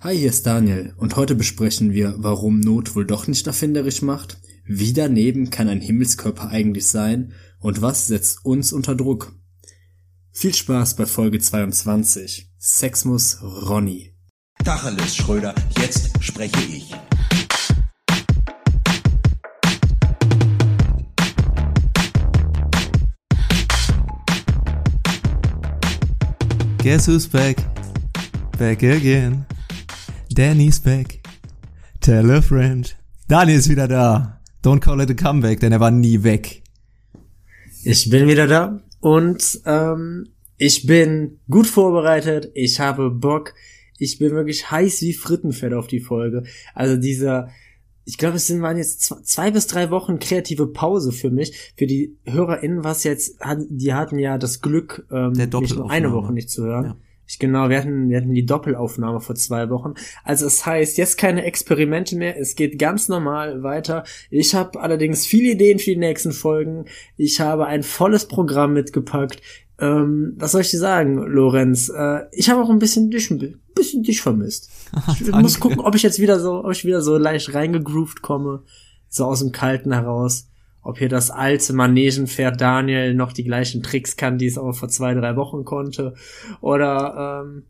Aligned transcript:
Hi, 0.00 0.16
hier 0.16 0.28
ist 0.28 0.46
Daniel 0.46 0.94
und 0.96 1.16
heute 1.16 1.34
besprechen 1.34 1.92
wir, 1.92 2.14
warum 2.18 2.60
Not 2.60 2.94
wohl 2.94 3.04
doch 3.04 3.26
nicht 3.26 3.48
erfinderisch 3.48 4.00
macht, 4.00 4.38
wie 4.64 4.92
daneben 4.92 5.50
kann 5.50 5.68
ein 5.68 5.80
Himmelskörper 5.80 6.50
eigentlich 6.50 6.86
sein 6.86 7.32
und 7.58 7.82
was 7.82 8.06
setzt 8.06 8.44
uns 8.44 8.72
unter 8.72 8.94
Druck. 8.94 9.32
Viel 10.30 10.54
Spaß 10.54 10.94
bei 10.94 11.04
Folge 11.04 11.40
22. 11.40 12.48
Sexmus 12.58 13.42
Ronny. 13.42 14.14
Tacheles, 14.62 15.16
Schröder, 15.16 15.52
jetzt 15.80 16.12
spreche 16.22 16.60
ich. 16.70 16.94
Guess 26.84 27.08
who's 27.08 27.26
back? 27.26 27.56
Back 28.56 28.84
again. 28.84 29.44
Danny's 30.38 30.78
back. 30.78 31.18
Tell 32.00 32.30
a 32.30 32.40
friend. 32.40 32.96
Daniel 33.26 33.58
ist 33.58 33.68
wieder 33.68 33.88
da. 33.88 34.40
Don't 34.62 34.78
call 34.78 35.00
it 35.00 35.10
a 35.10 35.14
comeback, 35.14 35.58
denn 35.58 35.72
er 35.72 35.80
war 35.80 35.90
nie 35.90 36.22
weg. 36.22 36.62
Ich 37.82 38.08
bin 38.08 38.28
wieder 38.28 38.46
da 38.46 38.80
und 39.00 39.60
ähm, 39.66 40.28
ich 40.56 40.86
bin 40.86 41.40
gut 41.50 41.66
vorbereitet. 41.66 42.52
Ich 42.54 42.78
habe 42.78 43.10
Bock. 43.10 43.52
Ich 43.98 44.20
bin 44.20 44.30
wirklich 44.30 44.70
heiß 44.70 45.02
wie 45.02 45.12
Frittenfett 45.12 45.72
auf 45.72 45.88
die 45.88 45.98
Folge. 45.98 46.44
Also 46.72 46.96
dieser, 46.96 47.48
ich 48.04 48.16
glaube, 48.16 48.36
es 48.36 48.46
sind 48.46 48.62
waren 48.62 48.78
jetzt 48.78 49.02
zwei, 49.02 49.50
bis 49.50 49.66
drei 49.66 49.90
Wochen 49.90 50.20
kreative 50.20 50.68
Pause 50.68 51.10
für 51.10 51.30
mich. 51.30 51.72
Für 51.76 51.88
die 51.88 52.16
HörerInnen 52.26 52.84
was 52.84 53.02
jetzt, 53.02 53.40
die 53.70 53.92
hatten 53.92 54.20
ja 54.20 54.38
das 54.38 54.60
Glück, 54.60 55.04
ähm, 55.10 55.32
mich 55.32 55.74
nur 55.74 55.90
eine 55.90 56.12
Woche 56.12 56.32
nicht 56.32 56.48
zu 56.48 56.62
hören. 56.62 56.84
Ja. 56.84 56.96
Ich, 57.28 57.38
genau, 57.38 57.68
wir 57.68 57.76
hatten, 57.76 58.08
wir 58.08 58.16
hatten 58.16 58.32
die 58.32 58.46
Doppelaufnahme 58.46 59.20
vor 59.20 59.34
zwei 59.34 59.68
Wochen. 59.68 59.94
Also 60.24 60.46
es 60.46 60.64
heißt, 60.64 60.96
jetzt 60.96 61.18
keine 61.18 61.44
Experimente 61.44 62.16
mehr, 62.16 62.40
es 62.40 62.56
geht 62.56 62.78
ganz 62.78 63.08
normal 63.08 63.62
weiter. 63.62 64.04
Ich 64.30 64.54
habe 64.54 64.80
allerdings 64.80 65.26
viele 65.26 65.50
Ideen 65.50 65.78
für 65.78 65.90
die 65.90 65.98
nächsten 65.98 66.32
Folgen. 66.32 66.86
Ich 67.18 67.40
habe 67.40 67.66
ein 67.66 67.82
volles 67.82 68.26
Programm 68.26 68.72
mitgepackt. 68.72 69.42
Ähm, 69.78 70.34
was 70.38 70.52
soll 70.52 70.62
ich 70.62 70.70
dir 70.70 70.78
sagen, 70.78 71.18
Lorenz? 71.18 71.90
Äh, 71.94 72.22
ich 72.32 72.48
habe 72.48 72.62
auch 72.62 72.70
ein 72.70 72.78
bisschen 72.78 73.10
dich, 73.10 73.30
ein 73.30 73.60
bisschen 73.74 74.02
dich 74.02 74.22
vermisst. 74.22 74.70
Ich 75.20 75.30
muss 75.30 75.60
gucken, 75.60 75.80
ob 75.80 75.94
ich 75.94 76.02
jetzt 76.02 76.18
wieder 76.18 76.40
so, 76.40 76.64
ob 76.64 76.72
ich 76.72 76.86
wieder 76.86 77.02
so 77.02 77.18
leicht 77.18 77.52
reingegroovt 77.52 78.22
komme, 78.22 78.62
so 79.10 79.26
aus 79.26 79.40
dem 79.40 79.52
Kalten 79.52 79.92
heraus. 79.92 80.47
Ob 80.88 80.96
hier 80.96 81.10
das 81.10 81.30
alte 81.30 81.74
Manegenpferd 81.74 82.58
Daniel 82.58 83.12
noch 83.12 83.34
die 83.34 83.44
gleichen 83.44 83.82
Tricks 83.82 84.16
kann, 84.16 84.38
die 84.38 84.46
es 84.46 84.56
auch 84.56 84.72
vor 84.72 84.88
zwei, 84.88 85.12
drei 85.12 85.36
Wochen 85.36 85.66
konnte. 85.66 86.14
Oder 86.62 87.42
ähm, 87.44 87.64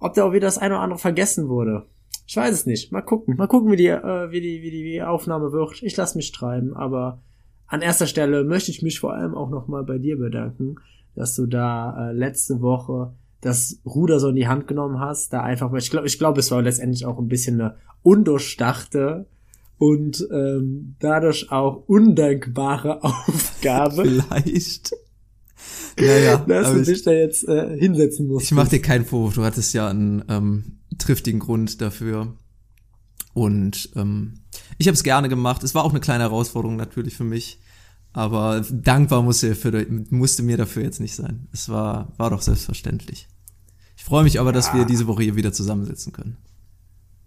ob 0.00 0.14
da 0.14 0.24
auch 0.24 0.32
wieder 0.32 0.48
das 0.48 0.58
eine 0.58 0.74
oder 0.74 0.82
andere 0.82 0.98
vergessen 0.98 1.48
wurde. 1.48 1.86
Ich 2.26 2.36
weiß 2.36 2.52
es 2.52 2.66
nicht. 2.66 2.90
Mal 2.90 3.02
gucken. 3.02 3.36
Mal 3.36 3.46
gucken, 3.46 3.70
wie 3.70 3.76
die, 3.76 3.86
äh, 3.86 4.32
wie 4.32 4.40
die, 4.40 4.60
wie 4.62 4.72
die, 4.72 4.82
wie 4.82 4.90
die 4.90 5.02
Aufnahme 5.04 5.52
wird. 5.52 5.84
Ich 5.84 5.96
lasse 5.96 6.18
mich 6.18 6.32
treiben, 6.32 6.74
aber 6.74 7.22
an 7.68 7.80
erster 7.80 8.08
Stelle 8.08 8.42
möchte 8.42 8.72
ich 8.72 8.82
mich 8.82 8.98
vor 8.98 9.14
allem 9.14 9.36
auch 9.36 9.50
nochmal 9.50 9.84
bei 9.84 9.98
dir 9.98 10.18
bedanken, 10.18 10.74
dass 11.14 11.36
du 11.36 11.46
da 11.46 12.10
äh, 12.10 12.12
letzte 12.12 12.60
Woche 12.60 13.12
das 13.40 13.80
Ruder 13.86 14.18
so 14.18 14.30
in 14.30 14.34
die 14.34 14.48
Hand 14.48 14.66
genommen 14.66 14.98
hast, 14.98 15.32
da 15.32 15.44
einfach 15.44 15.72
ich 15.74 15.92
glaube, 15.92 16.08
ich 16.08 16.18
glaube, 16.18 16.40
es 16.40 16.50
war 16.50 16.60
letztendlich 16.60 17.06
auch 17.06 17.20
ein 17.20 17.28
bisschen 17.28 17.60
eine 17.60 17.76
undurchdachte 18.02 19.26
und 19.78 20.26
ähm, 20.30 20.96
dadurch 20.98 21.50
auch 21.50 21.84
undankbare 21.86 23.02
Aufgabe, 23.02 24.02
Vielleicht. 24.04 24.92
Naja, 25.98 26.36
dass 26.48 26.72
du 26.72 26.80
ich, 26.80 26.86
dich 26.86 27.02
da 27.02 27.12
jetzt 27.12 27.48
äh, 27.48 27.76
hinsetzen 27.78 28.26
musst. 28.26 28.46
ich 28.46 28.52
mach 28.52 28.68
dir 28.68 28.80
keinen 28.80 29.04
Vorwurf. 29.04 29.34
Du 29.34 29.44
hattest 29.44 29.74
ja 29.74 29.88
einen 29.88 30.24
ähm, 30.28 30.78
triftigen 30.98 31.40
Grund 31.40 31.80
dafür. 31.80 32.34
Und 33.32 33.90
ähm, 33.96 34.40
ich 34.78 34.86
habe 34.86 34.94
es 34.94 35.02
gerne 35.02 35.28
gemacht. 35.28 35.64
Es 35.64 35.74
war 35.74 35.84
auch 35.84 35.90
eine 35.90 36.00
kleine 36.00 36.24
Herausforderung 36.24 36.76
natürlich 36.76 37.16
für 37.16 37.24
mich. 37.24 37.60
Aber 38.12 38.64
dankbar 38.70 39.22
musste, 39.22 39.56
für, 39.56 39.86
musste 40.10 40.44
mir 40.44 40.56
dafür 40.56 40.84
jetzt 40.84 41.00
nicht 41.00 41.16
sein. 41.16 41.48
Es 41.52 41.68
war, 41.68 42.12
war 42.16 42.30
doch 42.30 42.42
selbstverständlich. 42.42 43.28
Ich 43.96 44.04
freue 44.04 44.22
mich 44.22 44.38
aber, 44.38 44.52
dass 44.52 44.72
wir 44.72 44.84
diese 44.84 45.08
Woche 45.08 45.24
hier 45.24 45.36
wieder 45.36 45.52
zusammensitzen 45.52 46.12
können. 46.12 46.36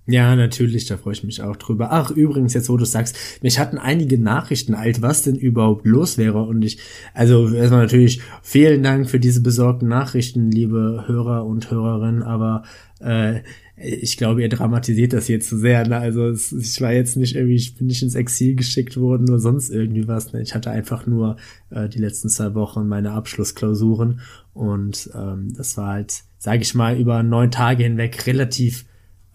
Ja, 0.10 0.38
natürlich, 0.38 0.86
da 0.86 0.96
freue 0.96 1.14
ich 1.14 1.26
mich 1.26 1.42
auch 1.42 1.58
drüber. 1.58 1.90
Ach, 1.92 2.12
übrigens, 2.12 2.54
jetzt 2.54 2.70
wo 2.70 2.78
du 2.78 2.86
sagst, 2.86 3.18
mich 3.42 3.60
hatten 3.60 3.78
einige 3.78 4.18
Nachrichten 4.18 4.74
alt, 4.74 5.02
was 5.02 5.24
denn 5.24 5.36
überhaupt 5.36 5.86
los 5.86 6.18
wäre. 6.18 6.44
Und 6.44 6.64
ich, 6.64 6.80
also 7.14 7.54
erstmal 7.54 7.82
natürlich 7.82 8.22
vielen 8.42 8.84
Dank 8.84 9.10
für 9.10 9.20
diese 9.20 9.42
besorgten 9.42 9.90
Nachrichten, 9.90 10.50
liebe 10.50 11.04
Hörer 11.08 11.46
und 11.46 11.72
Hörerinnen, 11.72 12.24
aber 12.24 12.64
äh, 13.02 13.42
ich 13.76 14.16
glaube, 14.16 14.42
ihr 14.42 14.50
dramatisiert 14.50 15.12
das 15.12 15.28
hier 15.28 15.42
zu 15.42 15.58
sehr. 15.58 15.86
Ne? 15.86 15.98
Also 15.98 16.26
es, 16.28 16.54
ich 16.54 16.80
war 16.80 16.94
jetzt 16.94 17.18
nicht 17.18 17.36
irgendwie, 17.36 17.56
ich 17.56 17.76
bin 17.76 17.88
nicht 17.88 18.02
ins 18.02 18.16
Exil 18.16 18.56
geschickt 18.56 18.96
worden 18.96 19.30
oder 19.30 19.40
sonst 19.40 19.70
irgendwie 19.70 20.08
was. 20.08 20.32
Ne? 20.32 20.42
Ich 20.42 20.56
hatte 20.56 20.72
einfach 20.72 21.06
nur 21.06 21.36
äh, 21.70 21.90
die 21.90 22.00
letzten 22.00 22.30
zwei 22.30 22.56
Wochen 22.56 22.88
meine 22.88 23.12
Abschlussklausuren 23.12 24.22
und 24.54 25.10
ähm, 25.14 25.54
das 25.54 25.76
war 25.76 25.90
halt, 25.90 26.24
sage 26.38 26.62
ich 26.62 26.74
mal, 26.76 26.98
über 26.98 27.22
neun 27.24 27.52
Tage 27.52 27.84
hinweg 27.84 28.26
relativ 28.26 28.86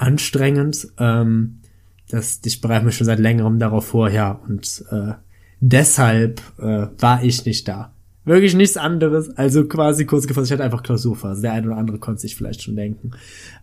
anstrengend. 0.02 0.88
Ähm, 0.98 1.60
das, 2.08 2.40
ich 2.44 2.60
bereite 2.60 2.84
mich 2.84 2.96
schon 2.96 3.06
seit 3.06 3.18
längerem 3.18 3.58
darauf 3.58 3.86
vor, 3.86 4.10
ja. 4.10 4.32
Und 4.46 4.84
äh, 4.90 5.12
deshalb 5.60 6.42
äh, 6.58 6.88
war 6.98 7.22
ich 7.22 7.44
nicht 7.46 7.66
da. 7.68 7.92
Wirklich 8.24 8.54
nichts 8.54 8.76
anderes. 8.76 9.36
Also 9.36 9.66
quasi 9.66 10.06
kurz 10.06 10.28
gefasst, 10.28 10.46
ich 10.46 10.52
hatte 10.52 10.62
einfach 10.62 10.84
Klausurphase. 10.84 11.42
Der 11.42 11.52
eine 11.52 11.66
oder 11.66 11.76
andere 11.76 11.98
konnte 11.98 12.20
sich 12.20 12.36
vielleicht 12.36 12.62
schon 12.62 12.76
denken. 12.76 13.10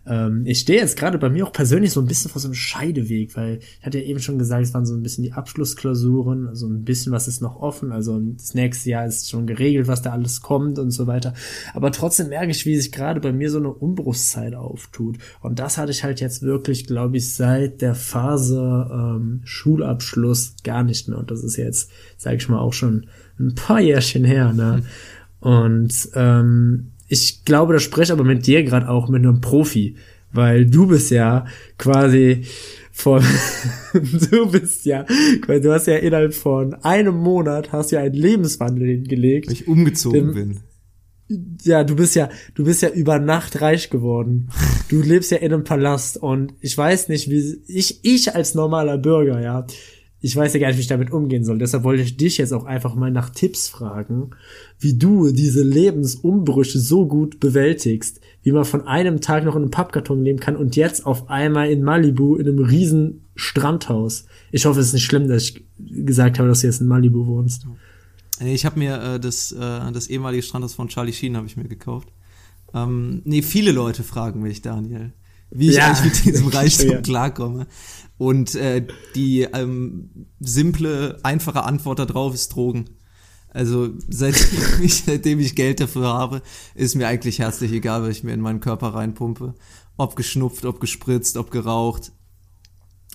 Ähm, 0.06 0.42
ich 0.44 0.60
stehe 0.60 0.80
jetzt 0.80 0.98
gerade 0.98 1.16
bei 1.16 1.30
mir 1.30 1.46
auch 1.46 1.52
persönlich 1.52 1.92
so 1.92 2.00
ein 2.00 2.06
bisschen 2.06 2.30
vor 2.30 2.42
so 2.42 2.48
einem 2.48 2.54
Scheideweg, 2.54 3.34
weil 3.36 3.60
ich 3.60 3.86
hatte 3.86 3.98
ja 3.98 4.04
eben 4.04 4.20
schon 4.20 4.38
gesagt, 4.38 4.62
es 4.62 4.74
waren 4.74 4.84
so 4.84 4.94
ein 4.94 5.02
bisschen 5.02 5.24
die 5.24 5.32
Abschlussklausuren, 5.32 6.46
also 6.46 6.66
ein 6.66 6.84
bisschen 6.84 7.10
was 7.10 7.26
ist 7.26 7.40
noch 7.40 7.56
offen. 7.56 7.90
Also 7.90 8.20
das 8.20 8.52
nächste 8.52 8.90
Jahr 8.90 9.06
ist 9.06 9.30
schon 9.30 9.46
geregelt, 9.46 9.88
was 9.88 10.02
da 10.02 10.12
alles 10.12 10.42
kommt 10.42 10.78
und 10.78 10.90
so 10.90 11.06
weiter. 11.06 11.32
Aber 11.72 11.90
trotzdem 11.90 12.28
merke 12.28 12.50
ich, 12.50 12.66
wie 12.66 12.76
sich 12.76 12.92
gerade 12.92 13.20
bei 13.20 13.32
mir 13.32 13.50
so 13.50 13.58
eine 13.58 13.72
Umbruchszeit 13.72 14.54
auftut. 14.54 15.16
Und 15.40 15.58
das 15.58 15.78
hatte 15.78 15.92
ich 15.92 16.04
halt 16.04 16.20
jetzt 16.20 16.42
wirklich, 16.42 16.86
glaube 16.86 17.16
ich, 17.16 17.34
seit 17.34 17.80
der 17.80 17.94
Phase 17.94 18.90
ähm, 18.92 19.40
Schulabschluss 19.44 20.56
gar 20.64 20.82
nicht 20.82 21.08
mehr. 21.08 21.18
Und 21.18 21.30
das 21.30 21.42
ist 21.42 21.56
jetzt, 21.56 21.90
sage 22.18 22.36
ich 22.36 22.48
mal, 22.50 22.58
auch 22.58 22.74
schon 22.74 23.06
ein 23.40 23.54
paar 23.54 23.80
Jährchen 23.80 24.24
her. 24.24 24.52
Ne? 24.52 24.82
Und 25.40 26.10
ähm, 26.14 26.92
ich 27.08 27.44
glaube, 27.44 27.72
das 27.72 27.82
spreche 27.82 28.12
aber 28.12 28.24
mit 28.24 28.46
dir 28.46 28.62
gerade 28.62 28.88
auch 28.88 29.08
mit 29.08 29.24
einem 29.24 29.40
Profi, 29.40 29.96
weil 30.32 30.66
du 30.66 30.86
bist 30.86 31.10
ja 31.10 31.46
quasi 31.78 32.44
von 32.92 33.22
du 34.30 34.50
bist 34.50 34.84
ja, 34.84 35.04
du 35.46 35.72
hast 35.72 35.86
ja 35.86 35.96
innerhalb 35.96 36.34
von 36.34 36.74
einem 36.74 37.16
Monat 37.16 37.72
hast 37.72 37.90
ja 37.90 38.00
einen 38.00 38.14
Lebenswandel 38.14 38.86
hingelegt. 38.88 39.48
Weil 39.48 39.54
ich 39.54 39.66
umgezogen 39.68 40.34
bin. 40.34 40.60
Ja, 41.62 41.84
du 41.84 41.94
bist 41.94 42.16
ja, 42.16 42.28
du 42.54 42.64
bist 42.64 42.82
ja 42.82 42.90
über 42.90 43.20
Nacht 43.20 43.60
reich 43.60 43.88
geworden. 43.90 44.50
Du 44.88 45.00
lebst 45.00 45.30
ja 45.30 45.38
in 45.38 45.52
einem 45.52 45.64
Palast 45.64 46.16
und 46.16 46.54
ich 46.60 46.76
weiß 46.76 47.08
nicht, 47.08 47.30
wie 47.30 47.60
ich, 47.68 48.04
ich 48.04 48.34
als 48.34 48.54
normaler 48.54 48.98
Bürger, 48.98 49.40
ja, 49.40 49.64
ich 50.20 50.36
weiß 50.36 50.52
ja 50.52 50.60
gar 50.60 50.68
nicht, 50.68 50.76
wie 50.76 50.82
ich 50.82 50.86
damit 50.86 51.12
umgehen 51.12 51.44
soll. 51.44 51.58
Deshalb 51.58 51.82
wollte 51.82 52.02
ich 52.02 52.16
dich 52.16 52.38
jetzt 52.38 52.52
auch 52.52 52.64
einfach 52.64 52.94
mal 52.94 53.10
nach 53.10 53.30
Tipps 53.30 53.68
fragen, 53.68 54.30
wie 54.78 54.98
du 54.98 55.32
diese 55.32 55.62
Lebensumbrüche 55.62 56.78
so 56.78 57.06
gut 57.06 57.40
bewältigst, 57.40 58.20
wie 58.42 58.52
man 58.52 58.64
von 58.64 58.86
einem 58.86 59.20
Tag 59.20 59.44
noch 59.44 59.56
in 59.56 59.62
einem 59.62 59.70
Pappkarton 59.70 60.22
leben 60.22 60.40
kann 60.40 60.56
und 60.56 60.76
jetzt 60.76 61.06
auf 61.06 61.30
einmal 61.30 61.70
in 61.70 61.82
Malibu 61.82 62.36
in 62.36 62.46
einem 62.46 62.58
riesen 62.58 63.24
Strandhaus. 63.34 64.26
Ich 64.52 64.66
hoffe, 64.66 64.80
es 64.80 64.88
ist 64.88 64.92
nicht 64.94 65.04
schlimm, 65.04 65.28
dass 65.28 65.42
ich 65.42 65.64
gesagt 65.78 66.38
habe, 66.38 66.48
dass 66.48 66.60
du 66.60 66.66
jetzt 66.66 66.80
in 66.82 66.86
Malibu 66.86 67.26
wohnst. 67.26 67.66
Nee, 68.40 68.54
Ich 68.54 68.66
habe 68.66 68.78
mir 68.78 69.02
äh, 69.02 69.20
das, 69.20 69.52
äh, 69.52 69.92
das 69.92 70.08
ehemalige 70.08 70.42
Strandhaus 70.42 70.74
von 70.74 70.88
Charlie 70.88 71.12
Sheen 71.12 71.36
habe 71.36 71.46
ich 71.46 71.56
mir 71.56 71.64
gekauft. 71.68 72.08
Ähm, 72.74 73.22
nee, 73.24 73.42
viele 73.42 73.72
Leute 73.72 74.02
fragen 74.02 74.42
mich, 74.42 74.62
Daniel, 74.62 75.12
wie 75.50 75.70
ich 75.70 75.76
Ja. 75.76 75.88
eigentlich 75.88 76.24
mit 76.24 76.34
diesem 76.34 76.48
Reichtum 76.52 76.90
Ja. 76.90 77.00
klarkomme. 77.00 77.66
Und 78.18 78.54
äh, 78.54 78.86
die 79.14 79.42
ähm, 79.42 80.26
simple, 80.40 81.18
einfache 81.22 81.64
Antwort 81.64 81.98
darauf 82.00 82.34
ist 82.34 82.50
Drogen. 82.50 82.90
Also 83.48 83.90
seitdem 84.08 84.44
ich, 84.82 85.02
seitdem 85.04 85.40
ich 85.40 85.54
Geld 85.56 85.80
dafür 85.80 86.06
habe, 86.08 86.42
ist 86.74 86.94
mir 86.94 87.08
eigentlich 87.08 87.38
herzlich 87.38 87.72
egal, 87.72 88.02
was 88.02 88.10
ich 88.10 88.22
mir 88.24 88.32
in 88.34 88.40
meinen 88.40 88.60
Körper 88.60 88.88
reinpumpe. 88.94 89.54
Ob 89.96 90.16
geschnupft, 90.16 90.64
ob 90.64 90.80
gespritzt, 90.80 91.36
ob 91.36 91.50
geraucht. 91.50 92.12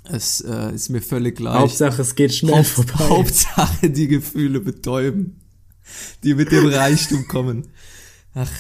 Es 0.08 0.42
äh, 0.42 0.72
ist 0.74 0.90
mir 0.90 1.02
völlig 1.02 1.38
gleich. 1.38 1.56
Hauptsache, 1.56 2.02
es 2.02 2.14
geht 2.16 2.34
schnell 2.34 2.58
Haupt, 2.58 2.68
vorbei. 2.68 3.10
Hauptsache 3.10 3.90
die 3.90 4.08
Gefühle 4.08 4.60
betäuben, 4.60 5.40
die 6.24 6.36
mit 6.36 6.52
dem 6.52 6.68
Reichtum 6.68 7.28
kommen. 7.28 7.70
Ach, 8.36 8.52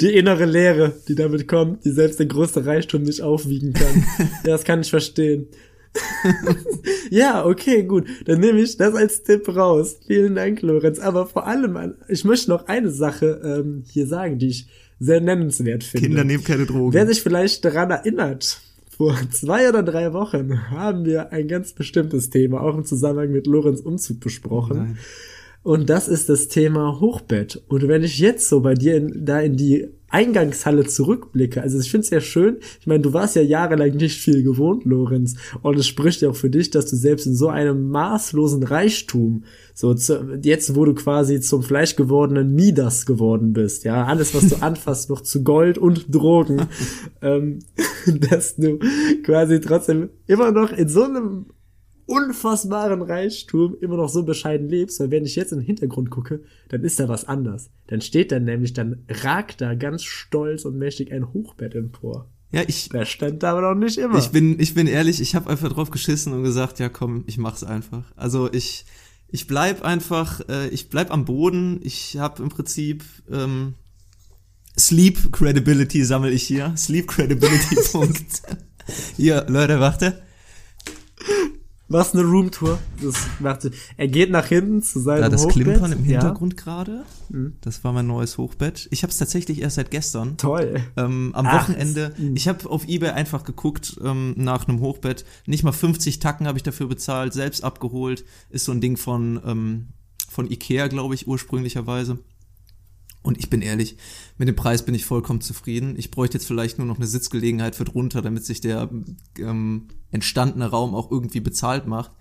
Die 0.00 0.14
innere 0.14 0.46
Leere, 0.46 0.94
die 1.08 1.14
damit 1.14 1.46
kommt, 1.46 1.84
die 1.84 1.90
selbst 1.90 2.18
der 2.18 2.26
größte 2.26 2.64
Reichtum 2.64 3.02
nicht 3.02 3.20
aufwiegen 3.20 3.72
kann. 3.72 4.04
ja, 4.18 4.52
das 4.52 4.64
kann 4.64 4.80
ich 4.80 4.90
verstehen. 4.90 5.48
ja, 7.10 7.44
okay, 7.44 7.82
gut. 7.82 8.06
Dann 8.26 8.40
nehme 8.40 8.60
ich 8.60 8.76
das 8.76 8.94
als 8.94 9.22
Tipp 9.22 9.48
raus. 9.54 9.98
Vielen 10.06 10.34
Dank, 10.34 10.62
Lorenz. 10.62 10.98
Aber 10.98 11.26
vor 11.26 11.46
allem, 11.46 11.94
ich 12.08 12.24
möchte 12.24 12.50
noch 12.50 12.68
eine 12.68 12.90
Sache 12.90 13.40
ähm, 13.44 13.84
hier 13.90 14.06
sagen, 14.06 14.38
die 14.38 14.48
ich 14.48 14.66
sehr 14.98 15.20
nennenswert 15.20 15.82
finde. 15.82 16.06
Kinder 16.06 16.24
nehmen 16.24 16.44
keine 16.44 16.66
Drogen. 16.66 16.92
Wer 16.92 17.06
sich 17.06 17.22
vielleicht 17.22 17.64
daran 17.64 17.90
erinnert, 17.90 18.60
Vor 18.90 19.16
zwei 19.30 19.68
oder 19.68 19.82
drei 19.82 20.12
Wochen 20.12 20.70
haben 20.70 21.06
wir 21.06 21.32
ein 21.32 21.48
ganz 21.48 21.72
bestimmtes 21.72 22.28
Thema, 22.28 22.60
auch 22.60 22.76
im 22.76 22.84
Zusammenhang 22.84 23.32
mit 23.32 23.46
Lorenz 23.46 23.80
Umzug 23.80 24.20
besprochen. 24.20 24.76
Nein. 24.76 24.98
Und 25.62 25.90
das 25.90 26.08
ist 26.08 26.28
das 26.28 26.48
Thema 26.48 27.00
Hochbett. 27.00 27.62
Und 27.68 27.86
wenn 27.86 28.02
ich 28.02 28.18
jetzt 28.18 28.48
so 28.48 28.60
bei 28.60 28.74
dir 28.74 28.96
in, 28.96 29.26
da 29.26 29.40
in 29.40 29.56
die 29.56 29.88
Eingangshalle 30.08 30.86
zurückblicke, 30.86 31.60
also 31.60 31.78
ich 31.78 31.90
finde 31.90 32.04
es 32.04 32.10
ja 32.10 32.20
schön, 32.20 32.56
ich 32.80 32.86
meine, 32.86 33.02
du 33.02 33.12
warst 33.12 33.36
ja 33.36 33.42
jahrelang 33.42 33.94
nicht 33.94 34.20
viel 34.20 34.42
gewohnt, 34.42 34.84
Lorenz, 34.84 35.36
und 35.62 35.78
es 35.78 35.86
spricht 35.86 36.22
ja 36.22 36.30
auch 36.30 36.36
für 36.36 36.50
dich, 36.50 36.70
dass 36.70 36.86
du 36.86 36.96
selbst 36.96 37.26
in 37.26 37.36
so 37.36 37.48
einem 37.48 37.90
maßlosen 37.90 38.62
Reichtum, 38.62 39.44
so 39.74 39.94
zu, 39.94 40.38
jetzt 40.42 40.74
wo 40.74 40.84
du 40.86 40.94
quasi 40.94 41.40
zum 41.40 41.62
Fleisch 41.62 41.94
gewordenen 41.94 42.54
Midas 42.54 43.04
geworden 43.04 43.52
bist, 43.52 43.84
ja, 43.84 44.04
alles, 44.04 44.34
was 44.34 44.48
du 44.48 44.56
anfasst, 44.62 45.10
noch 45.10 45.20
zu 45.20 45.44
Gold 45.44 45.78
und 45.78 46.12
Drogen, 46.12 46.62
ähm, 47.22 47.60
dass 48.30 48.56
du 48.56 48.78
quasi 49.22 49.60
trotzdem 49.60 50.08
immer 50.26 50.50
noch 50.52 50.72
in 50.72 50.88
so 50.88 51.04
einem 51.04 51.46
unfassbaren 52.10 53.02
Reichtum 53.02 53.76
immer 53.80 53.96
noch 53.96 54.08
so 54.08 54.24
bescheiden 54.24 54.68
lebst, 54.68 54.98
weil 54.98 55.12
wenn 55.12 55.24
ich 55.24 55.36
jetzt 55.36 55.52
in 55.52 55.58
den 55.58 55.66
Hintergrund 55.66 56.10
gucke, 56.10 56.42
dann 56.68 56.82
ist 56.82 56.98
da 56.98 57.08
was 57.08 57.24
anders. 57.26 57.70
Dann 57.86 58.00
steht 58.00 58.32
da 58.32 58.40
nämlich, 58.40 58.72
dann 58.72 59.04
ragt 59.08 59.60
da 59.60 59.74
ganz 59.74 60.02
stolz 60.02 60.64
und 60.64 60.76
mächtig 60.76 61.12
ein 61.12 61.32
Hochbett 61.32 61.76
empor. 61.76 62.26
Ja, 62.50 62.62
ich, 62.66 62.88
Der 62.88 63.04
stand 63.04 63.44
da 63.44 63.52
aber 63.52 63.60
noch 63.60 63.76
nicht 63.76 63.96
immer. 63.96 64.18
ich 64.18 64.30
bin, 64.30 64.58
ich 64.58 64.74
bin 64.74 64.88
ehrlich, 64.88 65.20
ich 65.20 65.36
habe 65.36 65.48
einfach 65.48 65.72
drauf 65.72 65.90
geschissen 65.90 66.32
und 66.32 66.42
gesagt, 66.42 66.80
ja 66.80 66.88
komm, 66.88 67.22
ich 67.28 67.38
mach's 67.38 67.62
einfach. 67.62 68.02
Also 68.16 68.52
ich, 68.52 68.86
ich 69.28 69.46
bleib 69.46 69.84
einfach, 69.84 70.40
äh, 70.48 70.68
ich 70.70 70.88
bleib 70.90 71.12
am 71.12 71.24
Boden. 71.24 71.78
Ich 71.84 72.16
habe 72.16 72.42
im 72.42 72.48
Prinzip 72.48 73.04
ähm, 73.30 73.74
Sleep 74.76 75.30
Credibility 75.30 76.04
sammel 76.04 76.32
ich 76.32 76.42
hier. 76.42 76.74
Sleep 76.76 77.06
Credibility 77.06 77.76
Punkt. 77.92 78.42
hier, 79.16 79.46
Leute, 79.48 79.78
warte. 79.78 80.22
Was 81.92 82.14
eine 82.14 82.22
Roomtour. 82.22 82.78
Das 83.02 83.16
macht, 83.40 83.68
er 83.96 84.06
geht 84.08 84.30
nach 84.30 84.46
hinten 84.46 84.80
zu 84.80 85.00
seinem 85.00 85.22
Da 85.22 85.28
das 85.28 85.42
Hochbett. 85.44 85.64
Klimpern 85.64 85.90
im 85.92 86.04
Ja, 86.04 86.20
Hintergrund 86.20 86.56
gerade. 86.56 87.02
Das 87.62 87.82
war 87.82 87.92
mein 87.92 88.06
neues 88.06 88.38
Hochbett. 88.38 88.86
Ich 88.92 89.02
habe 89.02 89.10
es 89.10 89.18
tatsächlich 89.18 89.60
erst 89.60 89.74
seit 89.74 89.90
gestern. 89.90 90.36
toll. 90.36 90.80
Ähm, 90.96 91.32
am 91.34 91.46
Ach, 91.46 91.68
Wochenende, 91.68 92.14
ich 92.34 92.46
habe 92.46 92.70
auf 92.70 92.86
Ebay 92.86 93.10
einfach 93.10 93.42
geguckt 93.42 93.98
ähm, 94.04 94.34
nach 94.36 94.68
einem 94.68 94.78
Hochbett. 94.80 95.24
Nicht 95.46 95.64
mal 95.64 95.72
50 95.72 96.20
Tacken 96.20 96.46
habe 96.46 96.58
ich 96.58 96.62
dafür 96.62 96.86
bezahlt, 96.86 97.32
selbst 97.32 97.64
abgeholt. 97.64 98.24
Ist 98.50 98.66
so 98.66 98.72
ein 98.72 98.80
Ding 98.80 98.96
von, 98.96 99.40
ähm, 99.44 99.88
von 100.28 100.48
Ikea, 100.48 100.86
glaube 100.86 101.14
ich, 101.16 101.26
ursprünglicherweise. 101.26 102.18
Und 103.22 103.38
ich 103.38 103.50
bin 103.50 103.60
ehrlich, 103.60 103.96
mit 104.38 104.48
dem 104.48 104.56
Preis 104.56 104.84
bin 104.84 104.94
ich 104.94 105.04
vollkommen 105.04 105.40
zufrieden. 105.40 105.94
Ich 105.98 106.10
bräuchte 106.10 106.38
jetzt 106.38 106.46
vielleicht 106.46 106.78
nur 106.78 106.86
noch 106.86 106.96
eine 106.96 107.06
Sitzgelegenheit 107.06 107.76
für 107.76 107.84
drunter, 107.84 108.22
damit 108.22 108.44
sich 108.44 108.60
der 108.60 108.88
ähm, 109.38 109.88
entstandene 110.10 110.66
Raum 110.66 110.94
auch 110.94 111.10
irgendwie 111.10 111.40
bezahlt 111.40 111.86
macht. 111.86 112.12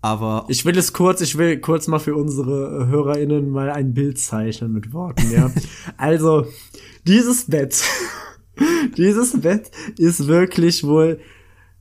Aber 0.00 0.44
Ich 0.48 0.64
will 0.64 0.76
es 0.76 0.92
kurz, 0.92 1.22
ich 1.22 1.38
will 1.38 1.58
kurz 1.60 1.88
mal 1.88 1.98
für 1.98 2.14
unsere 2.14 2.84
äh, 2.84 2.86
HörerInnen 2.88 3.50
mal 3.50 3.70
ein 3.70 3.94
Bild 3.94 4.18
zeichnen 4.18 4.72
mit 4.72 4.92
Worten, 4.92 5.30
ja. 5.32 5.50
also, 5.96 6.46
dieses 7.06 7.46
Bett, 7.46 7.82
dieses 8.98 9.40
Bett 9.40 9.70
ist 9.98 10.26
wirklich 10.26 10.84
wohl 10.84 11.20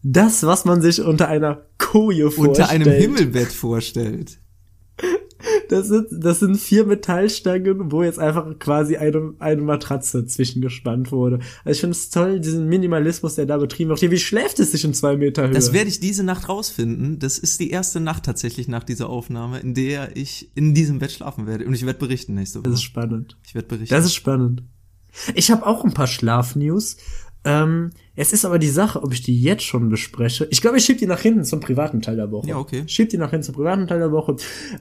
das, 0.03 0.43
was 0.43 0.63
man 0.63 0.81
sich 0.81 1.01
unter 1.01 1.27
einer 1.27 1.65
Koje 1.77 2.31
vorstellt. 2.31 2.59
unter 2.59 2.69
einem 2.69 2.91
Himmelbett 2.91 3.51
vorstellt. 3.51 4.39
Das 5.69 5.87
sind, 5.87 6.07
das 6.11 6.39
sind 6.39 6.57
vier 6.57 6.85
Metallstangen, 6.85 7.91
wo 7.91 8.03
jetzt 8.03 8.19
einfach 8.19 8.57
quasi 8.59 8.97
eine, 8.97 9.33
eine 9.39 9.61
Matratze 9.61 10.25
zwischengespannt 10.25 11.11
wurde. 11.11 11.39
Also 11.63 11.71
ich 11.77 11.79
finde 11.81 11.91
es 11.97 12.09
toll, 12.09 12.39
diesen 12.39 12.67
Minimalismus, 12.67 13.35
der 13.35 13.45
da 13.45 13.57
betrieben 13.57 13.89
wird. 13.89 14.01
Wie 14.01 14.17
schläft 14.17 14.59
es 14.59 14.71
sich 14.71 14.83
in 14.83 14.93
zwei 14.93 15.17
Meter 15.17 15.43
Höhe? 15.43 15.51
Das 15.53 15.73
werde 15.73 15.89
ich 15.89 15.99
diese 15.99 16.23
Nacht 16.23 16.49
rausfinden. 16.49 17.19
Das 17.19 17.37
ist 17.37 17.59
die 17.59 17.71
erste 17.71 17.99
Nacht 17.99 18.23
tatsächlich 18.23 18.67
nach 18.67 18.83
dieser 18.83 19.09
Aufnahme, 19.09 19.59
in 19.59 19.73
der 19.73 20.15
ich 20.15 20.51
in 20.55 20.73
diesem 20.73 20.99
Bett 20.99 21.11
schlafen 21.11 21.47
werde. 21.47 21.65
Und 21.65 21.73
ich 21.73 21.85
werde 21.85 21.99
berichten 21.99 22.33
nächste 22.33 22.61
das 22.61 22.73
ist 22.73 22.79
Woche. 22.79 22.85
spannend. 22.85 23.37
Ich 23.45 23.55
werde 23.55 23.67
berichten. 23.67 23.93
Das 23.93 24.05
ist 24.05 24.13
spannend. 24.13 24.63
Ich 25.35 25.51
habe 25.51 25.65
auch 25.65 25.83
ein 25.83 25.93
paar 25.93 26.07
Schlafnews. 26.07 26.97
Ähm, 27.45 27.89
es 28.15 28.31
ist 28.31 28.45
aber 28.45 28.59
die 28.59 28.69
Sache, 28.69 29.01
ob 29.01 29.11
ich 29.11 29.21
die 29.21 29.41
jetzt 29.41 29.63
schon 29.63 29.89
bespreche. 29.89 30.47
Ich 30.51 30.61
glaube, 30.61 30.77
ich 30.77 30.85
schieb 30.85 30.99
die 30.99 31.07
nach 31.07 31.19
hinten 31.19 31.43
zum 31.43 31.59
privaten 31.59 32.01
Teil 32.01 32.15
der 32.15 32.31
Woche. 32.31 32.47
Ja, 32.47 32.57
okay. 32.57 32.83
Schieb 32.85 33.09
die 33.09 33.17
nach 33.17 33.31
hinten 33.31 33.43
zum 33.43 33.55
privaten 33.55 33.87
Teil 33.87 33.99
der 33.99 34.11
Woche. 34.11 34.35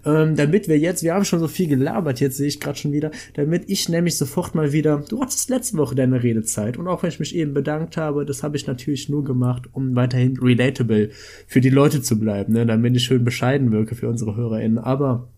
Ähm, 0.04 0.36
damit 0.36 0.68
wir 0.68 0.78
jetzt, 0.78 1.02
wir 1.02 1.14
haben 1.14 1.24
schon 1.24 1.40
so 1.40 1.48
viel 1.48 1.66
gelabert, 1.66 2.20
jetzt 2.20 2.36
sehe 2.36 2.46
ich 2.46 2.60
gerade 2.60 2.78
schon 2.78 2.92
wieder, 2.92 3.10
damit 3.34 3.68
ich 3.68 3.88
nämlich 3.88 4.16
sofort 4.16 4.54
mal 4.54 4.72
wieder, 4.72 5.02
du 5.08 5.20
hattest 5.20 5.48
letzte 5.48 5.78
Woche 5.78 5.94
deine 5.94 6.22
Redezeit 6.22 6.76
und 6.76 6.86
auch 6.86 7.02
wenn 7.02 7.10
ich 7.10 7.20
mich 7.20 7.34
eben 7.34 7.54
bedankt 7.54 7.96
habe, 7.96 8.24
das 8.24 8.42
habe 8.42 8.56
ich 8.56 8.66
natürlich 8.66 9.08
nur 9.08 9.24
gemacht, 9.24 9.68
um 9.72 9.96
weiterhin 9.96 10.38
relatable 10.38 11.10
für 11.46 11.60
die 11.60 11.70
Leute 11.70 12.02
zu 12.02 12.18
bleiben, 12.18 12.52
ne? 12.52 12.66
damit 12.66 12.94
ich 12.94 13.04
schön 13.04 13.24
bescheiden 13.24 13.72
wirke 13.72 13.94
für 13.94 14.08
unsere 14.08 14.36
HörerInnen. 14.36 14.78
Aber 14.78 15.28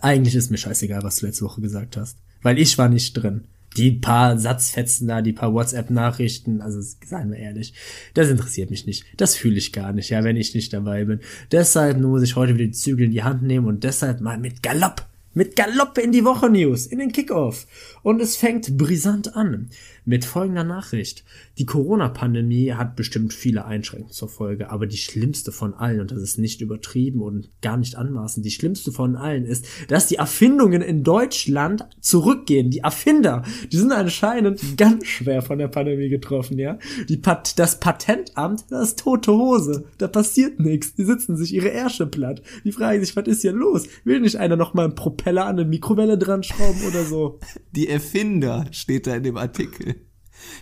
eigentlich 0.00 0.34
ist 0.34 0.50
mir 0.50 0.58
scheißegal, 0.58 1.02
was 1.02 1.16
du 1.16 1.26
letzte 1.26 1.44
Woche 1.44 1.60
gesagt 1.60 1.96
hast. 1.96 2.18
Weil 2.42 2.58
ich 2.58 2.76
war 2.78 2.88
nicht 2.88 3.12
drin. 3.14 3.44
Die 3.76 3.92
paar 3.92 4.38
Satzfetzen 4.38 5.08
da, 5.08 5.20
die 5.20 5.32
paar 5.32 5.52
WhatsApp-Nachrichten, 5.52 6.62
also 6.62 6.80
seien 6.80 7.30
wir 7.30 7.38
ehrlich, 7.38 7.74
das 8.14 8.28
interessiert 8.28 8.70
mich 8.70 8.86
nicht. 8.86 9.04
Das 9.16 9.36
fühle 9.36 9.56
ich 9.56 9.72
gar 9.72 9.92
nicht, 9.92 10.10
ja, 10.10 10.24
wenn 10.24 10.36
ich 10.36 10.54
nicht 10.54 10.72
dabei 10.72 11.04
bin. 11.04 11.20
Deshalb 11.52 12.00
muss 12.00 12.22
ich 12.22 12.36
heute 12.36 12.54
wieder 12.54 12.66
die 12.66 12.72
Zügel 12.72 13.06
in 13.06 13.12
die 13.12 13.22
Hand 13.22 13.42
nehmen 13.42 13.66
und 13.66 13.84
deshalb 13.84 14.20
mal 14.20 14.38
mit 14.38 14.62
Galopp, 14.62 15.06
mit 15.34 15.56
Galopp 15.56 15.98
in 15.98 16.12
die 16.12 16.24
Woche-News, 16.24 16.86
in 16.86 16.98
den 16.98 17.12
Kickoff. 17.12 17.66
Und 18.02 18.22
es 18.22 18.36
fängt 18.36 18.78
brisant 18.78 19.36
an 19.36 19.68
mit 20.06 20.24
folgender 20.24 20.64
Nachricht. 20.64 21.24
Die 21.58 21.66
Corona-Pandemie 21.66 22.72
hat 22.72 22.96
bestimmt 22.96 23.34
viele 23.34 23.66
Einschränkungen 23.66 24.12
zur 24.12 24.28
Folge, 24.28 24.70
aber 24.70 24.86
die 24.86 24.96
schlimmste 24.96 25.52
von 25.52 25.74
allen, 25.74 26.00
und 26.00 26.12
das 26.12 26.20
ist 26.20 26.38
nicht 26.38 26.60
übertrieben 26.60 27.20
und 27.20 27.50
gar 27.60 27.76
nicht 27.76 27.96
anmaßend, 27.96 28.46
die 28.46 28.50
schlimmste 28.50 28.92
von 28.92 29.16
allen 29.16 29.44
ist, 29.44 29.66
dass 29.88 30.06
die 30.06 30.16
Erfindungen 30.16 30.80
in 30.80 31.02
Deutschland 31.02 31.86
zurückgehen. 32.00 32.70
Die 32.70 32.78
Erfinder, 32.78 33.42
die 33.70 33.76
sind 33.76 33.92
anscheinend 33.92 34.78
ganz 34.78 35.06
schwer 35.06 35.42
von 35.42 35.58
der 35.58 35.68
Pandemie 35.68 36.08
getroffen, 36.08 36.58
ja. 36.58 36.78
Die 37.08 37.16
Pat 37.16 37.58
das 37.58 37.80
Patentamt, 37.80 38.64
das 38.70 38.90
ist 38.90 39.00
tote 39.00 39.32
Hose. 39.32 39.86
Da 39.98 40.06
passiert 40.06 40.60
nichts. 40.60 40.94
Die 40.94 41.04
sitzen 41.04 41.36
sich 41.36 41.52
ihre 41.52 41.68
Ärsche 41.68 42.06
platt. 42.06 42.42
Die 42.64 42.72
fragen 42.72 43.00
sich, 43.00 43.16
was 43.16 43.26
ist 43.26 43.42
hier 43.42 43.52
los? 43.52 43.88
Will 44.04 44.20
nicht 44.20 44.36
einer 44.36 44.56
noch 44.56 44.72
mal 44.72 44.84
einen 44.84 44.94
Propeller 44.94 45.46
an 45.46 45.58
eine 45.58 45.68
Mikrowelle 45.68 46.16
dran 46.16 46.44
schrauben 46.44 46.80
oder 46.86 47.04
so? 47.04 47.40
Die 47.72 47.88
Erfinder 47.88 48.66
steht 48.70 49.06
da 49.06 49.16
in 49.16 49.24
dem 49.24 49.36
Artikel. 49.36 49.95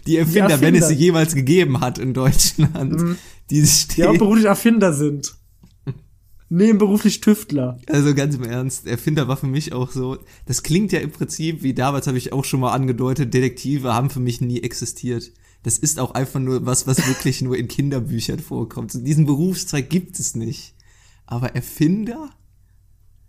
Die 0.06 0.16
Erfinder, 0.16 0.60
wenn 0.60 0.74
Erfinder. 0.74 0.80
es 0.80 0.88
sie 0.88 0.94
jemals 0.94 1.34
gegeben 1.34 1.80
hat 1.80 1.98
in 1.98 2.14
Deutschland. 2.14 3.18
Die 3.50 3.60
Die 3.60 3.66
stehen, 3.66 4.08
hauptberuflich 4.08 4.46
Erfinder 4.46 4.92
sind. 4.92 5.34
Nebenberuflich 6.50 7.20
Tüftler. 7.20 7.78
also 7.88 8.14
ganz 8.14 8.36
im 8.36 8.44
Ernst, 8.44 8.86
Erfinder 8.86 9.28
war 9.28 9.36
für 9.36 9.46
mich 9.46 9.72
auch 9.72 9.90
so, 9.90 10.18
das 10.46 10.62
klingt 10.62 10.92
ja 10.92 11.00
im 11.00 11.10
Prinzip, 11.10 11.62
wie 11.62 11.74
damals 11.74 12.06
habe 12.06 12.18
ich 12.18 12.32
auch 12.32 12.44
schon 12.44 12.60
mal 12.60 12.72
angedeutet, 12.72 13.34
Detektive 13.34 13.92
haben 13.94 14.10
für 14.10 14.20
mich 14.20 14.40
nie 14.40 14.62
existiert. 14.62 15.32
Das 15.62 15.78
ist 15.78 15.98
auch 15.98 16.12
einfach 16.12 16.40
nur 16.40 16.66
was, 16.66 16.86
was 16.86 17.08
wirklich 17.08 17.40
nur 17.40 17.56
in 17.56 17.68
Kinderbüchern 17.68 18.38
vorkommt. 18.38 18.92
So, 18.92 19.00
diesen 19.00 19.24
Berufszweig 19.24 19.88
gibt 19.88 20.20
es 20.20 20.36
nicht. 20.36 20.74
Aber 21.26 21.56
Erfinder? 21.56 22.30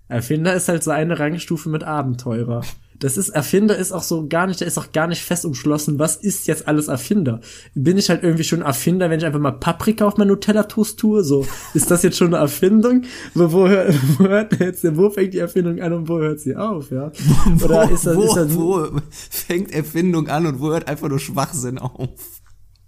Erfinder 0.10 0.54
ist 0.54 0.68
halt 0.68 0.84
so 0.84 0.92
eine 0.92 1.18
Rangstufe 1.18 1.70
mit 1.70 1.84
Abenteurer. 1.84 2.64
Das 3.00 3.18
ist, 3.18 3.30
Erfinder 3.30 3.78
ist 3.78 3.92
auch 3.92 4.04
so 4.04 4.28
gar 4.28 4.48
nicht, 4.48 4.62
der 4.62 4.68
ist 4.68 4.78
auch 4.78 4.92
gar 4.94 5.08
nicht 5.08 5.22
fest 5.22 5.46
umschlossen, 5.46 6.00
was 6.00 6.16
ist 6.16 6.48
jetzt 6.48 6.68
alles 6.68 6.88
Erfinder? 6.88 7.42
Bin 7.74 7.98
ich 7.98 8.10
halt 8.10 8.24
irgendwie 8.24 8.44
schon 8.44 8.62
Erfinder, 8.62 9.10
wenn 9.10 9.20
ich 9.20 9.25
einfach 9.25 9.40
mal 9.40 9.52
Paprika 9.52 10.06
auf 10.06 10.18
mein 10.18 10.28
Nutella-Toast 10.30 10.98
tue? 11.00 11.24
So, 11.24 11.46
ist 11.74 11.92
das 11.92 12.04
jetzt 12.04 12.18
schon 12.18 12.28
eine 12.28 12.38
Erfindung? 12.38 13.04
Wo, 13.34 13.52
wo, 13.52 13.68
hör- 13.68 13.94
wo 14.18 14.24
hört 14.25 14.60
jetzt, 14.60 14.84
wo 14.96 15.10
fängt 15.10 15.34
die 15.34 15.40
Erfindung 15.40 15.82
an 15.82 15.94
und 15.94 16.08
wo 16.08 16.20
hört 16.20 16.40
sie 16.40 16.56
auf, 16.56 16.90
ja? 16.92 17.12
Oder 17.64 17.90
ist 17.92 18.06
das, 18.06 18.16
wo, 18.16 18.24
ist 18.24 18.36
das, 18.36 18.56
wo 18.56 18.88
fängt 19.10 19.74
Erfindung 19.74 20.28
an 20.30 20.46
und 20.46 20.60
wo 20.62 20.70
hört 20.72 20.88
einfach 20.88 21.10
nur 21.10 21.20
Schwachsinn 21.20 21.78
auf? 21.78 22.10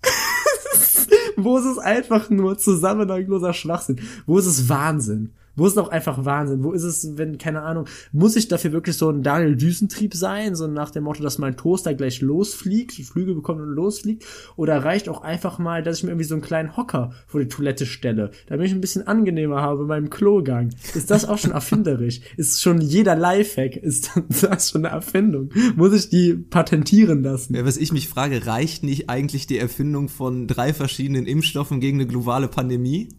Wo 1.40 1.58
ist 1.60 1.66
es 1.66 1.78
einfach 1.78 2.30
nur 2.32 2.58
zusammenhangloser 2.58 3.54
Schwachsinn? 3.54 4.00
Wo 4.26 4.40
ist 4.40 4.48
es 4.48 4.70
Wahnsinn? 4.70 5.34
Wo 5.58 5.66
ist 5.66 5.74
es 5.74 5.78
auch 5.80 5.90
einfach 5.90 6.24
Wahnsinn? 6.24 6.64
Wo 6.64 6.72
ist 6.72 6.84
es, 6.84 7.18
wenn, 7.18 7.40
keine 7.40 7.64
Ahnung, 7.64 7.86
muss 8.12 8.36
ich 8.36 8.48
dafür 8.48 8.72
wirklich 8.72 8.96
so 8.96 9.10
ein 9.10 9.24
Daniel 9.24 9.56
Düsentrieb 9.56 10.14
sein? 10.14 10.56
So 10.56 10.68
nach 10.68 10.92
dem 10.92 11.04
Motto, 11.04 11.24
dass 11.24 11.40
mein 11.40 11.58
Toaster 11.58 11.96
gleich 11.96 12.22
losfliegt, 12.22 12.94
Flügel 12.94 13.34
bekommt 13.34 13.62
und 13.62 13.70
losfliegt? 13.70 14.24
Oder 14.56 14.86
reicht 14.86 15.10
auch 15.10 15.22
einfach 15.22 15.58
mal, 15.58 15.82
dass 15.82 15.98
ich 15.98 16.04
mir 16.04 16.12
irgendwie 16.12 16.28
so 16.28 16.36
einen 16.36 16.44
kleinen 16.44 16.78
Hocker 16.78 17.12
vor 17.26 17.42
die 17.42 17.48
Toilette 17.48 17.88
stelle, 17.88 18.32
damit 18.46 18.68
ich 18.68 18.74
ein 18.74 18.82
bisschen 18.82 19.08
angenehmer 19.08 19.62
habe 19.62 19.86
beim 19.86 20.12
Klogang? 20.12 20.70
Ist 20.94 21.10
das 21.10 21.26
auch 21.26 21.40
schon 21.40 21.52
erfinderisch? 21.52 22.22
Ist 22.38 22.62
schon 22.62 22.80
jeder 22.80 23.16
Lifehack, 23.16 23.78
ist 23.78 24.12
das 24.42 24.70
schon 24.70 24.86
eine 24.86 24.94
Erfindung? 24.94 25.50
Muss 25.76 25.94
ich 25.94 26.10
die 26.10 26.36
patentieren 26.36 27.24
lassen? 27.24 27.56
Ja, 27.56 27.66
was 27.66 27.78
ich 27.78 27.92
mich 27.92 28.08
frage, 28.08 28.46
reicht 28.46 28.84
nicht 28.84 29.10
eigentlich 29.10 29.48
die 29.48 29.58
Erfindung 29.58 30.08
von 30.08 30.48
drei 30.48 30.74
verschiedenen 30.74 31.26
Impfstoffen 31.26 31.80
gegen 31.80 31.98
eine 31.98 32.08
globale 32.08 32.48
Pandemie? 32.48 33.10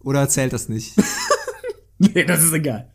Oder 0.00 0.28
zählt 0.28 0.52
das 0.52 0.68
nicht? 0.68 0.94
Nee, 2.14 2.24
das 2.24 2.44
ist 2.44 2.52
egal. 2.52 2.92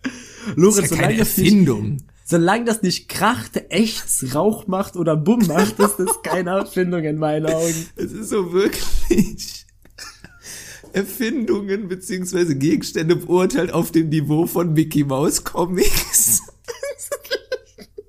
Lorenz, 0.55 0.75
Das 0.75 0.85
ist 0.85 0.91
ja 0.91 0.97
solange 0.97 1.17
das 1.17 1.37
nicht. 1.37 2.03
Solange 2.23 2.65
das 2.65 2.81
nicht 2.81 3.09
kracht, 3.09 3.61
ächzt, 3.69 4.33
Rauch 4.35 4.67
macht 4.67 4.95
oder 4.95 5.17
Bumm 5.17 5.45
macht, 5.47 5.79
ist 5.79 5.97
das 5.97 6.21
keine 6.23 6.51
Erfindung 6.51 7.03
in 7.03 7.17
meinen 7.17 7.47
Augen. 7.47 7.73
Es 7.95 8.11
ist 8.11 8.29
so 8.29 8.53
wirklich. 8.53 9.65
Erfindungen 10.93 11.87
beziehungsweise 11.87 12.55
Gegenstände 12.55 13.15
beurteilt 13.15 13.71
auf 13.73 13.91
dem 13.91 14.09
Niveau 14.09 14.45
von 14.45 14.73
Mickey 14.73 15.03
Mouse 15.03 15.43
Comics. 15.43 16.41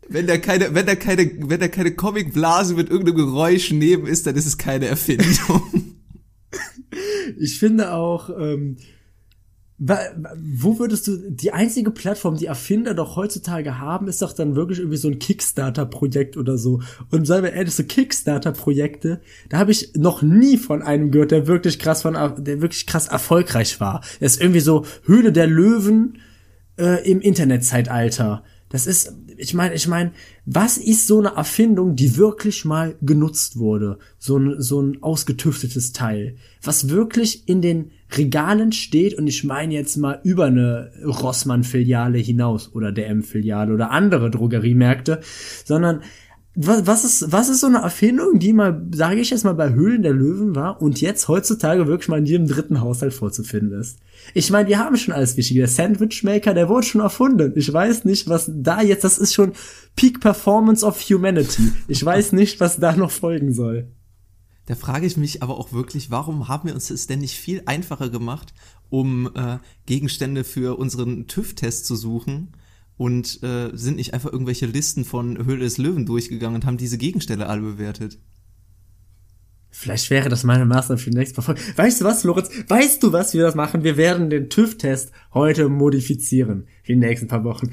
wenn 0.09 0.27
da 0.27 0.37
keine, 0.37 0.75
wenn 0.75 0.87
da 0.87 0.95
keine, 0.95 1.31
wenn 1.49 1.61
da 1.61 1.69
keine 1.69 1.93
Comicblase 1.93 2.75
mit 2.75 2.91
irgendeinem 2.91 3.17
Geräusch 3.17 3.71
neben 3.73 4.07
ist, 4.07 4.27
dann 4.27 4.37
ist 4.37 4.47
es 4.47 4.59
keine 4.59 4.87
Erfindung. 4.87 5.95
Ich 7.39 7.59
finde 7.59 7.93
auch, 7.93 8.31
ähm, 8.31 8.77
wo 9.85 10.79
würdest 10.79 11.09
du, 11.09 11.17
die 11.29 11.53
einzige 11.53 11.91
Plattform, 11.91 12.37
die 12.37 12.47
Erfinder 12.47 12.95
doch 12.95 13.17
heutzutage 13.17 13.81
haben, 13.81 14.07
ist 14.07 14.23
doch 14.23 14.33
dann 14.33 14.55
wirklich 14.55 14.79
irgendwie 14.79 14.97
so 14.97 15.09
ein 15.09 15.19
Kickstarter-Projekt 15.19 16.37
oder 16.37 16.57
so. 16.57 16.81
Und 17.11 17.27
sagen 17.27 17.43
wir 17.43 17.53
ehrlich, 17.53 17.75
so 17.75 17.83
Kickstarter-Projekte, 17.83 19.21
da 19.49 19.59
habe 19.59 19.73
ich 19.73 19.93
noch 19.95 20.23
nie 20.23 20.57
von 20.57 20.83
einem 20.83 21.11
gehört, 21.11 21.33
der 21.33 21.49
wirklich 21.49 21.81
krass 21.81 22.03
von, 22.03 22.15
der 22.15 22.61
wirklich 22.61 22.87
krass 22.87 23.09
erfolgreich 23.09 23.81
war. 23.81 24.05
Der 24.21 24.27
ist 24.27 24.41
irgendwie 24.41 24.61
so 24.61 24.85
Höhle 25.05 25.33
der 25.33 25.49
Löwen 25.49 26.19
äh, 26.79 27.11
im 27.11 27.21
Internetzeitalter. 27.21 28.45
Das 28.69 28.87
ist, 28.87 29.15
ich 29.37 29.53
meine, 29.53 29.75
ich 29.75 29.89
meine, 29.89 30.13
was 30.47 30.79
ist 30.79 31.07
so 31.07 31.19
eine 31.19 31.35
Erfindung, 31.37 31.97
die 31.97 32.17
wirklich 32.17 32.65
mal 32.65 32.97
genutzt 33.03 33.59
wurde? 33.59 33.99
So 34.19 34.39
ein, 34.39 34.63
so 34.63 34.81
ein 34.81 35.03
ausgetüftetes 35.03 35.93
Teil, 35.93 36.37
was 36.63 36.89
wirklich 36.89 37.49
in 37.49 37.61
den 37.61 37.91
Regalen 38.17 38.73
steht 38.73 39.15
und 39.15 39.27
ich 39.27 39.45
meine 39.45 39.75
jetzt 39.75 39.97
mal 39.97 40.21
über 40.23 40.47
eine 40.47 40.93
Rossmann-Filiale 41.05 42.19
hinaus 42.19 42.75
oder 42.75 42.93
DM-Filiale 42.93 43.73
oder 43.73 43.91
andere 43.91 44.31
Drogeriemärkte, 44.31 45.21
sondern 45.65 46.01
was, 46.55 46.87
was 46.87 47.05
ist, 47.05 47.33
was 47.33 47.49
ist 47.49 47.61
so 47.61 47.67
eine 47.67 47.79
Erfindung, 47.79 48.39
die 48.39 48.53
mal, 48.53 48.87
sage 48.93 49.21
ich 49.21 49.31
jetzt 49.31 49.45
mal, 49.45 49.55
bei 49.55 49.73
Höhlen 49.73 50.03
der 50.03 50.13
Löwen 50.13 50.55
war 50.55 50.83
und 50.83 51.01
jetzt 51.01 51.29
heutzutage 51.29 51.87
wirklich 51.87 52.09
mal 52.09 52.19
in 52.19 52.27
jedem 52.27 52.47
dritten 52.47 52.83
Haushalt 52.83 53.15
vorzufinden 53.15 53.81
ist? 53.81 53.99
Ich 54.35 54.51
meine, 54.51 54.69
wir 54.69 54.79
haben 54.79 54.97
schon 54.97 55.15
alles 55.15 55.37
Wichtige. 55.39 55.61
Der 55.61 55.69
Sandwichmaker, 55.69 56.53
der 56.53 56.69
wurde 56.69 56.87
schon 56.87 57.01
erfunden. 57.01 57.53
Ich 57.57 57.73
weiß 57.73 58.05
nicht, 58.05 58.29
was 58.29 58.51
da 58.55 58.83
jetzt, 58.83 59.05
das 59.05 59.17
ist 59.17 59.33
schon 59.33 59.53
Peak 59.97 60.21
Performance 60.21 60.85
of 60.85 61.01
Humanity. 61.01 61.73
Ich 61.89 62.05
weiß 62.05 62.33
nicht, 62.33 62.61
was 62.61 62.79
da 62.79 62.95
noch 62.95 63.11
folgen 63.11 63.55
soll. 63.55 63.87
Da 64.67 64.75
frage 64.75 65.07
ich 65.07 65.17
mich 65.17 65.43
aber 65.43 65.59
auch 65.59 65.73
wirklich, 65.73 66.11
warum 66.11 66.49
haben 66.49 66.69
wir 66.69 66.75
uns 66.75 66.89
das 66.89 67.07
denn 67.07 67.19
nicht 67.19 67.37
viel 67.37 67.63
einfacher 67.67 68.11
gemacht, 68.11 68.55
um 68.91 69.31
äh, 69.35 69.59
Gegenstände 69.87 70.45
für 70.45 70.79
unseren 70.79 71.27
TÜV-Test 71.27 71.87
zu 71.87 71.97
suchen? 71.97 72.55
und 72.97 73.43
äh, 73.43 73.71
sind 73.73 73.97
nicht 73.97 74.15
einfach 74.15 74.33
irgendwelche 74.33 74.67
Listen 74.67 75.05
von 75.05 75.45
Höhle 75.45 75.65
des 75.65 75.79
Löwen 75.79 76.07
durchgegangen 76.07 76.57
und 76.57 76.67
haben 76.67 76.77
diese 76.77 76.99
Gegenstände 76.99 77.49
alle 77.49 77.63
bewertet. 77.63 78.19
Vielleicht 79.71 80.11
wäre 80.11 80.29
das 80.29 80.45
meine 80.45 80.67
Maßnahme 80.67 80.99
für 80.99 81.11
die 81.11 81.17
nächste 81.17 81.41
Folge. 81.41 81.61
Weißt 81.77 82.01
du 82.01 82.05
was, 82.05 82.25
Lorenz? 82.25 82.51
Weißt 82.69 83.03
du 83.03 83.13
was, 83.13 83.33
wir 83.33 83.43
das 83.43 83.55
machen? 83.55 83.83
Wir 83.83 83.97
werden 83.97 84.29
den 84.29 84.51
TÜV-Test 84.51 85.13
heute 85.33 85.69
modifizieren. 85.69 86.69
In 86.85 87.01
den 87.01 87.09
nächsten 87.09 87.27
paar 87.27 87.43
Wochen. 87.43 87.71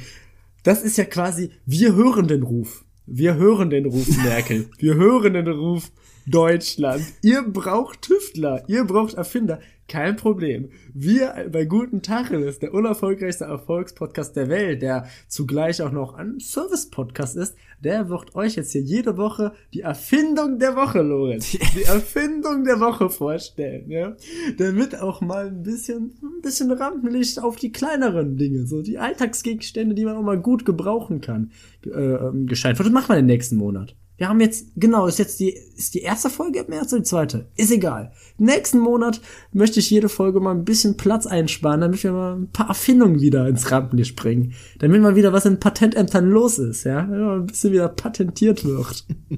Das 0.63 0.81
ist 0.81 0.97
ja 0.97 1.03
quasi, 1.03 1.51
wir 1.65 1.93
hören 1.93 2.27
den 2.27 2.43
Ruf. 2.43 2.85
Wir 3.05 3.35
hören 3.35 3.69
den 3.69 3.85
Ruf 3.85 4.07
Merkel. 4.23 4.69
Wir 4.77 4.95
hören 4.95 5.33
den 5.33 5.47
Ruf 5.47 5.91
Deutschland. 6.25 7.03
Ihr 7.21 7.43
braucht 7.43 8.01
Tüftler. 8.03 8.63
Ihr 8.67 8.83
braucht 8.85 9.15
Erfinder. 9.15 9.59
Kein 9.89 10.17
Problem. 10.17 10.69
Wir 10.93 11.49
bei 11.51 11.65
Guten 11.65 12.03
Tacheles, 12.03 12.59
der 12.59 12.75
unerfolgreichste 12.75 13.45
Erfolgspodcast 13.45 14.35
der 14.35 14.47
Welt, 14.47 14.83
der 14.83 15.07
zugleich 15.27 15.81
auch 15.81 15.91
noch 15.91 16.13
ein 16.13 16.39
Service-Podcast 16.39 17.35
ist, 17.35 17.55
der 17.83 18.07
wird 18.07 18.35
euch 18.35 18.55
jetzt 18.55 18.71
hier 18.71 18.81
jede 18.81 19.17
Woche 19.17 19.51
die 19.73 19.81
Erfindung 19.81 20.59
der 20.59 20.75
Woche, 20.75 21.01
Lorenz, 21.01 21.51
die 21.75 21.83
Erfindung 21.85 22.65
der 22.65 22.79
Woche 22.79 23.09
vorstellen, 23.09 23.89
ja, 23.89 24.15
damit 24.59 24.95
auch 24.95 25.21
mal 25.21 25.47
ein 25.47 25.63
bisschen, 25.63 26.13
ein 26.21 26.41
bisschen 26.43 26.71
Rampenlicht 26.71 27.41
auf 27.41 27.55
die 27.55 27.71
kleineren 27.71 28.37
Dinge, 28.37 28.67
so 28.67 28.83
die 28.83 28.99
Alltagsgegenstände, 28.99 29.95
die 29.95 30.05
man 30.05 30.17
auch 30.17 30.21
mal 30.21 30.39
gut 30.39 30.65
gebrauchen 30.65 31.19
kann, 31.19 31.51
äh, 31.87 31.89
ähm, 31.89 32.45
gescheit 32.45 32.77
wird. 32.77 32.85
Das 32.85 32.93
machen 32.93 33.09
wir 33.09 33.15
den 33.15 33.25
nächsten 33.25 33.55
Monat. 33.57 33.95
Wir 34.19 34.27
haben 34.27 34.41
jetzt, 34.41 34.73
genau, 34.75 35.07
ist 35.07 35.17
jetzt 35.17 35.39
die, 35.39 35.51
ist 35.51 35.93
die 35.93 36.01
erste 36.01 36.29
Folge 36.29 36.59
im 36.59 36.67
März 36.67 36.91
oder 36.91 37.01
die 37.01 37.07
zweite? 37.07 37.47
Ist 37.55 37.71
egal. 37.71 38.11
Nächsten 38.37 38.79
Monat 38.79 39.21
möchte 39.53 39.79
ich 39.79 39.89
jede 39.89 40.09
Folge 40.09 40.41
mal 40.41 40.53
ein 40.53 40.65
bisschen 40.65 40.97
Platz 40.97 41.25
einsparen, 41.25 41.79
damit 41.79 42.03
wir 42.03 42.11
mal 42.11 42.35
ein 42.35 42.51
paar 42.51 42.67
Erfindungen 42.67 43.21
wieder 43.21 43.47
ins 43.47 43.71
Rampenlicht 43.71 44.17
bringen. 44.17 44.55
Damit 44.79 45.01
mal 45.01 45.15
wieder 45.15 45.31
was 45.31 45.45
in 45.45 45.61
Patentämtern 45.61 46.29
los 46.29 46.59
ist, 46.59 46.83
ja? 46.83 47.03
Damit 47.03 47.19
mal 47.21 47.39
ein 47.39 47.45
bisschen 47.45 47.71
wieder 47.71 47.87
patentiert 47.87 48.65
wird. 48.65 49.05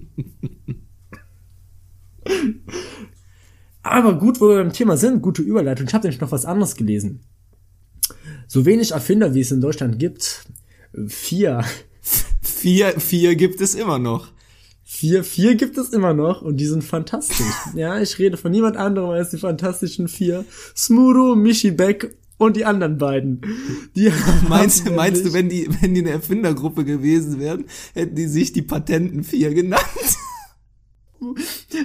Aber 3.83 4.17
gut, 4.17 4.41
wo 4.41 4.49
wir 4.49 4.63
beim 4.63 4.73
Thema 4.73 4.97
sind, 4.97 5.21
gute 5.21 5.43
Überleitung. 5.43 5.85
Ich 5.85 5.93
habe 5.93 6.07
nämlich 6.07 6.21
noch 6.21 6.31
was 6.31 6.45
anderes 6.45 6.75
gelesen. 6.75 7.19
So 8.47 8.65
wenig 8.65 8.93
Erfinder, 8.93 9.35
wie 9.35 9.41
es 9.41 9.51
in 9.51 9.61
Deutschland 9.61 9.99
gibt, 9.99 10.45
vier. 11.07 11.63
Vier, 12.41 12.99
vier 12.99 13.35
gibt 13.35 13.61
es 13.61 13.75
immer 13.75 13.99
noch. 13.99 14.31
Vier, 14.93 15.23
vier 15.23 15.55
gibt 15.55 15.77
es 15.77 15.91
immer 15.91 16.13
noch 16.13 16.41
und 16.41 16.57
die 16.57 16.65
sind 16.65 16.83
fantastisch. 16.83 17.47
ja, 17.75 18.01
ich 18.01 18.19
rede 18.19 18.35
von 18.35 18.51
niemand 18.51 18.75
anderem 18.75 19.11
als 19.11 19.29
die 19.29 19.37
fantastischen 19.37 20.09
vier. 20.09 20.43
Smuro, 20.75 21.33
Michi 21.33 21.71
Beck 21.71 22.17
und 22.37 22.57
die 22.57 22.65
anderen 22.65 22.97
beiden. 22.97 23.39
Die 23.95 24.11
meinst, 24.49 24.91
meinst 24.91 25.25
du, 25.25 25.31
wenn 25.31 25.47
die, 25.47 25.69
wenn 25.79 25.93
die 25.93 26.01
eine 26.01 26.09
Erfindergruppe 26.09 26.83
gewesen 26.83 27.39
wären, 27.39 27.63
hätten 27.93 28.15
die 28.15 28.27
sich 28.27 28.51
die 28.51 28.63
Patenten 28.63 29.23
vier 29.23 29.53
genannt? 29.53 29.81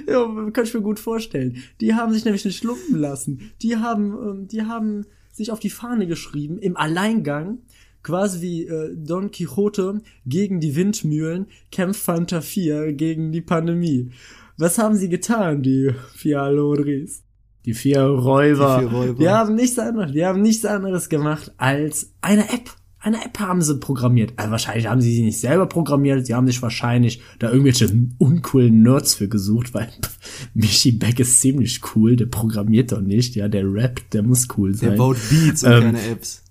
ja, 0.07 0.49
kann 0.51 0.65
ich 0.65 0.73
mir 0.73 0.81
gut 0.81 0.99
vorstellen. 0.99 1.63
Die 1.79 1.95
haben 1.95 2.11
sich 2.11 2.25
nämlich 2.25 2.43
nicht 2.43 2.65
lumpen 2.65 2.97
lassen. 2.97 3.53
Die 3.61 3.77
haben, 3.77 4.11
ähm, 4.11 4.47
die 4.49 4.63
haben 4.63 5.05
sich 5.31 5.51
auf 5.51 5.61
die 5.61 5.69
Fahne 5.69 6.07
geschrieben, 6.07 6.59
im 6.59 6.75
Alleingang, 6.75 7.59
quasi 8.07 8.41
wie 8.41 8.65
äh, 8.67 8.95
Don 8.95 9.31
Quixote 9.31 10.01
gegen 10.25 10.61
die 10.61 10.77
Windmühlen 10.77 11.47
kämpft 11.71 12.01
Fanta 12.01 12.39
4 12.39 12.93
gegen 12.93 13.33
die 13.33 13.41
Pandemie. 13.41 14.11
Was 14.57 14.77
haben 14.77 14.95
sie 14.95 15.09
getan, 15.09 15.61
die 15.61 15.91
vier 16.15 16.41
Alodris? 16.41 17.23
Die 17.65 17.73
vier 17.73 18.01
Räuber. 18.03 18.77
Die 18.79 18.87
vier 18.87 18.97
Räuber. 18.97 19.19
Die 19.19 19.29
haben 19.29 19.55
nichts 19.55 19.77
anderes, 19.77 20.13
die 20.13 20.25
haben 20.25 20.41
nichts 20.41 20.63
anderes 20.63 21.09
gemacht 21.09 21.51
als 21.57 22.13
eine 22.21 22.45
App. 22.45 22.69
Eine 22.99 23.23
App 23.25 23.39
haben 23.39 23.61
sie 23.61 23.75
programmiert. 23.75 24.33
Also 24.37 24.51
wahrscheinlich 24.51 24.87
haben 24.87 25.01
sie 25.01 25.13
sie 25.13 25.23
nicht 25.23 25.39
selber 25.39 25.67
programmiert, 25.67 26.25
sie 26.25 26.33
haben 26.33 26.47
sich 26.47 26.61
wahrscheinlich 26.61 27.21
da 27.39 27.51
irgendwelche 27.51 27.89
uncoolen 28.19 28.83
Nerds 28.83 29.15
für 29.15 29.27
gesucht, 29.27 29.73
weil 29.73 29.89
Michi 30.53 30.93
Beck 30.93 31.19
ist 31.19 31.41
ziemlich 31.41 31.81
cool, 31.93 32.15
der 32.15 32.27
programmiert 32.27 32.93
doch 32.93 33.01
nicht, 33.01 33.35
ja, 33.35 33.49
der 33.49 33.65
rappt, 33.65 34.13
der 34.13 34.23
muss 34.23 34.47
cool 34.57 34.73
sein. 34.73 34.91
Der 34.91 34.97
baut 34.97 35.17
Beats 35.29 35.63
und 35.63 35.71
ähm, 35.71 35.81
keine 35.81 36.07
Apps. 36.07 36.46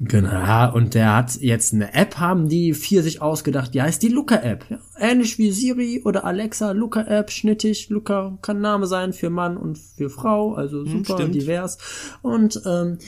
Genau, 0.00 0.74
und 0.74 0.94
der 0.94 1.14
hat 1.14 1.36
jetzt 1.36 1.72
eine 1.72 1.94
App, 1.94 2.18
haben 2.18 2.48
die 2.48 2.74
vier 2.74 3.02
sich 3.02 3.22
ausgedacht, 3.22 3.74
die 3.74 3.82
heißt 3.82 4.02
die 4.02 4.08
Luca-App. 4.08 4.66
Ja, 4.68 4.78
ähnlich 4.98 5.38
wie 5.38 5.50
Siri 5.50 6.02
oder 6.04 6.24
Alexa, 6.24 6.72
Luca-App, 6.72 7.30
schnittig. 7.30 7.88
Luca 7.88 8.38
kann 8.42 8.60
Name 8.60 8.86
sein 8.86 9.12
für 9.12 9.30
Mann 9.30 9.56
und 9.56 9.78
für 9.78 10.10
Frau, 10.10 10.54
also 10.54 10.84
hm, 10.84 11.04
super 11.04 11.24
hm, 11.24 11.32
divers. 11.32 11.78
Und 12.22 12.60
ähm, 12.66 12.98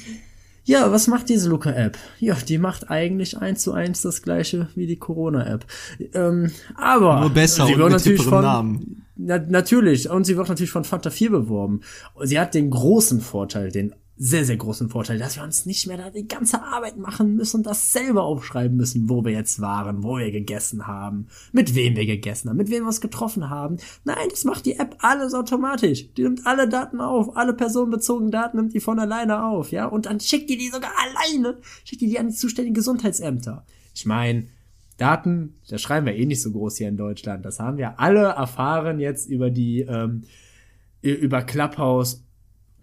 ja, 0.65 0.93
was 0.93 1.07
macht 1.07 1.31
diese 1.31 1.49
Luca-App? 1.49 1.97
Ja, 2.21 2.35
die 2.35 2.59
macht 2.59 2.91
eigentlich 2.91 3.39
eins 3.39 3.63
zu 3.63 3.73
eins 3.73 4.03
das 4.03 4.23
gleiche 4.23 4.69
wie 4.75 4.87
die 4.87 4.99
Corona-App. 4.99 5.65
Ähm, 6.13 6.51
aber 6.77 7.21
nur 7.21 7.31
besser 7.31 7.67
sie 7.67 7.79
wird 7.79 7.91
natürlich 7.91 8.23
von, 8.23 8.43
Namen. 8.43 9.07
Na, 9.17 9.39
natürlich, 9.39 10.11
und 10.11 10.25
sie 10.25 10.37
wird 10.37 10.49
natürlich 10.49 10.71
von 10.71 10.85
Fanta 10.85 11.11
4 11.11 11.31
beworben. 11.31 11.81
Sie 12.23 12.39
hat 12.39 12.55
den 12.55 12.71
großen 12.71 13.21
Vorteil, 13.21 13.71
den 13.71 13.95
sehr, 14.21 14.45
sehr 14.45 14.57
großen 14.57 14.89
Vorteil, 14.91 15.19
dass 15.19 15.37
wir 15.37 15.45
uns 15.45 15.65
nicht 15.65 15.87
mehr 15.87 15.97
da 15.97 16.11
die 16.11 16.27
ganze 16.27 16.61
Arbeit 16.63 16.97
machen 16.97 17.37
müssen 17.37 17.59
und 17.59 17.67
das 17.67 17.93
selber 17.93 18.25
aufschreiben 18.25 18.77
müssen, 18.77 19.09
wo 19.09 19.25
wir 19.25 19.31
jetzt 19.31 19.61
waren, 19.61 20.03
wo 20.03 20.19
wir 20.19 20.33
gegessen 20.33 20.89
haben, 20.89 21.29
mit 21.53 21.77
wem 21.77 21.95
wir 21.95 22.05
gegessen 22.05 22.51
haben, 22.51 22.57
mit 22.57 22.69
wem 22.69 22.83
wir 22.83 22.89
uns 22.89 23.01
getroffen 23.01 23.49
haben. 23.49 23.77
Nein, 24.05 24.29
das 24.29 24.45
macht 24.45 24.67
die 24.67 24.77
App 24.77 24.97
alles 24.99 25.35
automatisch. 25.35 26.13
Die 26.15 26.23
nimmt 26.23 26.47
alle 26.47 26.69
Daten 26.69 27.01
auf, 27.01 27.37
alle 27.37 27.55
personenbezogenen 27.55 28.33
Daten 28.33 28.57
nimmt 28.57 28.75
die 28.75 28.81
von 28.81 28.99
alleine 28.99 29.45
auf, 29.45 29.71
ja, 29.71 29.87
und 29.87 30.07
dann 30.07 30.19
schickt 30.19 30.51
die 30.51 30.59
die 30.59 30.69
sogar 30.69 30.93
alleine, 30.99 31.59
schickt 31.85 32.03
die 32.03 32.09
die 32.09 32.19
an 32.19 32.29
die 32.29 32.35
zuständigen 32.35 32.75
Gesundheitsämter. 32.75 33.65
Ich 33.95 34.05
meine, 34.05 34.49
Daten, 34.97 35.55
das 35.69 35.81
schreiben 35.81 36.07
wir 36.07 36.17
eh 36.17 36.27
nicht 36.27 36.43
so 36.43 36.51
groß 36.51 36.77
hier 36.79 36.89
in 36.89 36.97
Deutschland. 36.97 37.45
Das 37.45 37.61
haben 37.61 37.79
wir 37.79 38.01
alle 38.01 38.25
erfahren 38.25 38.99
jetzt 38.99 39.29
über 39.29 39.49
die, 39.51 39.83
ähm, 39.83 40.25
über 41.03 41.43
Clubhouse 41.43 42.25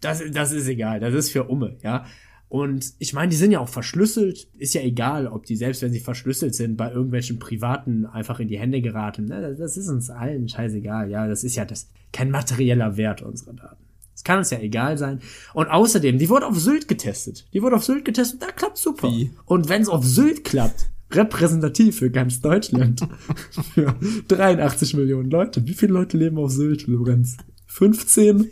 das, 0.02 0.22
das 0.32 0.52
ist 0.52 0.68
egal, 0.68 1.00
das 1.00 1.14
ist 1.14 1.32
für 1.32 1.46
Umme, 1.46 1.78
ja. 1.84 2.06
Und 2.48 2.94
ich 3.00 3.14
meine, 3.14 3.30
die 3.30 3.36
sind 3.36 3.52
ja 3.52 3.60
auch 3.60 3.70
verschlüsselt. 3.70 4.48
Ist 4.58 4.76
ja 4.76 4.82
egal, 4.82 5.28
ob 5.28 5.46
die, 5.46 5.56
selbst 5.56 5.82
wenn 5.82 5.92
sie 5.92 6.00
verschlüsselt 6.00 6.56
sind, 6.56 6.78
bei 6.78 6.92
irgendwelchen 6.92 7.40
Privaten 7.40 8.06
einfach 8.06 8.40
in 8.40 8.48
die 8.48 8.60
Hände 8.60 8.82
geraten. 8.82 9.26
Ne? 9.26 9.56
Das 9.58 9.78
ist 9.78 9.90
uns 9.90 10.10
allen 10.10 10.48
scheißegal. 10.48 11.10
Ja, 11.10 11.28
das 11.28 11.44
ist 11.44 11.56
ja 11.56 11.66
das, 11.66 11.90
kein 12.14 12.30
materieller 12.30 12.98
Wert 12.98 13.24
unserer 13.24 13.54
Daten. 13.54 13.84
Das 14.14 14.24
kann 14.24 14.38
uns 14.38 14.52
ja 14.52 14.60
egal 14.60 14.98
sein. 14.98 15.20
Und 15.54 15.68
außerdem, 15.68 16.18
die 16.18 16.30
wurde 16.30 16.46
auf 16.46 16.58
Sylt 16.58 16.88
getestet. 16.88 17.46
Die 17.54 17.62
wurde 17.62 17.76
auf 17.76 17.84
Sylt 17.84 18.06
getestet, 18.06 18.42
da 18.42 18.52
klappt 18.52 18.78
super. 18.78 19.10
Wie? 19.10 19.32
Und 19.46 19.68
wenn 19.68 19.82
es 19.82 19.90
auf 19.90 20.06
Sylt 20.06 20.46
klappt, 20.46 20.88
repräsentativ 21.12 22.00
für 22.00 22.10
ganz 22.10 22.42
Deutschland, 22.42 23.02
für 23.74 23.94
83 24.28 24.94
Millionen 24.96 25.30
Leute. 25.30 25.66
Wie 25.68 25.74
viele 25.74 25.94
Leute 25.94 26.18
leben 26.18 26.38
auf 26.38 26.52
Sylt, 26.52 26.88
Lorenz? 26.88 27.38
15? 27.76 28.50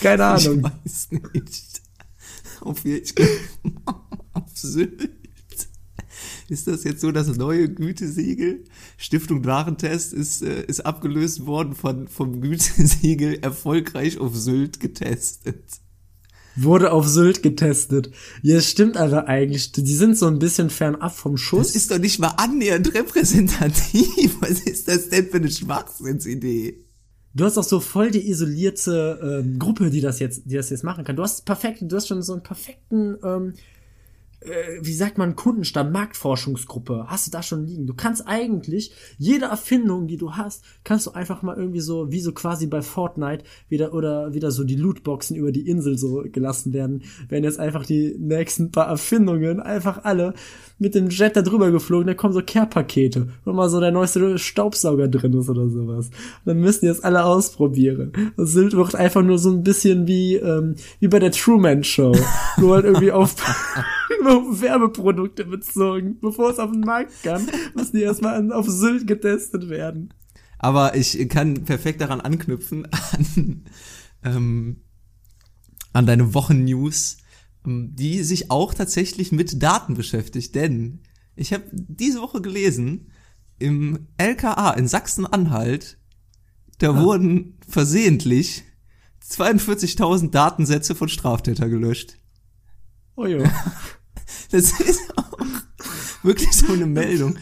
Keine 0.00 0.24
Ahnung. 0.24 0.58
Ich 0.84 0.92
weiß 0.92 1.08
nicht. 1.12 1.82
Auf, 2.60 2.84
ich, 2.84 3.14
auf 4.32 4.50
Sylt. 4.52 5.10
Ist 6.48 6.66
das 6.66 6.82
jetzt 6.82 7.00
so 7.00 7.12
das 7.12 7.28
neue 7.36 7.72
Gütesiegel? 7.72 8.64
Stiftung 8.96 9.44
Warentest 9.44 10.12
ist, 10.12 10.42
äh, 10.42 10.64
ist 10.66 10.84
abgelöst 10.84 11.46
worden 11.46 11.74
von, 11.74 12.08
vom 12.08 12.40
Gütesiegel 12.40 13.38
erfolgreich 13.42 14.18
auf 14.18 14.34
Sylt 14.34 14.80
getestet. 14.80 15.64
Wurde 16.56 16.92
auf 16.92 17.06
Sylt 17.06 17.42
getestet. 17.42 18.10
Ja, 18.42 18.60
stimmt 18.60 18.96
aber 18.96 19.28
eigentlich. 19.28 19.70
Die 19.70 19.94
sind 19.94 20.18
so 20.18 20.26
ein 20.26 20.40
bisschen 20.40 20.70
fernab 20.70 21.14
vom 21.14 21.36
Schuss. 21.36 21.68
Das 21.68 21.76
ist 21.76 21.90
doch 21.92 21.98
nicht 21.98 22.18
mal 22.18 22.34
annähernd 22.36 22.92
repräsentativ. 22.92 24.36
Was 24.40 24.60
ist 24.60 24.88
das 24.88 25.10
denn 25.10 25.28
für 25.28 25.36
eine 25.36 25.50
Schwachsinnsidee? 25.50 26.83
Du 27.34 27.44
hast 27.44 27.58
auch 27.58 27.64
so 27.64 27.80
voll 27.80 28.12
die 28.12 28.28
isolierte 28.30 29.42
ähm, 29.42 29.58
Gruppe, 29.58 29.90
die 29.90 30.00
das 30.00 30.20
jetzt, 30.20 30.42
die 30.44 30.54
das 30.54 30.70
jetzt 30.70 30.84
machen 30.84 31.04
kann. 31.04 31.16
Du 31.16 31.22
hast 31.22 31.44
perfekt, 31.44 31.78
du 31.82 31.96
hast 31.96 32.06
schon 32.06 32.22
so 32.22 32.32
einen 32.32 32.44
perfekten, 32.44 33.16
ähm, 33.24 33.54
äh, 34.38 34.78
wie 34.80 34.94
sagt 34.94 35.18
man, 35.18 35.34
Kundenstamm, 35.34 35.90
Marktforschungsgruppe. 35.90 37.06
Hast 37.08 37.26
du 37.26 37.32
da 37.32 37.42
schon 37.42 37.66
liegen? 37.66 37.88
Du 37.88 37.94
kannst 37.94 38.28
eigentlich 38.28 38.92
jede 39.18 39.46
Erfindung, 39.46 40.06
die 40.06 40.16
du 40.16 40.34
hast, 40.34 40.64
kannst 40.84 41.06
du 41.06 41.10
einfach 41.10 41.42
mal 41.42 41.56
irgendwie 41.56 41.80
so, 41.80 42.12
wie 42.12 42.20
so 42.20 42.30
quasi 42.30 42.68
bei 42.68 42.82
Fortnite, 42.82 43.44
wieder 43.68 43.94
oder 43.94 44.32
wieder 44.32 44.52
so 44.52 44.62
die 44.62 44.76
Lootboxen 44.76 45.36
über 45.36 45.50
die 45.50 45.68
Insel 45.68 45.98
so 45.98 46.22
gelassen 46.30 46.72
werden. 46.72 47.02
Werden 47.28 47.42
jetzt 47.42 47.58
einfach 47.58 47.84
die 47.84 48.14
nächsten 48.16 48.70
paar 48.70 48.86
Erfindungen 48.86 49.58
einfach 49.58 50.04
alle 50.04 50.34
mit 50.78 50.94
dem 50.94 51.08
Jet 51.08 51.36
da 51.36 51.42
drüber 51.42 51.70
geflogen, 51.70 52.06
da 52.06 52.14
kommen 52.14 52.34
so 52.34 52.42
Care-Pakete, 52.44 53.28
wo 53.44 53.52
mal 53.52 53.68
so 53.68 53.80
der 53.80 53.92
neueste 53.92 54.38
Staubsauger 54.38 55.08
drin 55.08 55.32
ist 55.34 55.48
oder 55.48 55.68
sowas. 55.68 56.06
Und 56.06 56.46
dann 56.46 56.60
müssen 56.60 56.80
die 56.80 56.86
jetzt 56.86 57.04
alle 57.04 57.24
ausprobieren. 57.24 58.12
Und 58.36 58.46
Sylt 58.46 58.74
wird 58.74 58.94
einfach 58.94 59.22
nur 59.22 59.38
so 59.38 59.50
ein 59.50 59.62
bisschen 59.62 60.06
wie, 60.06 60.36
ähm, 60.36 60.74
wie 61.00 61.08
bei 61.08 61.18
der 61.18 61.32
Truman 61.32 61.84
Show. 61.84 62.12
nur 62.58 62.74
halt 62.74 62.84
irgendwie 62.84 63.12
auf, 63.12 63.34
auf 64.26 64.60
Werbeprodukte 64.60 65.44
bezogen. 65.44 66.18
Bevor 66.20 66.50
es 66.50 66.58
auf 66.58 66.72
den 66.72 66.80
Markt 66.80 67.12
kann, 67.22 67.46
müssen 67.74 67.96
die 67.96 68.02
erstmal 68.02 68.52
auf 68.52 68.66
Sylt 68.68 69.06
getestet 69.06 69.68
werden. 69.68 70.12
Aber 70.58 70.96
ich 70.96 71.28
kann 71.28 71.64
perfekt 71.64 72.00
daran 72.00 72.20
anknüpfen, 72.20 72.86
an, 72.90 73.64
ähm, 74.24 74.76
an 75.92 76.06
deine 76.06 76.34
Wochennews 76.34 77.18
die 77.64 78.22
sich 78.22 78.50
auch 78.50 78.74
tatsächlich 78.74 79.32
mit 79.32 79.62
Daten 79.62 79.94
beschäftigt. 79.94 80.54
Denn 80.54 81.00
ich 81.36 81.52
habe 81.52 81.64
diese 81.72 82.20
Woche 82.20 82.40
gelesen, 82.40 83.10
im 83.58 84.08
LKA 84.18 84.72
in 84.72 84.88
Sachsen-Anhalt, 84.88 85.98
da 86.78 86.90
ah. 86.90 87.02
wurden 87.02 87.58
versehentlich 87.68 88.64
42.000 89.30 90.30
Datensätze 90.30 90.94
von 90.94 91.08
Straftäter 91.08 91.68
gelöscht. 91.68 92.16
Oh 93.16 93.26
jo. 93.26 93.44
Das 94.50 94.78
ist 94.80 95.18
auch 95.18 95.38
wirklich 96.22 96.52
so 96.52 96.72
eine 96.72 96.86
Meldung. 96.86 97.36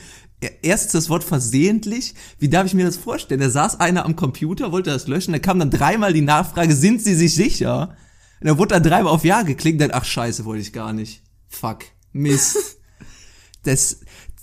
Erstens 0.62 0.92
das 0.92 1.10
Wort 1.10 1.22
versehentlich. 1.22 2.14
Wie 2.38 2.48
darf 2.48 2.66
ich 2.66 2.74
mir 2.74 2.84
das 2.86 2.96
vorstellen? 2.96 3.40
Da 3.40 3.50
saß 3.50 3.80
einer 3.80 4.04
am 4.04 4.16
Computer, 4.16 4.72
wollte 4.72 4.90
das 4.90 5.06
löschen, 5.08 5.32
da 5.32 5.38
kam 5.38 5.58
dann 5.58 5.70
dreimal 5.70 6.12
die 6.12 6.22
Nachfrage, 6.22 6.74
sind 6.74 7.02
Sie 7.02 7.14
sich 7.14 7.34
sicher? 7.34 7.96
Und 8.42 8.48
dann 8.48 8.58
wurde 8.58 8.74
da 8.74 8.80
dreimal 8.80 9.12
auf 9.12 9.24
Ja 9.24 9.42
geklickt, 9.42 9.80
dann, 9.80 9.92
ach 9.92 10.04
scheiße, 10.04 10.44
wollte 10.44 10.62
ich 10.62 10.72
gar 10.72 10.92
nicht. 10.92 11.22
Fuck. 11.46 11.84
Mist. 12.12 12.56
das, 13.62 14.00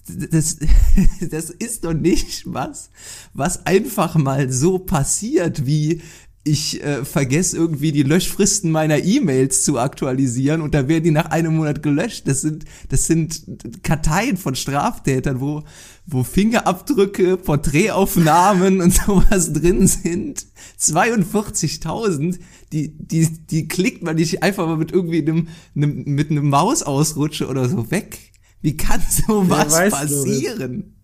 das, 0.08 0.58
das 1.29 1.50
ist 1.50 1.84
doch 1.84 1.94
nicht 1.94 2.44
was, 2.46 2.91
was 3.34 3.65
einfach 3.65 4.15
mal 4.15 4.50
so 4.50 4.79
passiert, 4.79 5.65
wie 5.65 6.01
ich 6.43 6.81
äh, 6.84 7.03
vergesse 7.03 7.58
irgendwie 7.58 7.91
die 7.91 8.03
Löschfristen 8.03 8.72
meiner 8.72 9.03
E-Mails 9.03 9.63
zu 9.63 9.77
aktualisieren 9.77 10.62
und 10.62 10.74
da 10.74 10.88
werden 10.88 11.03
die 11.03 11.12
nach 11.12 11.25
einem 11.25 11.58
Monat 11.58 11.84
gelöscht. 11.84 12.27
Das 12.27 12.41
sind, 12.41 12.65
das 12.87 13.07
sind 13.07 13.83
Karteien 13.83 14.37
von 14.37 14.55
Straftätern, 14.55 15.42
wo, 15.42 15.63
wo 16.05 16.24
Fingerabdrücke, 16.24 17.37
Porträtaufnahmen 17.37 18.81
und 18.81 18.94
sowas 19.05 19.51
drin 19.51 19.87
sind. 19.87 20.46
42.000, 20.79 22.40
die, 22.72 22.98
die, 22.98 23.27
die 23.48 23.68
klickt 23.68 24.01
man 24.03 24.16
nicht 24.16 24.42
einfach 24.42 24.66
mal 24.66 24.77
mit 24.77 24.92
irgendwie 24.92 25.22
einem, 25.22 25.50
einem 25.75 26.03
mit 26.05 26.31
einem 26.31 26.50
Mausausrutsche 26.50 27.48
oder 27.48 27.68
so 27.68 27.92
weg. 27.92 28.18
Wie 28.61 28.77
kann 28.77 29.01
sowas 29.27 29.90
passieren? 29.90 30.99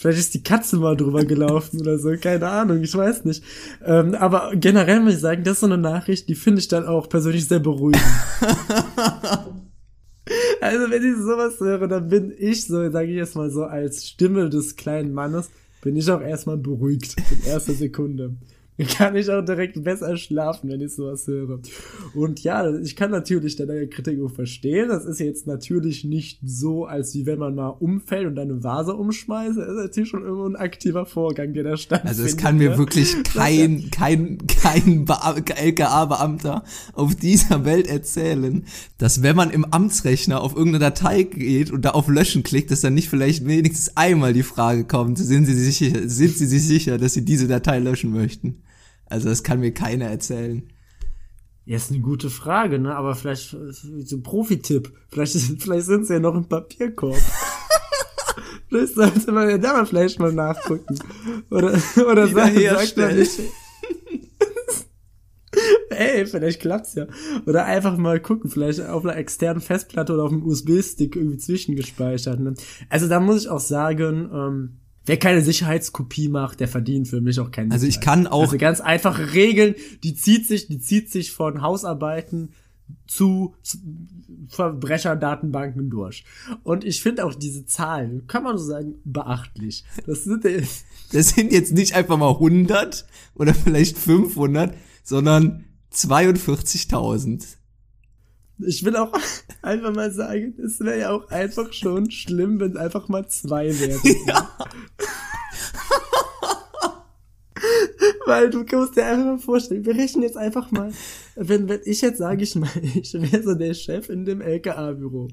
Vielleicht 0.00 0.18
ist 0.18 0.32
die 0.32 0.42
Katze 0.42 0.78
mal 0.78 0.96
drüber 0.96 1.26
gelaufen 1.26 1.78
oder 1.78 1.98
so, 1.98 2.16
keine 2.16 2.48
Ahnung, 2.48 2.82
ich 2.82 2.94
weiß 2.94 3.26
nicht. 3.26 3.44
Ähm, 3.84 4.14
aber 4.14 4.52
generell 4.54 5.00
muss 5.00 5.16
ich 5.16 5.20
sagen, 5.20 5.44
das 5.44 5.56
ist 5.56 5.60
so 5.60 5.66
eine 5.66 5.76
Nachricht, 5.76 6.26
die 6.30 6.34
finde 6.34 6.60
ich 6.60 6.68
dann 6.68 6.86
auch 6.86 7.10
persönlich 7.10 7.46
sehr 7.46 7.58
beruhigend. 7.58 8.02
also 10.62 10.90
wenn 10.90 11.04
ich 11.04 11.18
sowas 11.18 11.60
höre, 11.60 11.86
dann 11.86 12.08
bin 12.08 12.32
ich 12.34 12.66
so, 12.66 12.90
sage 12.90 13.10
ich 13.10 13.16
jetzt 13.16 13.36
mal 13.36 13.50
so, 13.50 13.64
als 13.64 14.08
Stimme 14.08 14.48
des 14.48 14.76
kleinen 14.76 15.12
Mannes, 15.12 15.50
bin 15.82 15.96
ich 15.96 16.10
auch 16.10 16.22
erstmal 16.22 16.56
beruhigt 16.56 17.16
in 17.30 17.46
erster 17.46 17.74
Sekunde 17.74 18.36
kann 18.96 19.16
ich 19.16 19.30
auch 19.30 19.44
direkt 19.44 19.82
besser 19.82 20.16
schlafen, 20.16 20.70
wenn 20.70 20.80
ich 20.80 20.94
sowas 20.94 21.26
höre. 21.26 21.60
Und 22.14 22.42
ja, 22.42 22.74
ich 22.78 22.96
kann 22.96 23.10
natürlich 23.10 23.56
deine 23.56 23.88
Kritik 23.88 24.20
auch 24.22 24.30
verstehen. 24.30 24.88
Das 24.88 25.04
ist 25.04 25.20
jetzt 25.20 25.46
natürlich 25.46 26.04
nicht 26.04 26.40
so, 26.44 26.84
als 26.84 27.14
wie 27.14 27.26
wenn 27.26 27.38
man 27.38 27.54
mal 27.54 27.68
umfällt 27.68 28.26
und 28.26 28.38
eine 28.38 28.62
Vase 28.62 28.94
umschmeißt. 28.94 29.58
Das 29.58 29.68
ist 29.68 29.76
natürlich 29.76 30.08
schon 30.08 30.26
immer 30.26 30.46
ein 30.46 30.56
aktiver 30.56 31.06
Vorgang, 31.06 31.54
der 31.54 31.64
da 31.64 31.76
stattfindet. 31.76 32.18
Also 32.18 32.24
es 32.24 32.36
kann 32.36 32.56
mir 32.58 32.70
ne? 32.70 32.78
wirklich 32.78 33.16
kein, 33.24 33.90
kein, 33.90 34.38
kein 34.46 35.06
LKA-Beamter 35.06 36.64
auf 36.94 37.14
dieser 37.14 37.64
Welt 37.64 37.86
erzählen, 37.86 38.64
dass 38.98 39.22
wenn 39.22 39.36
man 39.36 39.50
im 39.50 39.64
Amtsrechner 39.64 40.40
auf 40.40 40.54
irgendeine 40.54 40.84
Datei 40.84 41.22
geht 41.22 41.70
und 41.70 41.84
da 41.84 41.90
auf 41.90 42.08
Löschen 42.08 42.42
klickt, 42.42 42.70
dass 42.70 42.80
dann 42.80 42.94
nicht 42.94 43.08
vielleicht 43.08 43.46
wenigstens 43.46 43.96
einmal 43.96 44.32
die 44.32 44.42
Frage 44.42 44.84
kommt, 44.84 45.18
sind 45.18 45.46
Sie 45.46 45.54
sich 45.54 45.78
sicher, 45.78 46.08
sind 46.08 46.36
Sie 46.36 46.46
sich 46.46 46.62
sicher, 46.62 46.98
dass 46.98 47.14
Sie 47.14 47.24
diese 47.24 47.48
Datei 47.48 47.78
löschen 47.78 48.12
möchten? 48.12 48.62
Also 49.10 49.28
das 49.28 49.42
kann 49.42 49.60
mir 49.60 49.74
keiner 49.74 50.06
erzählen. 50.06 50.62
Ja, 51.66 51.76
ist 51.76 51.90
eine 51.90 52.00
gute 52.00 52.30
Frage, 52.30 52.78
ne? 52.78 52.96
Aber 52.96 53.14
vielleicht 53.14 53.50
so 53.50 54.16
ein 54.16 54.22
Profi-Tipp. 54.22 54.92
Vielleicht, 55.10 55.36
vielleicht 55.62 55.86
sind 55.86 56.06
sie 56.06 56.14
ja 56.14 56.20
noch 56.20 56.34
im 56.34 56.48
Papierkorb. 56.48 57.16
vielleicht 58.68 58.94
sollte 58.94 59.32
man 59.32 59.50
ja 59.50 59.58
da 59.58 59.74
mal 59.74 59.86
vielleicht 59.86 60.18
mal 60.18 60.32
nachgucken. 60.32 60.98
Oder, 61.50 61.78
oder 62.10 62.26
sagt, 62.28 62.58
sagt 62.58 62.96
man 62.96 63.16
nicht. 63.16 63.38
Ey, 65.90 66.26
vielleicht 66.26 66.60
klappt's 66.60 66.94
ja. 66.94 67.06
Oder 67.46 67.66
einfach 67.66 67.96
mal 67.96 68.20
gucken, 68.20 68.48
vielleicht 68.48 68.80
auf 68.80 69.04
einer 69.04 69.16
externen 69.16 69.60
Festplatte 69.60 70.14
oder 70.14 70.24
auf 70.24 70.32
einem 70.32 70.44
USB-Stick 70.44 71.16
irgendwie 71.16 71.38
zwischengespeichert. 71.38 72.40
Ne? 72.40 72.54
Also 72.88 73.08
da 73.08 73.20
muss 73.20 73.42
ich 73.42 73.48
auch 73.48 73.60
sagen, 73.60 74.30
ähm, 74.32 74.80
Wer 75.10 75.18
keine 75.18 75.42
Sicherheitskopie 75.42 76.28
macht, 76.28 76.60
der 76.60 76.68
verdient 76.68 77.08
für 77.08 77.20
mich 77.20 77.40
auch 77.40 77.50
keine 77.50 77.72
Also 77.74 77.84
ich 77.84 78.00
kann 78.00 78.28
auch. 78.28 78.42
Also 78.42 78.58
ganz 78.58 78.80
einfache 78.80 79.32
Regeln, 79.32 79.74
die 80.04 80.14
zieht 80.14 80.46
sich, 80.46 80.68
die 80.68 80.78
zieht 80.78 81.10
sich 81.10 81.32
von 81.32 81.62
Hausarbeiten 81.62 82.52
zu, 83.08 83.56
zu 83.60 83.78
Verbrecherdatenbanken 84.46 85.90
durch. 85.90 86.22
Und 86.62 86.84
ich 86.84 87.02
finde 87.02 87.24
auch 87.24 87.34
diese 87.34 87.66
Zahlen, 87.66 88.28
kann 88.28 88.44
man 88.44 88.56
so 88.56 88.62
sagen, 88.62 89.00
beachtlich. 89.02 89.84
Das 90.06 90.22
sind, 90.22 90.44
das 91.12 91.28
sind 91.30 91.50
jetzt 91.50 91.72
nicht 91.72 91.96
einfach 91.96 92.16
mal 92.16 92.30
100 92.30 93.04
oder 93.34 93.52
vielleicht 93.52 93.98
500, 93.98 94.76
sondern 95.02 95.64
42.000 95.92 97.56
ich 98.66 98.84
will 98.84 98.96
auch 98.96 99.12
einfach 99.62 99.94
mal 99.94 100.10
sagen, 100.10 100.54
es 100.62 100.80
wäre 100.80 100.98
ja 100.98 101.10
auch 101.10 101.30
einfach 101.30 101.72
schon 101.72 102.10
schlimm, 102.10 102.60
wenn 102.60 102.76
einfach 102.76 103.08
mal 103.08 103.26
zwei 103.28 103.68
wären. 103.78 104.00
Ja. 104.26 104.50
Weil 108.26 108.50
du 108.50 108.64
musst 108.76 108.96
dir 108.96 109.04
einfach 109.04 109.24
mal 109.24 109.38
vorstellen, 109.38 109.84
wir 109.84 109.96
rechnen 109.96 110.22
jetzt 110.22 110.36
einfach 110.36 110.70
mal, 110.70 110.92
wenn, 111.36 111.68
wenn 111.68 111.80
ich 111.84 112.00
jetzt 112.00 112.18
sage 112.18 112.42
ich 112.42 112.54
mal, 112.54 112.70
ich 112.82 113.12
wäre 113.14 113.42
so 113.42 113.54
der 113.54 113.74
Chef 113.74 114.08
in 114.08 114.24
dem 114.24 114.40
LKA-Büro 114.40 115.28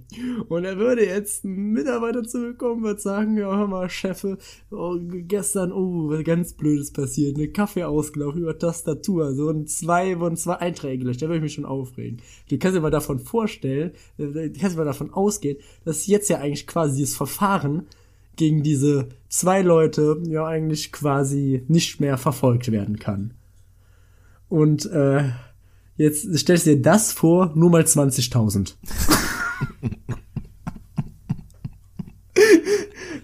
und 0.48 0.66
er 0.66 0.78
würde 0.78 1.06
jetzt 1.06 1.46
einen 1.46 1.72
Mitarbeiter 1.72 2.24
zu 2.24 2.40
mir 2.40 2.54
kommen 2.54 2.86
und 2.86 3.00
sagen, 3.00 3.38
ja, 3.38 3.56
hör 3.56 3.68
mal, 3.68 3.90
Chefe, 3.90 4.38
oh, 4.72 4.98
gestern, 5.02 5.72
oh, 5.72 6.10
was 6.10 6.24
ganz 6.24 6.54
Blödes 6.54 6.92
passiert, 6.92 7.38
eine 7.38 7.50
Kaffee 7.50 7.84
ausgelaufen 7.84 8.42
über 8.42 8.58
Tastatur, 8.58 9.34
so 9.34 9.50
ein 9.50 9.68
zwei, 9.68 10.20
wurden 10.20 10.38
zwei 10.38 10.56
Einträge 10.56 11.00
gelöscht, 11.00 11.22
da 11.22 11.28
würde 11.28 11.38
ich 11.38 11.44
mich 11.44 11.54
schon 11.54 11.66
aufregen. 11.66 12.22
Du 12.50 12.58
kannst 12.58 12.78
dir 12.78 12.82
mal 12.82 12.92
davon 12.92 13.20
vorstellen, 13.20 13.92
du 14.18 14.32
kannst 14.34 14.76
dir 14.76 14.80
mal 14.80 14.86
davon 14.86 15.14
ausgehen, 15.14 15.58
dass 15.86 16.08
jetzt 16.08 16.30
ja 16.30 16.40
eigentlich 16.40 16.68
quasi 16.68 17.02
das 17.02 17.16
Verfahren 17.16 17.88
gegen 18.38 18.64
diese 18.64 19.10
zwei 19.30 19.62
Leute 19.62 20.22
ja 20.28 20.46
eigentlich 20.46 20.92
quasi 20.92 21.64
nicht 21.68 22.00
mehr 22.00 22.18
verfolgt 22.18 22.72
werden 22.72 23.00
kann. 23.00 23.34
Und 24.48 24.86
äh, 24.86 25.32
jetzt 25.98 26.38
stellst 26.38 26.66
du 26.66 26.76
dir 26.76 26.82
das 26.82 27.12
vor, 27.12 27.52
nur 27.56 27.70
mal 27.70 27.84
20.000. 27.84 28.74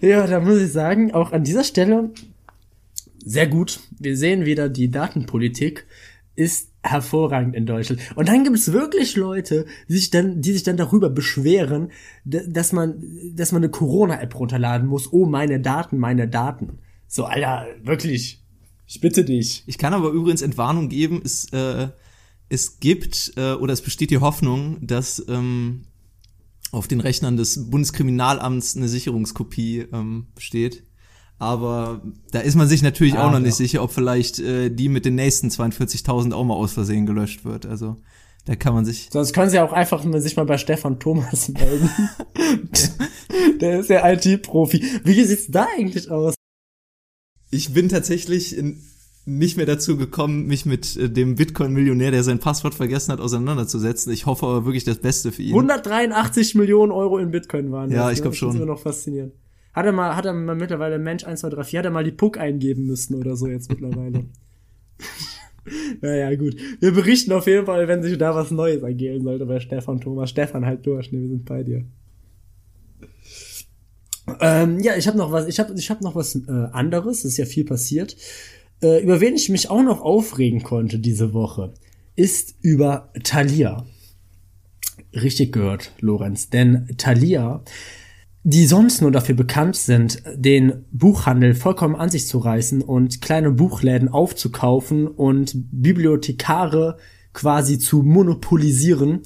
ja, 0.00 0.26
da 0.26 0.40
muss 0.40 0.60
ich 0.60 0.72
sagen, 0.72 1.12
auch 1.12 1.32
an 1.32 1.44
dieser 1.44 1.64
Stelle 1.64 2.10
sehr 3.24 3.46
gut. 3.46 3.80
Wir 3.98 4.16
sehen 4.16 4.44
wieder 4.44 4.68
die 4.68 4.90
Datenpolitik 4.90 5.86
ist 6.36 6.70
hervorragend 6.82 7.54
in 7.54 7.64
Deutschland. 7.64 8.00
Und 8.16 8.28
dann 8.28 8.44
gibt 8.44 8.56
es 8.56 8.72
wirklich 8.72 9.16
Leute, 9.16 9.66
die 9.88 9.94
sich 9.94 10.10
dann, 10.10 10.42
die 10.42 10.52
sich 10.52 10.64
dann 10.64 10.76
darüber 10.76 11.08
beschweren, 11.08 11.92
dass 12.24 12.72
man, 12.72 13.02
dass 13.34 13.52
man 13.52 13.62
eine 13.62 13.70
Corona-App 13.70 14.38
runterladen 14.38 14.86
muss. 14.88 15.12
Oh, 15.12 15.26
meine 15.26 15.60
Daten, 15.60 15.98
meine 15.98 16.28
Daten. 16.28 16.78
So, 17.06 17.24
Alter, 17.24 17.66
wirklich. 17.82 18.42
Ich 18.86 19.00
bitte 19.00 19.24
dich. 19.24 19.62
Ich 19.66 19.78
kann 19.78 19.94
aber 19.94 20.10
übrigens 20.10 20.42
Entwarnung 20.42 20.88
geben, 20.88 21.22
es, 21.24 21.50
äh, 21.52 21.88
es 22.54 22.80
gibt 22.80 23.32
äh, 23.36 23.52
oder 23.52 23.72
es 23.72 23.82
besteht 23.82 24.10
die 24.10 24.18
Hoffnung, 24.18 24.78
dass 24.80 25.24
ähm, 25.28 25.82
auf 26.72 26.88
den 26.88 27.00
Rechnern 27.00 27.36
des 27.36 27.70
Bundeskriminalamts 27.70 28.76
eine 28.76 28.88
Sicherungskopie 28.88 29.86
ähm, 29.92 30.28
besteht. 30.34 30.84
Aber 31.38 32.00
da 32.30 32.40
ist 32.40 32.54
man 32.54 32.68
sich 32.68 32.82
natürlich 32.82 33.14
ah, 33.14 33.26
auch 33.26 33.30
noch 33.30 33.38
ja. 33.38 33.46
nicht 33.46 33.56
sicher, 33.56 33.82
ob 33.82 33.92
vielleicht 33.92 34.38
äh, 34.38 34.70
die 34.70 34.88
mit 34.88 35.04
den 35.04 35.16
nächsten 35.16 35.48
42.000 35.48 36.32
auch 36.32 36.44
mal 36.44 36.54
aus 36.54 36.72
Versehen 36.72 37.06
gelöscht 37.06 37.44
wird. 37.44 37.66
Also 37.66 37.96
da 38.44 38.56
kann 38.56 38.74
man 38.74 38.84
sich. 38.84 39.08
Sonst 39.12 39.32
können 39.32 39.50
sie 39.50 39.58
auch 39.58 39.72
einfach 39.72 40.04
sich 40.20 40.36
mal 40.36 40.46
bei 40.46 40.58
Stefan 40.58 41.00
Thomas 41.00 41.48
melden. 41.50 41.90
Der 43.60 43.80
ist 43.80 43.90
ja 43.90 44.08
IT-Profi. 44.10 44.82
Wie 45.04 45.24
sieht's 45.24 45.46
da 45.48 45.66
eigentlich 45.76 46.10
aus? 46.10 46.34
Ich 47.50 47.72
bin 47.72 47.88
tatsächlich 47.88 48.56
in, 48.56 48.82
nicht 49.26 49.56
mehr 49.56 49.66
dazu 49.66 49.96
gekommen, 49.96 50.46
mich 50.46 50.66
mit 50.66 50.96
äh, 50.96 51.08
dem 51.08 51.34
Bitcoin-Millionär, 51.36 52.10
der 52.10 52.22
sein 52.22 52.40
Passwort 52.40 52.74
vergessen 52.74 53.12
hat, 53.12 53.20
auseinanderzusetzen. 53.20 54.12
Ich 54.12 54.26
hoffe 54.26 54.46
aber 54.46 54.64
wirklich 54.66 54.84
das 54.84 54.98
Beste 54.98 55.32
für 55.32 55.42
ihn. 55.42 55.54
183 55.54 56.54
Millionen 56.54 56.92
Euro 56.92 57.18
in 57.18 57.30
Bitcoin 57.30 57.72
waren 57.72 57.90
Ja, 57.90 58.08
das, 58.08 58.14
ich 58.14 58.22
glaube 58.22 58.34
ne? 58.34 58.38
schon. 58.38 58.48
Das 58.48 58.56
ist 58.56 58.62
immer 58.62 58.72
noch 58.72 58.80
faszinierend. 58.80 59.32
Hat 59.72 59.86
er 59.86 59.92
mal, 59.92 60.14
hat 60.14 60.26
er 60.26 60.34
mal 60.34 60.54
mittlerweile 60.54 60.98
Mensch 60.98 61.24
1, 61.24 61.40
2, 61.40 61.48
3, 61.50 61.64
4, 61.64 61.78
hat 61.78 61.86
er 61.86 61.90
mal 61.90 62.04
die 62.04 62.12
Puck 62.12 62.38
eingeben 62.38 62.86
müssen 62.86 63.14
oder 63.14 63.34
so 63.34 63.48
jetzt 63.48 63.70
mittlerweile. 63.70 64.26
naja, 66.00 66.34
gut. 66.36 66.56
Wir 66.80 66.92
berichten 66.92 67.32
auf 67.32 67.46
jeden 67.46 67.66
Fall, 67.66 67.88
wenn 67.88 68.02
sich 68.02 68.16
da 68.18 68.34
was 68.34 68.50
Neues 68.50 68.82
ergeben 68.82 69.24
sollte 69.24 69.46
bei 69.46 69.58
Stefan 69.58 70.00
Thomas. 70.00 70.30
Stefan, 70.30 70.66
halt 70.66 70.86
durch, 70.86 71.10
ne, 71.10 71.20
wir 71.22 71.28
sind 71.28 71.44
bei 71.44 71.62
dir. 71.62 71.84
Ähm, 74.40 74.80
ja, 74.80 74.96
ich 74.96 75.06
habe 75.06 75.18
noch 75.18 75.32
was, 75.32 75.48
ich 75.48 75.58
habe 75.58 75.74
ich 75.76 75.90
hab 75.90 76.00
noch 76.00 76.14
was 76.14 76.34
äh, 76.34 76.50
anderes, 76.72 77.18
es 77.18 77.32
ist 77.32 77.36
ja 77.36 77.44
viel 77.44 77.64
passiert. 77.64 78.16
Äh, 78.82 79.02
über 79.02 79.20
wen 79.20 79.34
ich 79.34 79.48
mich 79.48 79.70
auch 79.70 79.82
noch 79.82 80.00
aufregen 80.00 80.62
konnte 80.62 80.98
diese 80.98 81.32
Woche, 81.32 81.74
ist 82.16 82.54
über 82.60 83.10
Thalia. 83.22 83.84
Richtig 85.12 85.52
gehört, 85.52 85.92
Lorenz. 86.00 86.50
Denn 86.50 86.88
Thalia 86.96 87.62
die 88.46 88.66
sonst 88.66 89.00
nur 89.00 89.10
dafür 89.10 89.34
bekannt 89.34 89.74
sind, 89.74 90.22
den 90.34 90.84
Buchhandel 90.92 91.54
vollkommen 91.54 91.96
an 91.96 92.10
sich 92.10 92.28
zu 92.28 92.38
reißen 92.38 92.82
und 92.82 93.22
kleine 93.22 93.50
Buchläden 93.50 94.10
aufzukaufen 94.10 95.08
und 95.08 95.54
Bibliothekare 95.72 96.98
quasi 97.32 97.78
zu 97.78 98.02
monopolisieren, 98.02 99.22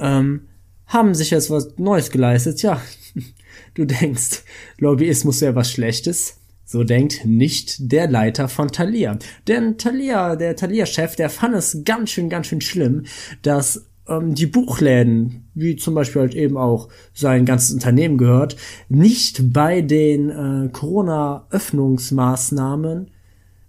ähm, 0.00 0.48
haben 0.86 1.14
sich 1.14 1.30
jetzt 1.30 1.50
was 1.50 1.78
Neues 1.78 2.10
geleistet. 2.10 2.60
Ja, 2.62 2.82
du 3.74 3.84
denkst, 3.84 4.42
Lobbyismus 4.78 5.40
wäre 5.40 5.54
was 5.54 5.70
Schlechtes. 5.70 6.40
So 6.70 6.84
denkt 6.84 7.24
nicht 7.24 7.90
der 7.90 8.10
Leiter 8.10 8.46
von 8.46 8.68
Thalia. 8.68 9.18
Denn 9.46 9.78
Thalia, 9.78 10.36
der 10.36 10.54
Thalia-Chef, 10.54 11.16
der 11.16 11.30
fand 11.30 11.54
es 11.54 11.80
ganz 11.82 12.10
schön, 12.10 12.28
ganz 12.28 12.48
schön 12.48 12.60
schlimm, 12.60 13.06
dass 13.40 13.86
ähm, 14.06 14.34
die 14.34 14.44
Buchläden, 14.44 15.48
wie 15.54 15.76
zum 15.76 15.94
Beispiel 15.94 16.20
halt 16.20 16.34
eben 16.34 16.58
auch 16.58 16.90
sein 17.14 17.46
ganzes 17.46 17.72
Unternehmen 17.72 18.18
gehört, 18.18 18.56
nicht 18.90 19.54
bei 19.54 19.80
den 19.80 20.28
äh, 20.28 20.68
Corona-Öffnungsmaßnahmen 20.68 23.12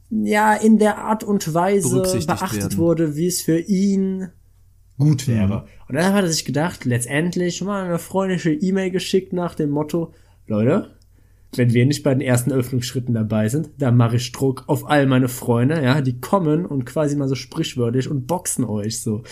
ja 0.10 0.56
in 0.56 0.78
der 0.78 0.98
Art 0.98 1.24
und 1.24 1.54
Weise 1.54 2.02
beachtet 2.02 2.64
werden. 2.64 2.78
wurde, 2.80 3.16
wie 3.16 3.28
es 3.28 3.42
für 3.42 3.60
ihn 3.60 4.28
gut 4.98 5.26
wäre. 5.26 5.62
Mhm. 5.62 5.68
Und 5.88 5.96
dann 5.96 6.14
hat 6.14 6.26
er 6.26 6.32
sich 6.32 6.44
gedacht, 6.44 6.84
letztendlich 6.84 7.62
mal 7.62 7.86
eine 7.86 7.98
freundliche 7.98 8.52
E-Mail 8.52 8.92
geschickt 8.92 9.32
nach 9.32 9.56
dem 9.56 9.70
Motto, 9.70 10.12
Leute, 10.48 10.99
wenn 11.56 11.74
wir 11.74 11.86
nicht 11.86 12.04
bei 12.04 12.14
den 12.14 12.22
ersten 12.22 12.52
Öffnungsschritten 12.52 13.14
dabei 13.14 13.50
sind, 13.50 13.70
dann 13.80 13.98
mache 13.98 14.18
ich 14.18 14.32
Druck 14.32 14.64
auf 14.68 14.88
all 14.88 15.08
meine 15.08 15.28
Freunde, 15.28 15.84
ja, 15.84 16.02
die 16.02 16.20
kommen 16.20 16.66
und 16.66 16.86
quasi 16.86 17.16
mal 17.16 17.28
so 17.28 17.36
sprichwörtlich 17.36 18.10
und 18.10 18.28
boxen 18.28 18.66
euch 18.66 19.02
so. 19.02 19.24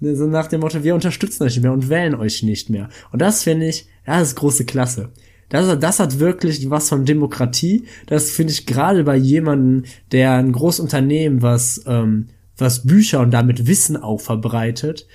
So 0.00 0.26
nach 0.26 0.48
dem 0.48 0.60
Motto, 0.60 0.84
wir 0.84 0.94
unterstützen 0.94 1.44
euch 1.44 1.54
nicht 1.54 1.62
mehr 1.62 1.72
und 1.72 1.88
wählen 1.88 2.14
euch 2.14 2.42
nicht 2.42 2.68
mehr. 2.68 2.88
Und 3.10 3.22
das 3.22 3.42
finde 3.42 3.68
ich, 3.68 3.86
das 4.04 4.28
ist 4.28 4.36
große 4.36 4.66
Klasse. 4.66 5.10
Das, 5.48 5.78
das 5.78 6.00
hat 6.00 6.18
wirklich 6.18 6.68
was 6.70 6.88
von 6.88 7.04
Demokratie. 7.04 7.84
Das 8.06 8.30
finde 8.30 8.52
ich 8.52 8.66
gerade 8.66 9.04
bei 9.04 9.16
jemandem, 9.16 9.84
der 10.10 10.32
ein 10.32 10.52
Großunternehmen, 10.52 11.42
was, 11.42 11.84
ähm, 11.86 12.28
was 12.56 12.86
Bücher 12.86 13.20
und 13.20 13.32
damit 13.32 13.66
Wissen 13.66 13.96
auch 13.96 14.20
verbreitet, 14.20 15.06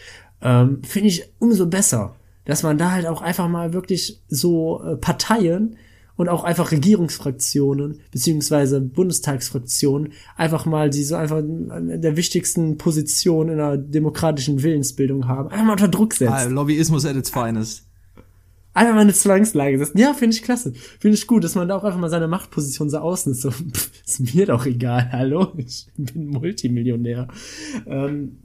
ähm, 0.42 0.82
finde 0.84 1.10
ich 1.10 1.32
umso 1.40 1.68
besser. 1.68 2.16
Dass 2.46 2.64
man 2.64 2.78
da 2.78 2.92
halt 2.92 3.08
auch 3.08 3.22
einfach 3.22 3.50
mal 3.50 3.74
wirklich 3.74 4.22
so 4.28 4.82
äh, 4.84 4.96
Parteien, 4.96 5.76
und 6.18 6.30
auch 6.30 6.44
einfach 6.44 6.72
Regierungsfraktionen 6.72 8.02
beziehungsweise 8.12 8.82
Bundestagsfraktionen 8.82 10.14
einfach 10.36 10.66
mal 10.66 10.90
die 10.90 11.04
so 11.04 11.16
einfach 11.16 11.42
der 11.42 12.18
wichtigsten 12.18 12.78
Position 12.78 13.50
in 13.50 13.60
einer 13.60 13.78
demokratischen 13.78 14.62
Willensbildung 14.62 15.28
haben, 15.28 15.50
einfach 15.50 15.66
mal 15.66 15.72
unter 15.74 15.88
Druck 15.88 16.14
setzen. 16.14 16.34
Ah, 16.34 16.44
Lobbyismus 16.44 17.06
at 17.06 17.16
its 17.16 17.30
finest. 17.30 17.84
Einfach 18.74 18.94
mal 18.94 19.02
eine 19.02 19.14
Zwangslage 19.14 19.80
setzen. 19.80 19.98
Ja, 19.98 20.14
finde 20.14 20.36
ich 20.36 20.44
klasse. 20.44 20.72
Finde 21.00 21.18
ich 21.18 21.26
gut, 21.26 21.44
dass 21.44 21.56
man 21.56 21.68
da 21.68 21.78
auch 21.78 21.84
einfach 21.84 22.00
mal 22.00 22.12
seine 22.12 22.28
Machtposition 22.28 22.92
so 22.92 22.98
ausnutzt. 23.00 23.42
So, 23.42 23.50
pff, 23.52 23.92
ist 24.06 24.36
mir 24.36 24.46
doch 24.46 24.68
egal. 24.68 25.10
Hallo, 25.12 25.54
ich 25.58 25.88
bin 25.98 26.28
Multimillionär. 26.28 27.28
Ähm, 27.88 28.40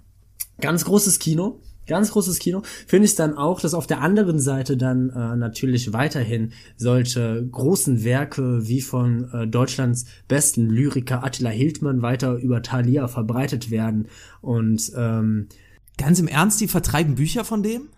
ganz 0.58 0.86
großes 0.86 1.18
Kino 1.18 1.60
Ganz 1.92 2.10
großes 2.10 2.38
Kino. 2.38 2.62
Finde 2.86 3.04
ich 3.04 3.16
dann 3.16 3.36
auch, 3.36 3.60
dass 3.60 3.74
auf 3.74 3.86
der 3.86 4.00
anderen 4.00 4.40
Seite 4.40 4.78
dann 4.78 5.10
äh, 5.10 5.36
natürlich 5.36 5.92
weiterhin 5.92 6.52
solche 6.78 7.46
großen 7.52 8.02
Werke 8.02 8.66
wie 8.66 8.80
von 8.80 9.30
äh, 9.30 9.46
Deutschlands 9.46 10.06
besten 10.26 10.70
Lyriker 10.70 11.22
Attila 11.22 11.50
Hildmann 11.50 12.00
weiter 12.00 12.36
über 12.36 12.62
Thalia 12.62 13.08
verbreitet 13.08 13.70
werden. 13.70 14.08
Und 14.40 14.90
ähm, 14.96 15.48
ganz 15.98 16.18
im 16.18 16.28
Ernst, 16.28 16.62
die 16.62 16.68
vertreiben 16.68 17.14
Bücher 17.16 17.44
von 17.44 17.62
dem? 17.62 17.90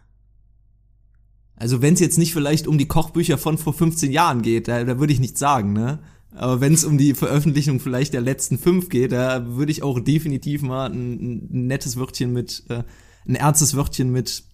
Also 1.55 1.81
wenn 1.81 1.95
es 1.95 2.01
jetzt 2.01 2.19
nicht 2.19 2.33
vielleicht 2.33 2.67
um 2.67 2.79
die 2.79 2.89
Kochbücher 2.89 3.39
von 3.39 3.59
vor 3.59 3.75
15 3.75 4.11
Jahren 4.11 4.43
geht, 4.43 4.67
da, 4.67 4.83
da 4.83 4.99
würde 4.99 5.13
ich 5.13 5.21
nichts 5.21 5.39
sagen, 5.39 5.73
ne? 5.73 6.01
Aber 6.33 6.61
wenn 6.61 6.75
es 6.75 6.85
um 6.85 6.99
die 6.99 7.15
Veröffentlichung 7.15 7.79
vielleicht 7.79 8.13
der 8.13 8.21
letzten 8.21 8.59
fünf 8.59 8.89
geht, 8.89 9.13
da 9.13 9.47
würde 9.47 9.71
ich 9.71 9.85
auch 9.85 10.01
definitiv 10.01 10.63
mal 10.63 10.91
ein, 10.91 11.13
ein 11.13 11.67
nettes 11.69 11.97
Wörtchen 11.97 12.33
mit 12.33 12.65
äh, 12.71 12.83
ein 13.27 13.35
ernstes 13.35 13.77
Wörtchen 13.77 14.11
mit 14.11 14.45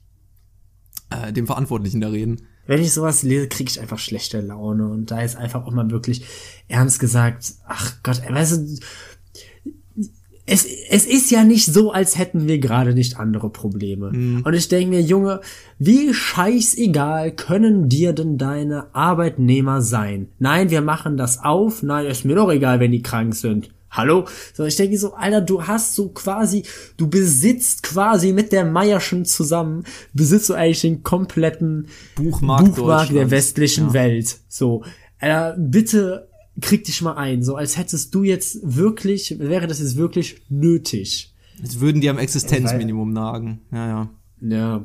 äh, 1.11 1.33
dem 1.33 1.47
Verantwortlichen 1.47 2.01
da 2.01 2.09
reden. 2.09 2.43
Wenn 2.67 2.83
ich 2.83 2.93
sowas 2.93 3.23
lese, 3.23 3.49
kriege 3.49 3.71
ich 3.71 3.81
einfach 3.81 3.99
schlechte 3.99 4.41
Laune. 4.41 4.89
Und 4.89 5.11
da 5.11 5.21
ist 5.21 5.37
einfach 5.37 5.67
auch 5.67 5.73
mal 5.73 5.91
wirklich 5.91 6.25
ernst 6.69 7.01
gesagt, 7.01 7.55
ach 7.67 7.95
Gott, 8.03 8.23
weißt 8.29 8.57
du, 8.57 8.79
es, 10.47 10.67
es 10.89 11.07
ist 11.07 11.31
ja 11.31 11.45
nicht 11.45 11.67
so, 11.67 11.93
als 11.93 12.19
hätten 12.19 12.49
wir 12.49 12.59
gerade 12.59 12.93
nicht 12.93 13.19
andere 13.19 13.51
Probleme. 13.51 14.11
Mhm. 14.13 14.43
Und 14.45 14.55
ich 14.55 14.69
denke 14.69 14.91
mir, 14.91 15.01
Junge, 15.01 15.41
wie 15.79 16.13
scheißegal 16.13 17.33
können 17.33 17.89
dir 17.89 18.13
denn 18.13 18.37
deine 18.37 18.93
Arbeitnehmer 18.95 19.81
sein? 19.81 20.29
Nein, 20.39 20.71
wir 20.71 20.81
machen 20.81 21.17
das 21.17 21.43
auf. 21.43 21.83
Nein, 21.83 22.07
ist 22.07 22.25
mir 22.25 22.35
doch 22.35 22.51
egal, 22.51 22.81
wenn 22.81 22.91
die 22.91 23.03
krank 23.03 23.35
sind. 23.35 23.71
Hallo? 23.91 24.27
So, 24.55 24.65
ich 24.65 24.77
denke 24.77 24.97
so, 24.99 25.15
Alter, 25.15 25.41
du 25.41 25.67
hast 25.67 25.95
so 25.95 26.11
quasi, 26.11 26.65
du 26.97 27.09
besitzt 27.09 27.83
quasi 27.83 28.33
mit 28.33 28.53
der 28.53 28.65
Meierschen 28.65 29.25
zusammen, 29.25 29.85
besitzt 30.13 30.49
du 30.49 30.55
eigentlich 30.55 30.83
den 30.83 31.03
kompletten 31.03 31.89
Buchmarkt, 32.15 32.77
Buchmarkt 32.77 33.13
der 33.13 33.31
westlichen 33.31 33.89
ja. 33.89 33.93
Welt. 33.95 34.39
So, 34.49 34.85
Alter, 35.19 35.57
bitte 35.59 36.29
krieg 36.61 36.85
dich 36.85 37.03
mal 37.03 37.15
ein, 37.15 37.43
so 37.43 37.57
als 37.57 37.77
hättest 37.77 38.15
du 38.15 38.23
jetzt 38.23 38.59
wirklich, 38.63 39.39
wäre 39.39 39.67
das 39.67 39.81
jetzt 39.81 39.97
wirklich 39.97 40.43
nötig. 40.49 41.35
Jetzt 41.61 41.81
würden 41.81 42.01
die 42.01 42.09
am 42.09 42.19
Existenzminimum 42.19 43.13
nagen. 43.13 43.61
Ja, 43.73 43.87
ja. 43.87 44.11
Ja. 44.41 44.85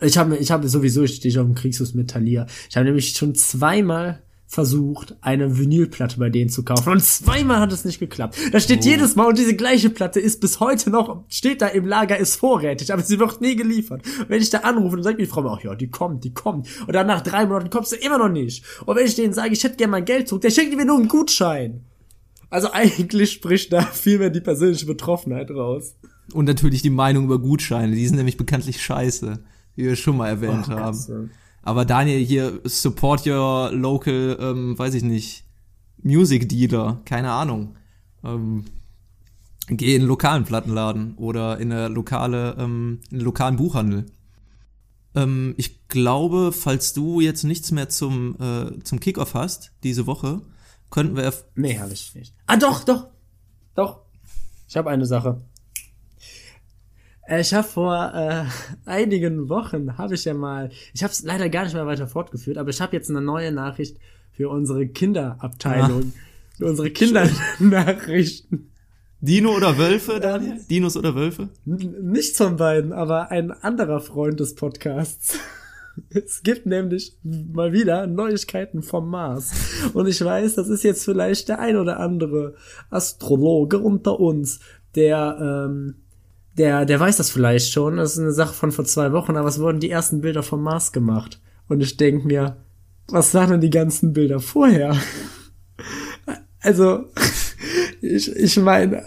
Ich 0.00 0.18
habe 0.18 0.36
ich 0.36 0.50
habe 0.50 0.68
sowieso 0.68 1.02
ich 1.02 1.16
stehe 1.16 1.40
auf 1.40 1.46
dem 1.46 1.54
Kriegsfuß 1.54 1.94
mit 1.94 2.10
Thalia. 2.10 2.46
Ich 2.68 2.76
habe 2.76 2.86
nämlich 2.86 3.12
schon 3.12 3.34
zweimal 3.34 4.22
versucht, 4.50 5.14
eine 5.20 5.58
Vinylplatte 5.58 6.18
bei 6.18 6.28
denen 6.28 6.50
zu 6.50 6.64
kaufen. 6.64 6.90
Und 6.90 7.04
zweimal 7.04 7.60
hat 7.60 7.72
es 7.72 7.84
nicht 7.84 8.00
geklappt. 8.00 8.36
Da 8.50 8.58
steht 8.58 8.80
oh. 8.82 8.88
jedes 8.88 9.14
Mal 9.14 9.26
und 9.26 9.38
diese 9.38 9.54
gleiche 9.54 9.90
Platte 9.90 10.18
ist 10.18 10.40
bis 10.40 10.58
heute 10.58 10.90
noch, 10.90 11.22
steht 11.28 11.62
da 11.62 11.68
im 11.68 11.86
Lager, 11.86 12.18
ist 12.18 12.34
vorrätig, 12.34 12.92
aber 12.92 13.00
sie 13.00 13.20
wird 13.20 13.40
nie 13.40 13.54
geliefert. 13.54 14.02
Und 14.18 14.28
wenn 14.28 14.42
ich 14.42 14.50
da 14.50 14.58
anrufe, 14.58 14.96
dann 14.96 15.04
sagt 15.04 15.20
die 15.20 15.26
Frau 15.26 15.42
mir 15.42 15.52
auch, 15.52 15.62
ja, 15.62 15.76
die 15.76 15.88
kommt, 15.88 16.24
die 16.24 16.34
kommt. 16.34 16.66
Und 16.84 16.92
dann 16.92 17.06
nach 17.06 17.20
drei 17.20 17.46
Monaten 17.46 17.70
kommst 17.70 17.92
du 17.92 17.96
immer 17.96 18.18
noch 18.18 18.28
nicht. 18.28 18.64
Und 18.86 18.96
wenn 18.96 19.06
ich 19.06 19.14
denen 19.14 19.32
sage, 19.32 19.52
ich 19.52 19.62
hätte 19.62 19.76
gerne 19.76 19.92
mein 19.92 20.04
Geld 20.04 20.26
zurück, 20.26 20.42
der 20.42 20.50
schickt 20.50 20.76
mir 20.76 20.84
nur 20.84 20.98
einen 20.98 21.06
Gutschein. 21.06 21.84
Also 22.48 22.72
eigentlich 22.72 23.30
spricht 23.30 23.72
da 23.72 23.82
viel 23.82 24.18
mehr 24.18 24.30
die 24.30 24.40
persönliche 24.40 24.86
Betroffenheit 24.86 25.52
raus. 25.52 25.94
Und 26.32 26.46
natürlich 26.46 26.82
die 26.82 26.90
Meinung 26.90 27.24
über 27.26 27.38
Gutscheine, 27.38 27.94
die 27.94 28.06
sind 28.06 28.16
nämlich 28.16 28.36
bekanntlich 28.36 28.82
scheiße, 28.82 29.38
wie 29.76 29.84
wir 29.84 29.94
schon 29.94 30.16
mal 30.16 30.28
erwähnt 30.28 30.66
oh, 30.68 30.72
haben. 30.72 30.98
Gott, 31.06 31.30
aber 31.62 31.84
Daniel 31.84 32.24
hier, 32.24 32.60
support 32.64 33.26
your 33.26 33.70
local, 33.72 34.38
ähm, 34.40 34.78
weiß 34.78 34.94
ich 34.94 35.02
nicht, 35.02 35.44
Music 36.02 36.48
Dealer, 36.48 37.00
keine 37.04 37.32
Ahnung. 37.32 37.76
Ähm, 38.24 38.64
Geh 39.72 39.94
in 39.94 40.00
einen 40.02 40.08
lokalen 40.08 40.44
Plattenladen 40.44 41.14
oder 41.16 41.58
in 41.58 41.70
eine 41.70 41.86
lokale, 41.86 42.56
ähm, 42.58 43.00
in 43.10 43.18
einen 43.18 43.24
lokalen 43.24 43.56
Buchhandel. 43.56 44.06
Ähm, 45.14 45.54
ich 45.58 45.86
glaube, 45.86 46.50
falls 46.52 46.92
du 46.92 47.20
jetzt 47.20 47.44
nichts 47.44 47.70
mehr 47.70 47.88
zum, 47.88 48.36
äh, 48.40 48.82
zum 48.82 48.98
Kickoff 48.98 49.34
hast, 49.34 49.72
diese 49.84 50.06
Woche, 50.06 50.42
könnten 50.90 51.16
wir. 51.16 51.32
Nee, 51.54 51.78
habe 51.78 51.92
ich 51.92 52.14
nicht. 52.16 52.34
Ah, 52.46 52.56
doch, 52.56 52.82
doch. 52.82 53.08
Doch. 53.76 54.00
Ich 54.66 54.76
habe 54.76 54.90
eine 54.90 55.06
Sache. 55.06 55.40
Äh, 57.30 57.40
Ich 57.40 57.54
habe 57.54 57.66
vor 57.66 58.12
äh, 58.14 58.44
einigen 58.84 59.48
Wochen, 59.48 59.96
habe 59.96 60.14
ich 60.14 60.24
ja 60.24 60.34
mal, 60.34 60.70
ich 60.92 61.02
habe 61.02 61.12
es 61.12 61.22
leider 61.22 61.48
gar 61.48 61.64
nicht 61.64 61.74
mehr 61.74 61.86
weiter 61.86 62.06
fortgeführt, 62.06 62.58
aber 62.58 62.70
ich 62.70 62.80
habe 62.80 62.96
jetzt 62.96 63.08
eine 63.08 63.20
neue 63.20 63.52
Nachricht 63.52 63.96
für 64.32 64.48
unsere 64.48 64.86
Kinderabteilung, 64.88 66.12
für 66.58 66.66
unsere 66.66 66.90
Kindernachrichten. 66.90 68.66
Dino 69.22 69.54
oder 69.54 69.76
Wölfe, 69.76 70.18
Daniel? 70.18 70.60
Dinos 70.70 70.96
oder 70.96 71.14
Wölfe? 71.14 71.50
Nichts 71.66 72.38
von 72.38 72.56
beiden, 72.56 72.92
aber 72.92 73.30
ein 73.30 73.50
anderer 73.50 74.00
Freund 74.00 74.40
des 74.40 74.54
Podcasts. 74.54 75.38
Es 76.08 76.42
gibt 76.44 76.66
nämlich 76.66 77.18
mal 77.24 77.72
wieder 77.72 78.06
Neuigkeiten 78.06 78.82
vom 78.82 79.10
Mars. 79.10 79.52
Und 79.92 80.06
ich 80.06 80.24
weiß, 80.24 80.54
das 80.54 80.68
ist 80.68 80.84
jetzt 80.84 81.04
vielleicht 81.04 81.48
der 81.48 81.58
ein 81.58 81.76
oder 81.76 81.98
andere 81.98 82.54
Astrologe 82.88 83.80
unter 83.80 84.18
uns, 84.18 84.60
der, 84.94 85.66
ähm, 85.68 85.96
der, 86.58 86.84
der 86.84 87.00
weiß 87.00 87.16
das 87.16 87.30
vielleicht 87.30 87.72
schon. 87.72 87.96
Das 87.96 88.12
ist 88.12 88.18
eine 88.18 88.32
Sache 88.32 88.54
von 88.54 88.72
vor 88.72 88.84
zwei 88.84 89.12
Wochen, 89.12 89.36
aber 89.36 89.48
es 89.48 89.60
wurden 89.60 89.80
die 89.80 89.90
ersten 89.90 90.20
Bilder 90.20 90.42
vom 90.42 90.62
Mars 90.62 90.92
gemacht. 90.92 91.40
Und 91.68 91.80
ich 91.80 91.96
denk 91.96 92.24
mir, 92.24 92.56
was 93.08 93.34
waren 93.34 93.50
denn 93.50 93.60
die 93.60 93.70
ganzen 93.70 94.12
Bilder 94.12 94.40
vorher? 94.40 94.96
Also, 96.62 97.06
ich, 98.02 98.30
ich 98.36 98.56
meine, 98.58 99.02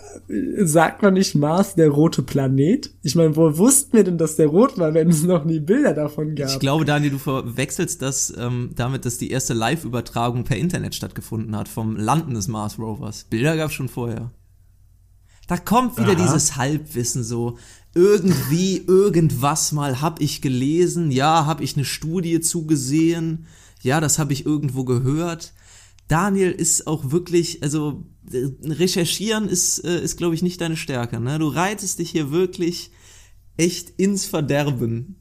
sagt 0.57 1.01
man 1.03 1.13
nicht 1.13 1.35
Mars 1.35 1.75
der 1.75 1.89
rote 1.89 2.23
Planet? 2.23 2.89
Ich 3.03 3.15
meine, 3.15 3.35
wo 3.35 3.57
wussten 3.57 3.95
wir 3.95 4.03
denn, 4.03 4.17
dass 4.17 4.35
der 4.35 4.47
rot 4.47 4.77
war, 4.77 4.93
wenn 4.93 5.09
es 5.09 5.23
noch 5.23 5.45
nie 5.45 5.59
Bilder 5.59 5.93
davon 5.93 6.35
gab? 6.35 6.49
Ich 6.49 6.59
glaube, 6.59 6.85
Daniel, 6.85 7.11
du 7.11 7.19
verwechselst 7.19 8.01
das 8.01 8.33
ähm, 8.37 8.71
damit, 8.75 9.05
dass 9.05 9.17
die 9.17 9.29
erste 9.29 9.53
Live-Übertragung 9.53 10.43
per 10.43 10.57
Internet 10.57 10.95
stattgefunden 10.95 11.55
hat 11.55 11.67
vom 11.67 11.95
Landen 11.95 12.33
des 12.33 12.47
Mars 12.47 12.79
Rovers. 12.79 13.25
Bilder 13.29 13.55
gab 13.55 13.69
es 13.69 13.75
schon 13.75 13.89
vorher. 13.89 14.31
Da 15.47 15.57
kommt 15.57 15.97
wieder 15.97 16.13
Aha. 16.13 16.23
dieses 16.23 16.55
Halbwissen 16.55 17.23
so. 17.23 17.57
Irgendwie, 17.95 18.77
irgendwas 18.87 19.71
mal 19.71 20.01
hab 20.01 20.21
ich 20.21 20.41
gelesen, 20.41 21.11
ja, 21.11 21.45
hab 21.45 21.61
ich 21.61 21.75
eine 21.75 21.85
Studie 21.85 22.39
zugesehen, 22.39 23.45
ja, 23.81 23.99
das 23.99 24.17
habe 24.17 24.33
ich 24.33 24.45
irgendwo 24.45 24.83
gehört. 24.83 25.53
Daniel 26.07 26.51
ist 26.51 26.87
auch 26.87 27.11
wirklich, 27.11 27.61
also 27.61 28.03
äh, 28.31 28.47
recherchieren 28.63 29.47
ist, 29.47 29.79
äh, 29.83 30.01
ist 30.01 30.17
glaube 30.17 30.35
ich, 30.35 30.41
nicht 30.41 30.61
deine 30.61 30.77
Stärke. 30.77 31.19
Ne? 31.19 31.37
Du 31.39 31.47
reitest 31.47 31.99
dich 31.99 32.11
hier 32.11 32.31
wirklich 32.31 32.91
echt 33.57 33.91
ins 33.91 34.25
Verderben. 34.25 35.17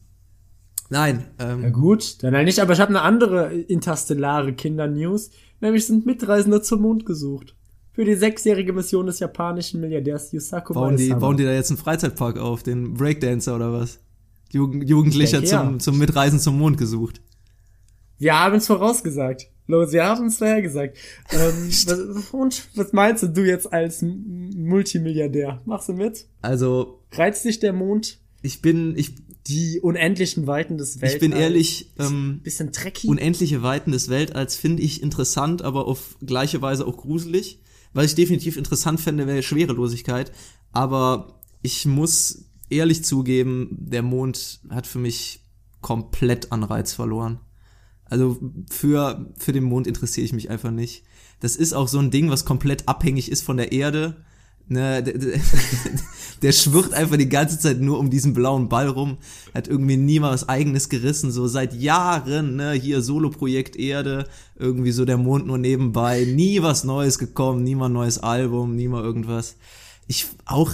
Nein, 0.89 1.25
ähm, 1.39 1.63
Ja 1.63 1.71
gut, 1.71 2.23
dann 2.23 2.35
halt 2.35 2.47
nicht, 2.47 2.61
aber 2.61 2.75
ich 2.75 2.81
habe 2.81 2.91
eine 2.91 3.03
andere 3.03 3.53
interstellare 3.55 4.53
Kinder-News, 4.53 5.31
nämlich 5.61 5.87
sind 5.87 6.07
Mitreisende 6.07 6.61
zum 6.61 6.83
Mond 6.83 7.07
gesucht. 7.07 7.57
Für 7.93 8.05
die 8.05 8.15
sechsjährige 8.15 8.73
Mission 8.73 9.07
des 9.07 9.19
japanischen 9.19 9.81
Milliardärs 9.81 10.33
Yusaku 10.33 10.73
bauen, 10.73 10.97
die, 10.97 11.11
bauen 11.11 11.37
die 11.37 11.45
da 11.45 11.53
jetzt 11.53 11.71
einen 11.71 11.79
Freizeitpark 11.79 12.39
auf, 12.39 12.63
den 12.63 12.95
Breakdancer 12.95 13.55
oder 13.55 13.73
was? 13.73 13.99
Jugend, 14.51 14.89
Jugendlicher 14.89 15.41
denke, 15.41 15.51
zum, 15.51 15.73
ja. 15.73 15.79
zum 15.79 15.99
Mitreisen 15.99 16.39
zum 16.39 16.59
Mond 16.59 16.79
gesucht. 16.79 17.21
Wir 18.19 18.39
haben 18.39 18.57
es 18.57 18.67
vorausgesagt. 18.67 19.49
Los, 19.67 19.93
wir 19.93 20.05
haben 20.05 20.27
es 20.27 20.39
vorhergesagt. 20.39 20.97
Ähm, 21.31 21.69
was, 21.69 22.31
und 22.31 22.69
was 22.75 22.93
meinst 22.93 23.23
du, 23.23 23.29
du 23.29 23.45
jetzt 23.45 23.73
als 23.73 24.03
Multimilliardär? 24.03 25.61
Machst 25.65 25.89
du 25.89 25.95
mit? 25.95 26.27
Also, 26.41 27.01
Reizt 27.13 27.45
dich 27.45 27.61
der 27.61 27.73
Mond? 27.73 28.19
ich 28.43 28.61
bin, 28.61 28.97
ich, 28.97 29.15
Die 29.47 29.81
unendlichen 29.81 30.47
Weiten 30.47 30.77
des 30.79 30.97
Weltalls? 30.97 31.15
ich 31.15 31.21
bin 31.21 31.33
ehrlich, 31.33 31.91
ähm, 31.99 32.41
Bisschen 32.43 32.73
trecky? 32.73 33.07
unendliche 33.07 33.63
Weiten 33.63 33.93
des 33.93 34.09
Weltalls 34.09 34.57
finde 34.57 34.83
ich 34.83 35.03
interessant, 35.03 35.63
aber 35.63 35.87
auf 35.87 36.17
gleiche 36.25 36.61
Weise 36.61 36.87
auch 36.87 36.97
gruselig. 36.97 37.61
Was 37.93 38.07
ich 38.07 38.15
definitiv 38.15 38.57
interessant 38.57 39.01
fände, 39.01 39.27
wäre 39.27 39.43
Schwerelosigkeit. 39.43 40.33
Aber 40.73 41.41
ich 41.61 41.87
muss 41.87 42.47
ehrlich 42.71 43.05
zugeben, 43.05 43.77
der 43.79 44.03
Mond 44.03 44.61
hat 44.71 44.87
für 44.87 44.99
mich 44.99 45.41
komplett 45.81 46.53
an 46.53 46.63
Reiz 46.65 46.93
verloren. 46.93 47.41
Also 48.05 48.39
für, 48.71 49.33
für 49.37 49.53
den 49.53 49.65
Mond 49.65 49.87
interessiere 49.87 50.25
ich 50.25 50.33
mich 50.33 50.51
einfach 50.51 50.71
nicht. 50.71 51.05
Das 51.41 51.57
ist 51.57 51.73
auch 51.73 51.89
so 51.89 51.99
ein 51.99 52.11
Ding, 52.11 52.31
was 52.31 52.45
komplett 52.45 52.89
abhängig 52.89 53.31
ist 53.31 53.43
von 53.43 53.57
der 53.57 53.73
Erde. 53.73 54.25
Ne, 54.69 55.03
der, 55.03 55.19
der, 55.19 55.41
der 56.43 56.53
schwirrt 56.53 56.95
einfach 56.95 57.17
die 57.17 57.29
ganze 57.29 57.59
Zeit 57.59 57.81
nur 57.81 57.99
um 57.99 58.11
diesen 58.11 58.33
blauen 58.33 58.69
Ball 58.69 58.89
rum, 58.89 59.19
hat 59.55 59.69
irgendwie 59.69 59.97
nie 59.97 60.19
mal 60.19 60.33
was 60.33 60.49
eigenes 60.49 60.89
gerissen, 60.89 61.31
so 61.31 61.47
seit 61.47 61.75
Jahren, 61.75 62.57
ne, 62.57 62.73
hier 62.73 63.03
Solo-Projekt 63.03 63.77
Erde, 63.77 64.27
irgendwie 64.59 64.93
so 64.93 65.05
der 65.05 65.19
Mond 65.19 65.47
nur 65.47 65.59
nebenbei, 65.59 66.25
nie 66.25 66.63
was 66.63 66.85
Neues 66.85 67.19
gekommen, 67.19 67.65
nie 67.65 67.75
mal 67.75 67.87
ein 67.87 67.93
neues 67.93 68.19
Album, 68.19 68.75
nie 68.77 68.89
mal 68.89 69.03
irgendwas. 69.03 69.57
Ich, 70.07 70.27
auch 70.47 70.73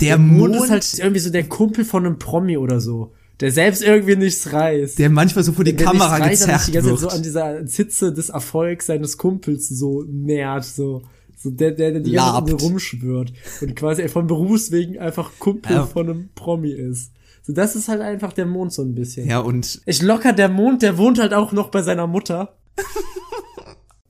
der, 0.00 0.16
der 0.16 0.18
Mond, 0.18 0.54
Mond 0.54 0.64
ist 0.64 0.70
halt 0.70 0.98
irgendwie 0.98 1.20
so 1.20 1.30
der 1.30 1.48
Kumpel 1.48 1.84
von 1.84 2.06
einem 2.06 2.18
Promi 2.18 2.56
oder 2.56 2.80
so. 2.80 3.12
Der 3.40 3.52
selbst 3.52 3.82
irgendwie 3.82 4.16
nichts 4.16 4.52
reißt. 4.52 4.98
der 4.98 5.10
manchmal 5.10 5.44
so 5.44 5.52
vor 5.52 5.64
die 5.64 5.76
Der 5.76 5.86
Kamera 5.86 6.16
reißt, 6.16 6.22
aber 6.22 6.28
sich 6.28 6.40
gezerrt 6.40 6.66
die 6.66 6.72
ganze 6.72 6.88
Zeit 6.90 7.00
wird. 7.00 7.10
so 7.10 7.16
an 7.16 7.22
dieser 7.22 7.66
Zitze 7.66 8.12
des 8.12 8.30
Erfolgs 8.30 8.86
seines 8.86 9.16
Kumpels 9.16 9.68
so 9.68 10.04
nähert, 10.08 10.64
so. 10.64 11.02
So 11.40 11.50
der, 11.50 11.70
der, 11.70 11.92
der 11.92 12.00
die 12.00 12.12
ganze 12.12 12.56
Zeit 12.56 12.62
rumschwört 12.62 13.32
und 13.60 13.76
quasi 13.76 14.08
von 14.08 14.26
Berufswegen 14.26 14.98
einfach 14.98 15.30
Kumpel 15.38 15.72
Ja. 15.76 15.86
von 15.86 16.08
einem 16.08 16.28
Promi 16.34 16.70
ist. 16.72 17.12
So, 17.42 17.52
das 17.52 17.76
ist 17.76 17.88
halt 17.88 18.00
einfach 18.00 18.32
der 18.32 18.44
Mond 18.46 18.72
so 18.72 18.82
ein 18.82 18.94
bisschen. 18.94 19.26
ja, 19.28 19.38
und 19.38 19.80
Ich 19.86 20.02
locker 20.02 20.32
der 20.32 20.48
Mond, 20.48 20.82
der 20.82 20.98
wohnt 20.98 21.18
halt 21.20 21.32
auch 21.34 21.52
noch 21.52 21.70
bei 21.70 21.82
seiner 21.82 22.06
Mutter. 22.08 22.56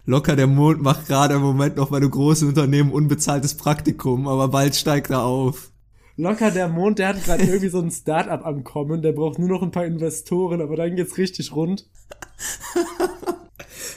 locker 0.07 0.37
der 0.37 0.47
Mond 0.47 0.81
macht 0.83 1.07
gerade 1.07 1.35
im 1.35 1.43
Moment 1.43 1.77
noch 1.77 1.91
bei 1.91 1.99
einem 1.99 2.11
großen 2.11 2.49
Unternehmen 2.49 2.91
unbezahltes 2.93 3.55
Praktikum, 3.57 4.27
aber 4.27 4.49
bald 4.49 4.75
steigt 4.75 5.11
er 5.11 5.23
auf. 5.25 5.71
Locker 6.17 6.51
der 6.51 6.69
Mond, 6.69 6.99
der 6.99 7.09
hat 7.09 7.23
gerade 7.25 7.45
irgendwie 7.45 7.69
so 7.69 7.79
ein 7.81 7.91
Start-up 7.93 8.45
am 8.45 8.65
Kommen, 8.65 9.03
der 9.03 9.13
braucht 9.13 9.39
nur 9.39 9.49
noch 9.49 9.63
ein 9.63 9.71
paar 9.71 9.85
Investoren, 9.85 10.61
aber 10.63 10.75
dann 10.77 10.97
geht's 10.97 11.17
richtig 11.19 11.55
rund. 11.55 11.87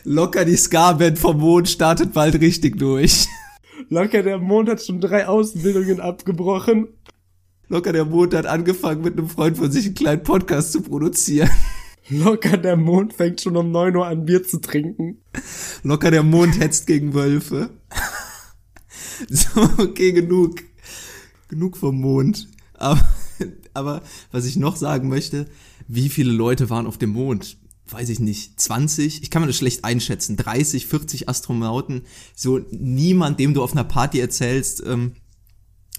Locker 0.03 0.45
die 0.45 0.55
Ska-Band 0.55 1.19
vom 1.19 1.39
Mond 1.39 1.69
startet 1.69 2.13
bald 2.13 2.39
richtig 2.39 2.77
durch. 2.77 3.27
Locker 3.89 4.23
der 4.23 4.37
Mond 4.37 4.69
hat 4.69 4.83
schon 4.83 5.01
drei 5.01 5.27
Ausbildungen 5.27 5.99
abgebrochen. 5.99 6.87
Locker 7.67 7.93
der 7.93 8.05
Mond 8.05 8.33
hat 8.33 8.45
angefangen, 8.45 9.01
mit 9.01 9.17
einem 9.17 9.29
Freund 9.29 9.57
von 9.57 9.71
sich 9.71 9.85
einen 9.85 9.95
kleinen 9.95 10.23
Podcast 10.23 10.71
zu 10.73 10.81
produzieren. 10.81 11.49
Locker 12.09 12.57
der 12.57 12.75
Mond 12.75 13.13
fängt 13.13 13.41
schon 13.41 13.55
um 13.55 13.71
9 13.71 13.95
Uhr 13.95 14.05
an 14.05 14.25
Bier 14.25 14.43
zu 14.43 14.59
trinken. 14.59 15.21
Locker 15.83 16.11
der 16.11 16.23
Mond 16.23 16.59
hetzt 16.59 16.87
gegen 16.87 17.13
Wölfe. 17.13 17.69
So, 19.29 19.61
okay, 19.77 20.13
genug. 20.13 20.63
Genug 21.47 21.77
vom 21.77 22.01
Mond. 22.01 22.47
Aber, 22.73 23.07
aber 23.75 24.01
was 24.31 24.45
ich 24.45 24.55
noch 24.55 24.75
sagen 24.75 25.09
möchte, 25.09 25.45
wie 25.87 26.09
viele 26.09 26.31
Leute 26.31 26.71
waren 26.71 26.87
auf 26.87 26.97
dem 26.97 27.11
Mond? 27.11 27.57
Weiß 27.91 28.09
ich 28.09 28.19
nicht, 28.19 28.59
20? 28.59 29.21
Ich 29.21 29.29
kann 29.29 29.41
mir 29.41 29.47
das 29.47 29.57
schlecht 29.57 29.83
einschätzen. 29.83 30.37
30, 30.37 30.87
40 30.87 31.27
Astronauten. 31.27 32.03
So 32.35 32.59
niemand, 32.71 33.39
dem 33.39 33.53
du 33.53 33.61
auf 33.61 33.73
einer 33.73 33.83
Party 33.83 34.19
erzählst, 34.19 34.81
ähm, 34.85 35.13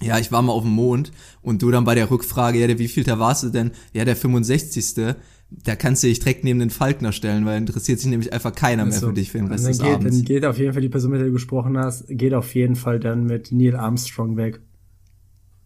ja, 0.01 0.17
ich 0.19 0.31
war 0.31 0.41
mal 0.41 0.51
auf 0.51 0.63
dem 0.63 0.71
Mond 0.71 1.11
und 1.41 1.61
du 1.61 1.71
dann 1.71 1.83
bei 1.83 1.95
der 1.95 2.09
Rückfrage, 2.09 2.59
ja, 2.59 2.67
der 2.67 2.79
wievielter 2.79 3.19
warst 3.19 3.43
du 3.43 3.49
denn? 3.49 3.71
Ja, 3.93 4.05
der 4.05 4.15
65. 4.15 5.15
Da 5.51 5.75
kannst 5.75 6.01
du 6.01 6.07
dich 6.07 6.19
direkt 6.19 6.43
neben 6.43 6.59
den 6.59 6.71
Falkner 6.71 7.11
stellen, 7.11 7.45
weil 7.45 7.59
interessiert 7.59 7.99
sich 7.99 8.09
nämlich 8.09 8.33
einfach 8.33 8.55
keiner 8.55 8.85
mehr 8.85 8.99
So. 8.99 9.07
für 9.09 9.13
dich 9.13 9.31
für 9.31 9.37
den 9.37 9.47
Rest 9.47 9.65
dann 9.65 9.71
des 9.71 9.81
geht, 9.81 9.93
Abends. 9.93 10.17
Dann 10.17 10.25
geht 10.25 10.45
auf 10.45 10.57
jeden 10.57 10.73
Fall 10.73 10.81
die 10.81 10.89
Person, 10.89 11.11
mit 11.11 11.19
der 11.19 11.27
du 11.27 11.33
gesprochen 11.33 11.77
hast, 11.77 12.05
geht 12.07 12.33
auf 12.33 12.55
jeden 12.55 12.75
Fall 12.75 12.99
dann 12.99 13.25
mit 13.25 13.51
Neil 13.51 13.75
Armstrong 13.75 14.35
weg. 14.35 14.61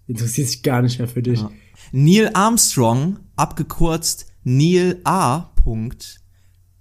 Interessiert 0.07 0.49
sich 0.49 0.61
gar 0.61 0.81
nicht 0.81 0.99
mehr 0.99 1.07
für 1.07 1.21
dich. 1.21 1.39
Ja. 1.39 1.51
Neil 1.93 2.29
Armstrong, 2.33 3.19
abgekürzt 3.37 4.27
Neil 4.43 4.99
A. 5.05 5.51
Punkt, 5.67 6.21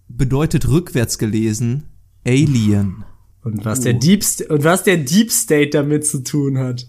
bedeutet 0.06 0.68
rückwärts 0.68 1.18
gelesen 1.18 1.88
Alien. 2.24 3.04
Und 3.42 3.64
was 3.64 3.80
der 3.80 3.96
Oh. 3.96 3.98
Deep 3.98 4.22
St 4.22 4.42
und 4.42 4.62
was 4.62 4.84
der 4.84 4.98
Deep 4.98 5.32
State 5.32 5.70
damit 5.70 6.06
zu 6.06 6.22
tun 6.22 6.58
hat. 6.58 6.88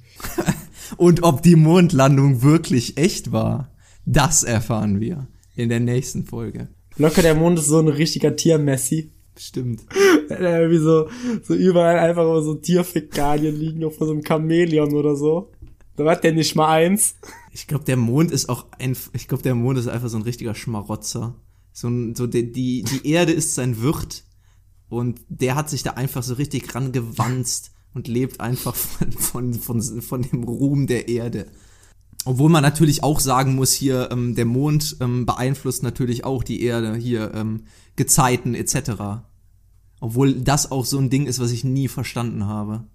Und 0.98 1.24
ob 1.24 1.42
die 1.42 1.56
Mondlandung 1.56 2.44
wirklich 2.44 2.98
echt 2.98 3.32
war, 3.32 3.76
das 4.06 4.44
erfahren 4.44 5.00
wir 5.00 5.28
in 5.56 5.70
der 5.70 5.80
nächsten 5.80 6.24
Folge. 6.24 6.70
Locker 6.98 7.24
der 7.24 7.34
Mond 7.34 7.58
ist 7.58 7.66
so 7.66 7.80
ein 7.80 7.88
richtiger 7.88 8.36
Tier-Messi. 8.36 9.12
Stimmt. 9.36 9.82
Der 10.30 10.62
Irgendwie 10.62 10.78
so, 10.78 11.10
so 11.44 11.56
überall 11.56 11.98
einfach 11.98 12.24
immer 12.24 12.44
so 12.44 12.54
Tierfäkalien 12.54 13.56
liegen 13.56 13.84
auf 13.84 13.96
so 13.98 14.12
einem 14.12 14.24
Chamäleon 14.24 14.94
oder 14.94 15.16
so. 15.16 15.52
Da 15.96 16.06
hat 16.06 16.24
der 16.24 16.34
nicht 16.34 16.56
mal 16.56 16.70
eins. 16.70 17.16
Ich 17.52 17.66
glaube, 17.66 17.86
der 17.86 17.98
Mond 17.98 18.32
ist 18.32 18.50
auch 18.50 18.68
ein, 18.78 18.96
ich 19.14 19.28
glaube, 19.28 19.44
der 19.44 19.56
Mond 19.56 19.80
ist 19.80 19.88
einfach 19.88 20.10
so 20.10 20.18
ein 20.18 20.24
richtiger 20.24 20.54
Schmarotzer. 20.54 21.36
So 21.78 21.92
so 22.16 22.26
die, 22.26 22.52
die, 22.52 22.82
die 22.82 23.08
Erde 23.08 23.34
ist 23.34 23.54
sein 23.54 23.80
Wirt 23.84 24.24
und 24.90 25.22
der 25.30 25.54
hat 25.54 25.70
sich 25.70 25.84
da 25.84 25.92
einfach 25.92 26.24
so 26.24 26.34
richtig 26.34 26.74
rangewanzt 26.74 27.70
und 27.94 28.08
lebt 28.08 28.42
einfach 28.42 28.74
von, 28.76 29.12
von, 29.12 29.54
von, 29.54 30.02
von 30.02 30.22
dem 30.24 30.44
Ruhm 30.44 30.88
der 30.88 31.08
Erde. 31.08 31.46
Obwohl 32.26 32.50
man 32.50 32.64
natürlich 32.64 33.04
auch 33.04 33.20
sagen 33.20 33.54
muss, 33.54 33.74
hier 33.74 34.10
ähm, 34.12 34.34
der 34.34 34.46
Mond 34.46 34.98
ähm, 35.02 35.28
beeinflusst 35.28 35.84
natürlich 35.84 36.26
auch 36.26 36.44
die 36.44 36.64
Erde, 36.64 36.96
hier 36.96 37.32
ähm, 37.36 37.66
Gezeiten 37.96 38.56
etc. 38.56 39.22
Obwohl 40.00 40.34
das 40.34 40.72
auch 40.72 40.84
so 40.84 40.98
ein 40.98 41.12
Ding 41.12 41.28
ist, 41.28 41.38
was 41.38 41.52
ich 41.52 41.64
nie 41.64 41.90
verstanden 41.90 42.48
habe. 42.48 42.86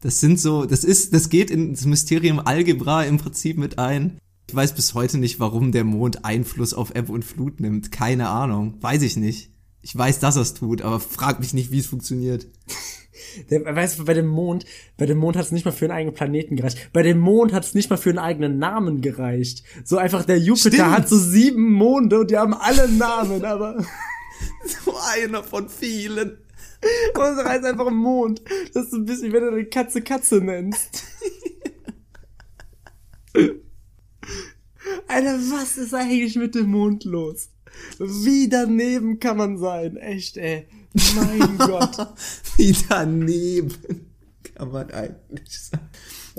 Das 0.00 0.18
sind 0.18 0.40
so, 0.40 0.64
das 0.64 0.82
ist, 0.82 1.14
das 1.14 1.28
geht 1.28 1.52
ins 1.52 1.84
Mysterium 1.84 2.40
Algebra 2.40 3.04
im 3.04 3.18
Prinzip 3.18 3.58
mit 3.58 3.78
ein. 3.78 4.18
Ich 4.48 4.54
weiß 4.54 4.72
bis 4.72 4.94
heute 4.94 5.18
nicht, 5.18 5.40
warum 5.40 5.72
der 5.72 5.84
Mond 5.84 6.24
Einfluss 6.24 6.72
auf 6.72 6.96
Ebbe 6.96 7.12
und 7.12 7.22
Flut 7.22 7.60
nimmt. 7.60 7.92
Keine 7.92 8.30
Ahnung. 8.30 8.78
Weiß 8.80 9.02
ich 9.02 9.18
nicht. 9.18 9.50
Ich 9.82 9.96
weiß, 9.96 10.20
dass 10.20 10.36
er 10.36 10.42
es 10.42 10.54
tut, 10.54 10.80
aber 10.80 11.00
frag 11.00 11.38
mich 11.38 11.52
nicht, 11.52 11.70
wie 11.70 11.80
es 11.80 11.86
funktioniert. 11.86 12.46
Der, 13.50 13.62
weißt 13.64 13.98
du, 13.98 14.04
bei 14.06 14.14
dem 14.14 14.26
Mond, 14.26 14.64
bei 14.96 15.04
dem 15.04 15.18
Mond 15.18 15.36
hat 15.36 15.44
es 15.44 15.52
nicht 15.52 15.64
mal 15.64 15.70
für 15.70 15.84
einen 15.84 15.92
eigenen 15.92 16.14
Planeten 16.14 16.56
gereicht. 16.56 16.90
Bei 16.92 17.02
dem 17.02 17.18
Mond 17.18 17.52
hat 17.52 17.64
es 17.64 17.74
nicht 17.74 17.90
mal 17.90 17.98
für 17.98 18.08
einen 18.08 18.18
eigenen 18.18 18.58
Namen 18.58 19.00
gereicht. 19.02 19.64
So 19.84 19.98
einfach 19.98 20.24
der 20.24 20.38
Jupiter 20.38 20.70
Stimmt. 20.70 20.90
hat 20.90 21.08
so 21.08 21.18
sieben 21.18 21.70
Monde 21.72 22.20
und 22.20 22.30
die 22.30 22.38
haben 22.38 22.54
alle 22.54 22.88
Namen, 22.90 23.44
aber 23.44 23.84
So 24.84 24.96
einer 25.14 25.44
von 25.44 25.68
vielen. 25.68 26.38
und 27.14 27.38
es 27.38 27.44
heißt 27.44 27.64
einfach 27.64 27.90
Mond. 27.90 28.40
Das 28.72 28.84
ist 28.84 28.92
so 28.92 28.96
ein 28.96 29.04
bisschen, 29.04 29.32
wenn 29.32 29.42
du 29.42 29.48
eine 29.50 29.66
Katze 29.66 30.00
Katze 30.00 30.36
nennst. 30.36 31.04
Alter, 35.06 35.38
was 35.50 35.78
ist 35.78 35.94
eigentlich 35.94 36.36
mit 36.36 36.54
dem 36.54 36.70
Mond 36.70 37.04
los? 37.04 37.50
Wie 37.98 38.48
daneben 38.48 39.20
kann 39.20 39.36
man 39.36 39.58
sein? 39.58 39.96
Echt, 39.96 40.36
ey. 40.36 40.66
Mein 41.14 41.58
Gott. 41.58 41.96
Wie 42.56 42.74
daneben 42.88 43.72
kann 44.54 44.72
man 44.72 44.90
eigentlich 44.90 45.60
sagen. 45.60 45.88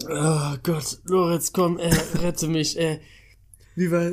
Oh 0.08 0.58
Gott, 0.63 1.00
Lorenz, 1.06 1.52
komm, 1.52 1.78
äh, 1.78 1.93
rette 2.15 2.48
mich, 2.48 2.78
äh. 2.78 3.00
Wie 3.76 3.91
war, 3.91 4.12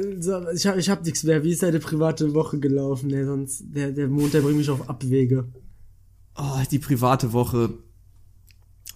ich 0.52 0.66
hab, 0.66 0.76
ich 0.76 0.88
hab 0.88 1.04
nichts 1.04 1.24
mehr. 1.24 1.42
Wie 1.42 1.50
ist 1.50 1.62
deine 1.62 1.80
private 1.80 2.34
Woche 2.34 2.60
gelaufen? 2.60 3.12
ey? 3.12 3.24
sonst, 3.24 3.64
der, 3.66 3.90
der 3.90 4.06
Mond, 4.06 4.32
der 4.32 4.42
bringt 4.42 4.58
mich 4.58 4.70
auf 4.70 4.88
Abwege. 4.88 5.48
Oh, 6.36 6.62
die 6.70 6.78
private 6.78 7.32
Woche, 7.32 7.70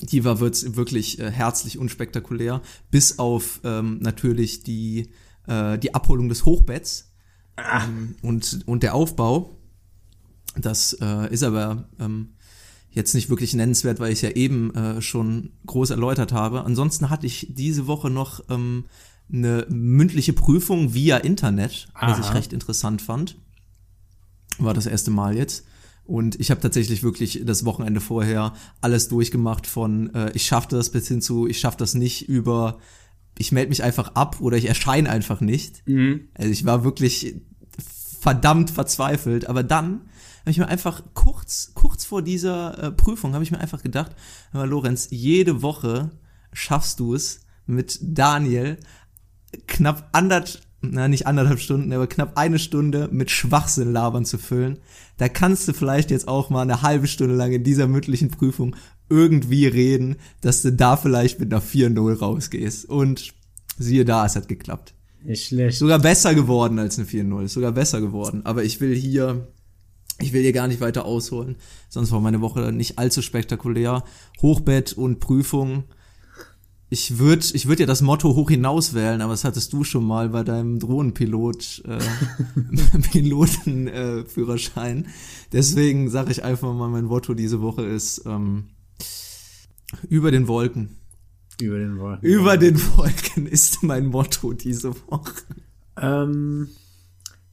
die 0.00 0.24
war 0.24 0.40
wirklich 0.40 1.18
äh, 1.18 1.30
herzlich 1.30 1.78
unspektakulär. 1.78 2.62
Bis 2.90 3.18
auf 3.18 3.60
ähm, 3.64 3.98
natürlich 4.00 4.62
die, 4.62 5.10
äh, 5.46 5.78
die 5.78 5.94
Abholung 5.94 6.28
des 6.28 6.44
Hochbetts 6.44 7.12
ähm, 7.56 8.14
und, 8.22 8.60
und 8.66 8.82
der 8.82 8.94
Aufbau. 8.94 9.56
Das 10.56 10.96
äh, 11.00 11.32
ist 11.32 11.42
aber 11.42 11.88
ähm, 11.98 12.30
jetzt 12.90 13.14
nicht 13.14 13.30
wirklich 13.30 13.54
nennenswert, 13.54 14.00
weil 14.00 14.12
ich 14.12 14.22
ja 14.22 14.30
eben 14.30 14.74
äh, 14.74 15.00
schon 15.00 15.52
groß 15.66 15.90
erläutert 15.90 16.32
habe. 16.32 16.64
Ansonsten 16.64 17.10
hatte 17.10 17.26
ich 17.26 17.48
diese 17.50 17.86
Woche 17.86 18.10
noch 18.10 18.40
ähm, 18.48 18.84
eine 19.32 19.66
mündliche 19.68 20.32
Prüfung 20.32 20.92
via 20.92 21.18
Internet, 21.18 21.88
was 21.94 22.18
ich 22.18 22.26
Aha. 22.26 22.32
recht 22.32 22.52
interessant 22.52 23.00
fand. 23.00 23.36
War 24.58 24.74
das 24.74 24.86
erste 24.86 25.10
Mal 25.10 25.36
jetzt. 25.36 25.64
Und 26.04 26.40
ich 26.40 26.50
habe 26.50 26.60
tatsächlich 26.60 27.04
wirklich 27.04 27.42
das 27.44 27.64
Wochenende 27.64 28.00
vorher 28.00 28.52
alles 28.80 29.06
durchgemacht 29.06 29.68
von 29.68 30.12
äh, 30.12 30.32
ich 30.34 30.44
schaffe 30.44 30.66
das 30.70 30.90
bis 30.90 31.06
hin 31.06 31.22
zu 31.22 31.46
ich 31.46 31.60
schaffe 31.60 31.76
das 31.78 31.94
nicht 31.94 32.28
über 32.28 32.78
ich 33.38 33.52
melde 33.52 33.70
mich 33.70 33.82
einfach 33.82 34.14
ab 34.14 34.40
oder 34.40 34.56
ich 34.56 34.66
erscheine 34.66 35.08
einfach 35.08 35.40
nicht. 35.40 35.82
Also 36.34 36.50
ich 36.50 36.64
war 36.64 36.84
wirklich 36.84 37.36
verdammt 38.20 38.70
verzweifelt. 38.70 39.48
Aber 39.48 39.62
dann 39.62 40.02
habe 40.40 40.50
ich 40.50 40.58
mir 40.58 40.68
einfach 40.68 41.02
kurz, 41.14 41.72
kurz 41.74 42.04
vor 42.04 42.22
dieser 42.22 42.82
äh, 42.82 42.92
Prüfung 42.92 43.34
habe 43.34 43.44
ich 43.44 43.50
mir 43.50 43.60
einfach 43.60 43.82
gedacht, 43.82 44.12
mal, 44.52 44.68
Lorenz, 44.68 45.08
jede 45.10 45.62
Woche 45.62 46.10
schaffst 46.52 47.00
du 47.00 47.14
es 47.14 47.46
mit 47.66 47.98
Daniel 48.02 48.78
knapp 49.66 50.08
anderthalb, 50.12 50.62
na 50.82 51.08
nicht 51.08 51.26
anderthalb 51.26 51.60
Stunden, 51.60 51.92
aber 51.92 52.06
knapp 52.06 52.38
eine 52.38 52.58
Stunde 52.58 53.08
mit 53.12 53.30
Schwachsinn 53.30 53.92
labern 53.92 54.24
zu 54.24 54.38
füllen. 54.38 54.78
Da 55.18 55.28
kannst 55.28 55.68
du 55.68 55.74
vielleicht 55.74 56.10
jetzt 56.10 56.26
auch 56.26 56.48
mal 56.50 56.62
eine 56.62 56.82
halbe 56.82 57.06
Stunde 57.06 57.34
lang 57.34 57.52
in 57.52 57.64
dieser 57.64 57.86
mündlichen 57.86 58.30
Prüfung 58.30 58.76
irgendwie 59.10 59.66
reden, 59.66 60.16
dass 60.40 60.62
du 60.62 60.72
da 60.72 60.96
vielleicht 60.96 61.40
mit 61.40 61.52
einer 61.52 61.62
4-0 61.62 62.18
rausgehst. 62.18 62.88
Und 62.88 63.34
siehe 63.78 64.04
da, 64.04 64.24
es 64.24 64.36
hat 64.36 64.48
geklappt. 64.48 64.94
Nicht 65.22 65.46
schlecht. 65.46 65.78
Sogar 65.78 65.98
besser 65.98 66.34
geworden 66.34 66.78
als 66.78 66.98
eine 66.98 67.06
4-0. 67.06 67.44
Ist 67.44 67.54
sogar 67.54 67.72
besser 67.72 68.00
geworden. 68.00 68.40
Aber 68.44 68.64
ich 68.64 68.80
will 68.80 68.94
hier, 68.94 69.48
ich 70.18 70.32
will 70.32 70.42
hier 70.42 70.52
gar 70.52 70.68
nicht 70.68 70.80
weiter 70.80 71.04
ausholen. 71.04 71.56
Sonst 71.88 72.12
war 72.12 72.20
meine 72.20 72.40
Woche 72.40 72.72
nicht 72.72 72.98
allzu 72.98 73.20
spektakulär. 73.20 74.04
Hochbett 74.40 74.94
und 74.94 75.20
Prüfung. 75.20 75.84
Ich 76.92 77.18
würde 77.18 77.46
ich 77.52 77.68
würd 77.68 77.78
ja 77.78 77.86
das 77.86 78.02
Motto 78.02 78.34
hoch 78.34 78.50
hinaus 78.50 78.94
wählen, 78.94 79.20
aber 79.20 79.32
das 79.32 79.44
hattest 79.44 79.72
du 79.72 79.84
schon 79.84 80.04
mal 80.04 80.30
bei 80.30 80.42
deinem 80.42 80.80
Drohnenpilot, 80.80 81.84
äh, 81.86 82.00
Pilotenführerschein. 83.12 85.04
Äh. 85.04 85.08
Deswegen 85.52 86.10
sage 86.10 86.32
ich 86.32 86.42
einfach 86.42 86.74
mal, 86.74 86.88
mein 86.88 87.04
Motto 87.04 87.34
diese 87.34 87.60
Woche 87.60 87.84
ist 87.84 88.22
ähm, 88.26 88.70
über 90.08 90.30
den 90.30 90.46
Wolken. 90.48 90.96
Über 91.60 91.78
den 91.78 91.98
Wolken. 91.98 92.28
Über 92.28 92.56
den 92.56 92.76
Wolken 92.96 93.46
ist 93.46 93.82
mein 93.82 94.06
Motto 94.06 94.52
diese 94.52 94.94
Woche. 95.08 95.32
Ähm, 96.00 96.68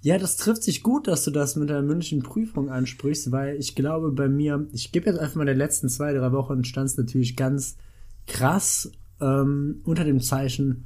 ja, 0.02 0.17
das 0.17 0.38
trifft 0.38 0.63
sich 0.63 0.82
gut, 0.84 1.08
dass 1.08 1.23
du 1.26 1.32
das 1.32 1.56
mit 1.58 1.69
der 1.69 1.82
mündlichen 1.82 2.23
Prüfung 2.23 2.69
ansprichst, 2.69 3.32
weil 3.32 3.58
ich 3.58 3.76
glaube 3.76 4.12
bei 4.12 4.30
mir, 4.30 4.67
ich 4.71 4.91
gebe 4.91 5.08
jetzt 5.08 5.19
einfach 5.19 5.36
mal 5.36 5.45
den 5.45 5.58
letzten 5.58 5.89
zwei, 5.89 6.13
drei 6.13 6.32
Wochen 6.32 6.63
stand 6.63 6.89
es 6.89 6.97
natürlich 6.97 7.36
ganz 7.36 7.76
krass 8.28 8.91
ähm, 9.19 9.82
unter 9.84 10.04
dem 10.06 10.21
Zeichen 10.21 10.86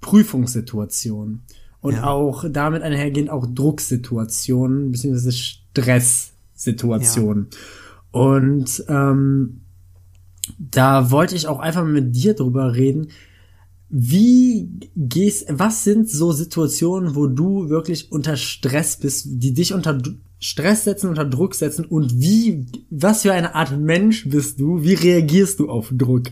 Prüfungssituation. 0.00 1.42
Und 1.80 1.94
Ja. 1.94 2.04
auch 2.04 2.44
damit 2.50 2.82
einhergehend 2.82 3.30
auch 3.30 3.46
Drucksituationen, 3.46 4.90
beziehungsweise 4.90 5.32
Stresssituationen. 5.32 7.48
Und 8.10 8.84
ähm, 8.88 9.60
da 10.58 11.10
wollte 11.10 11.36
ich 11.36 11.46
auch 11.46 11.58
einfach 11.58 11.84
mit 11.84 12.14
dir 12.14 12.34
drüber 12.34 12.74
reden. 12.74 13.08
Wie 13.88 14.68
gehst, 14.96 15.46
was 15.48 15.84
sind 15.84 16.10
so 16.10 16.32
Situationen, 16.32 17.14
wo 17.14 17.26
du 17.26 17.68
wirklich 17.68 18.10
unter 18.10 18.36
Stress 18.36 18.96
bist, 18.96 19.26
die 19.28 19.54
dich 19.54 19.72
unter 19.72 20.00
Stress 20.40 20.84
setzen, 20.84 21.08
unter 21.08 21.24
Druck 21.24 21.54
setzen 21.54 21.84
und 21.84 22.18
wie, 22.18 22.66
was 22.90 23.22
für 23.22 23.32
eine 23.32 23.54
Art 23.54 23.78
Mensch 23.78 24.28
bist 24.28 24.58
du? 24.58 24.82
Wie 24.82 24.94
reagierst 24.94 25.60
du 25.60 25.68
auf 25.68 25.90
Druck? 25.92 26.24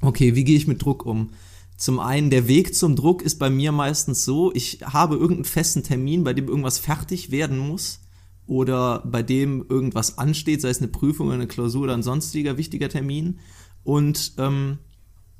Okay, 0.00 0.34
wie 0.34 0.44
gehe 0.44 0.56
ich 0.56 0.68
mit 0.68 0.82
Druck 0.84 1.06
um? 1.06 1.30
Zum 1.78 2.00
einen, 2.00 2.30
der 2.30 2.48
Weg 2.48 2.74
zum 2.74 2.96
Druck 2.96 3.22
ist 3.22 3.38
bei 3.38 3.50
mir 3.50 3.72
meistens 3.72 4.24
so, 4.24 4.52
ich 4.54 4.80
habe 4.82 5.16
irgendeinen 5.16 5.44
festen 5.44 5.82
Termin, 5.82 6.24
bei 6.24 6.32
dem 6.32 6.48
irgendwas 6.48 6.78
fertig 6.78 7.30
werden 7.30 7.58
muss 7.58 8.00
oder 8.46 9.02
bei 9.04 9.22
dem 9.22 9.64
irgendwas 9.68 10.18
ansteht, 10.18 10.60
sei 10.60 10.68
es 10.68 10.78
eine 10.78 10.88
Prüfung 10.88 11.28
oder 11.28 11.36
eine 11.36 11.46
Klausur 11.46 11.82
oder 11.82 11.94
ein 11.94 12.02
sonstiger 12.02 12.56
wichtiger 12.56 12.88
Termin. 12.88 13.38
Und 13.82 14.34
ähm, 14.38 14.78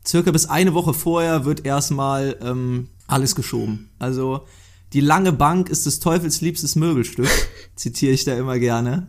circa 0.06 0.30
bis 0.30 0.46
eine 0.46 0.74
Woche 0.74 0.94
vorher 0.94 1.44
wird 1.44 1.64
erstmal 1.64 2.36
ähm, 2.40 2.88
alles 3.06 3.34
geschoben. 3.34 3.90
Also 3.98 4.42
die 4.92 5.00
lange 5.00 5.32
Bank 5.32 5.68
ist 5.68 5.86
des 5.86 6.00
Teufels 6.00 6.40
liebstes 6.40 6.76
Möbelstück, 6.76 7.28
zitiere 7.76 8.12
ich 8.12 8.24
da 8.24 8.36
immer 8.36 8.58
gerne. 8.58 9.08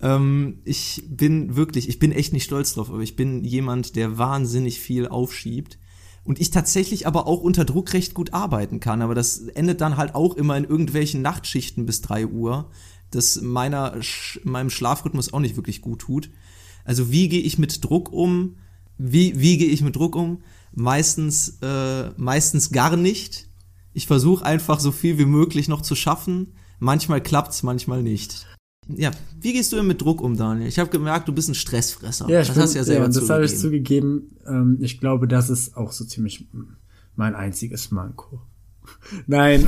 Ähm, 0.00 0.60
ich 0.64 1.04
bin 1.08 1.56
wirklich, 1.56 1.88
ich 1.88 1.98
bin 1.98 2.12
echt 2.12 2.32
nicht 2.32 2.44
stolz 2.44 2.74
drauf, 2.74 2.90
aber 2.90 3.00
ich 3.00 3.16
bin 3.16 3.44
jemand, 3.44 3.96
der 3.96 4.18
wahnsinnig 4.18 4.80
viel 4.80 5.08
aufschiebt. 5.08 5.78
Und 6.24 6.40
ich 6.40 6.50
tatsächlich 6.50 7.06
aber 7.06 7.28
auch 7.28 7.40
unter 7.40 7.64
Druck 7.64 7.92
recht 7.92 8.12
gut 8.12 8.34
arbeiten 8.34 8.80
kann. 8.80 9.00
Aber 9.00 9.14
das 9.14 9.38
endet 9.38 9.80
dann 9.80 9.96
halt 9.96 10.16
auch 10.16 10.34
immer 10.34 10.56
in 10.56 10.64
irgendwelchen 10.64 11.22
Nachtschichten 11.22 11.86
bis 11.86 12.02
drei 12.02 12.26
Uhr, 12.26 12.68
das 13.10 13.40
meiner, 13.40 14.00
meinem 14.44 14.70
Schlafrhythmus 14.70 15.32
auch 15.32 15.40
nicht 15.40 15.56
wirklich 15.56 15.80
gut 15.80 16.00
tut. 16.00 16.30
Also 16.84 17.10
wie 17.10 17.28
gehe 17.28 17.40
ich 17.40 17.58
mit 17.58 17.84
Druck 17.84 18.12
um? 18.12 18.56
Wie, 18.98 19.38
wie 19.38 19.58
gehe 19.58 19.68
ich 19.68 19.82
mit 19.82 19.96
Druck 19.96 20.16
um? 20.16 20.42
Meistens, 20.72 21.58
äh, 21.62 22.10
meistens 22.16 22.70
gar 22.70 22.96
nicht. 22.96 23.48
Ich 23.92 24.06
versuche 24.06 24.44
einfach 24.44 24.80
so 24.80 24.92
viel 24.92 25.18
wie 25.18 25.24
möglich 25.24 25.68
noch 25.68 25.82
zu 25.82 25.94
schaffen. 25.94 26.54
Manchmal 26.78 27.22
klappt's, 27.22 27.62
manchmal 27.62 28.02
nicht. 28.02 28.46
Ja, 28.88 29.10
wie 29.40 29.52
gehst 29.52 29.72
du 29.72 29.76
denn 29.76 29.86
mit 29.86 30.00
Druck 30.00 30.20
um, 30.20 30.36
Daniel? 30.36 30.68
Ich 30.68 30.78
habe 30.78 30.90
gemerkt, 30.90 31.26
du 31.26 31.32
bist 31.32 31.48
ein 31.48 31.54
Stressfresser. 31.54 32.28
Ja, 32.28 32.38
das 32.38 32.52
bin, 32.52 32.62
hast 32.62 32.74
du 32.74 32.78
ja 32.78 32.84
selber 32.84 33.08
das 33.08 33.28
habe 33.28 33.44
ich 33.44 33.56
zugegeben. 33.56 34.28
zugegeben. 34.44 34.76
Ähm, 34.76 34.78
ich 34.80 35.00
glaube, 35.00 35.26
das 35.26 35.50
ist 35.50 35.76
auch 35.76 35.92
so 35.92 36.04
ziemlich 36.04 36.46
mein 37.16 37.34
einziges 37.34 37.90
Manko. 37.90 38.42
Nein. 39.26 39.66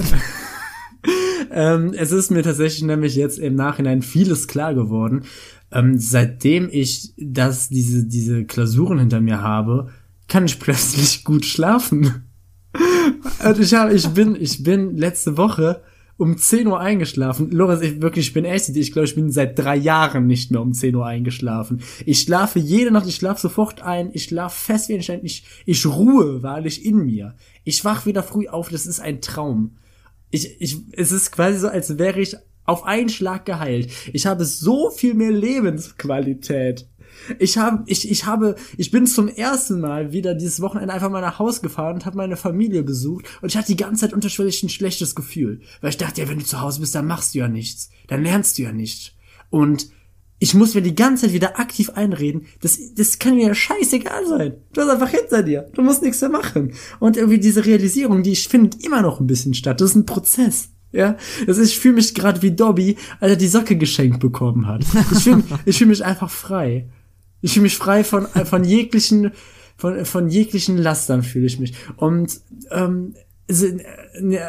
Ähm, 1.51 1.93
es 1.97 2.13
ist 2.13 2.31
mir 2.31 2.43
tatsächlich 2.43 2.83
nämlich 2.83 3.17
jetzt 3.17 3.39
im 3.39 3.55
Nachhinein 3.55 4.03
vieles 4.03 4.49
klar 4.49 4.75
geworden. 4.75 5.25
Ähm, 5.71 5.99
seitdem 5.99 6.69
ich 6.71 7.13
das, 7.17 7.69
diese, 7.69 8.05
diese 8.05 8.45
Klausuren 8.45 8.99
hinter 8.99 9.21
mir 9.21 9.43
habe, 9.43 9.91
kann 10.29 10.47
ich 10.47 10.59
plötzlich 10.61 11.25
gut 11.25 11.45
schlafen. 11.45 12.25
Und 13.45 13.59
ich 13.59 13.75
habe, 13.75 13.95
ich 13.95 14.09
bin, 14.09 14.37
ich 14.39 14.63
bin 14.63 14.97
letzte 14.97 15.37
Woche 15.37 15.83
um 16.19 16.37
10 16.37 16.67
Uhr 16.67 16.81
eingeschlafen. 16.81 17.51
Lorenz, 17.53 17.81
ich 17.81 18.03
wirklich, 18.03 18.29
ich 18.29 18.33
bin 18.33 18.45
echt, 18.45 18.69
ich 18.69 18.93
glaube, 18.93 19.07
ich 19.07 19.15
bin 19.15 19.31
seit 19.31 19.59
drei 19.59 19.77
Jahren 19.77 20.27
nicht 20.27 20.51
mehr 20.51 20.61
um 20.61 20.73
10 20.73 20.95
Uhr 20.97 21.07
eingeschlafen. 21.07 21.81
Ich 22.05 22.21
schlafe 22.21 22.59
jede 22.59 22.91
Nacht, 22.91 23.07
ich 23.07 23.15
schlafe 23.15 23.41
sofort 23.41 23.83
ein, 23.83 24.11
ich 24.13 24.25
schlafe 24.25 24.65
fest 24.65 24.89
wie 24.89 24.95
ein 24.95 25.03
Stein, 25.03 25.21
ich, 25.23 25.45
ich 25.65 25.87
ruhe 25.87 26.43
wahrlich 26.43 26.85
in 26.85 27.07
mir. 27.07 27.35
Ich 27.63 27.85
wach 27.85 28.05
wieder 28.05 28.25
früh 28.25 28.49
auf, 28.49 28.69
das 28.69 28.87
ist 28.87 29.01
ein 29.01 29.21
Traum. 29.21 29.77
Ich, 30.31 30.61
ich, 30.61 30.79
es 30.93 31.13
ist 31.13 31.33
quasi 31.33 31.59
so, 31.59 31.69
als 31.69 31.99
wäre 31.99 32.21
ich 32.21 32.37
auf 32.65 32.85
einen 32.85 33.09
Schlag 33.09 33.47
geheilt. 33.47 33.91
Ich 34.13 34.27
habe 34.27 34.45
so 34.45 34.91
viel 34.91 35.15
mehr 35.15 35.31
Lebensqualität. 35.31 36.87
Ich 37.39 37.59
habe, 37.59 37.83
ich, 37.87 38.11
ich 38.11 38.27
habe, 38.27 38.57
ich 38.77 38.91
bin 38.91 39.07
zum 39.07 39.29
ersten 39.29 39.81
Mal 39.81 40.13
wieder 40.13 40.35
dieses 40.35 40.61
Wochenende 40.61 40.93
einfach 40.93 41.11
mal 41.11 41.21
nach 41.21 41.39
Haus 41.39 41.63
gefahren 41.63 41.95
und 41.95 42.07
habe 42.07 42.17
meine 42.17 42.37
Familie 42.37 42.83
besucht 42.83 43.27
und 43.43 43.49
ich 43.49 43.57
hatte 43.57 43.69
die 43.69 43.77
ganze 43.77 44.03
Zeit 44.03 44.13
unterschwellig 44.13 44.63
ein 44.63 44.69
schlechtes 44.69 45.15
Gefühl, 45.15 45.61
weil 45.81 45.91
ich 45.91 45.97
dachte, 45.97 46.21
ja, 46.21 46.29
wenn 46.29 46.39
du 46.39 46.45
zu 46.45 46.61
Hause 46.61 46.81
bist, 46.81 46.95
dann 46.95 47.07
machst 47.07 47.35
du 47.35 47.41
ja 47.41 47.49
nichts, 47.49 47.91
dann 48.07 48.23
lernst 48.23 48.59
du 48.59 48.63
ja 48.63 48.73
nicht. 48.73 49.17
Und 49.51 49.89
ich 50.39 50.55
muss 50.55 50.75
mir 50.75 50.83
die 50.83 50.95
ganze 50.95 51.27
Zeit 51.27 51.33
wieder 51.33 51.59
aktiv 51.59 51.91
einreden, 51.91 52.47
das, 52.61 52.79
das 52.95 53.19
kann 53.19 53.35
mir 53.35 53.49
ja 53.49 53.55
scheißegal 53.55 54.27
sein. 54.27 54.55
Du 54.73 54.81
hast 54.81 54.89
einfach 54.89 55.09
hinter 55.09 55.43
dir. 55.43 55.69
Du 55.75 55.83
musst 55.83 56.03
nichts 56.03 56.21
mehr 56.21 56.31
machen. 56.31 56.75
Und 57.01 57.17
irgendwie 57.17 57.39
diese 57.39 57.65
Realisierung, 57.65 58.23
die 58.23 58.37
findet 58.37 58.85
immer 58.85 59.03
noch 59.03 59.21
ein 59.21 59.27
bisschen 59.27 59.55
statt. 59.55 59.81
Das 59.81 59.91
ist 59.91 59.97
ein 59.97 60.07
Prozess. 60.07 60.71
Ja, 60.91 61.17
das 61.47 61.59
ist, 61.59 61.71
ich 61.71 61.81
fühle 61.81 61.97
mich 61.97 62.15
gerade 62.15 62.41
wie 62.41 62.53
Dobby, 62.53 62.97
als 63.21 63.33
er 63.33 63.37
die 63.37 63.49
Socke 63.49 63.77
geschenkt 63.77 64.21
bekommen 64.21 64.67
hat. 64.67 64.85
Ich 65.13 65.25
fühle 65.25 65.43
ich 65.67 65.77
fühl 65.77 65.87
mich 65.89 66.05
einfach 66.05 66.31
frei. 66.31 66.89
Ich 67.41 67.53
fühle 67.53 67.65
mich 67.65 67.77
frei 67.77 68.05
von, 68.05 68.27
von 68.27 68.65
jeglichen, 68.65 69.33
von, 69.77 70.05
von 70.05 70.29
jeglichen 70.29 70.79
Lastern 70.79 71.23
fühle 71.23 71.47
ich 71.47 71.59
mich. 71.59 71.75
Und 71.97 72.41
ähm, 72.71 73.15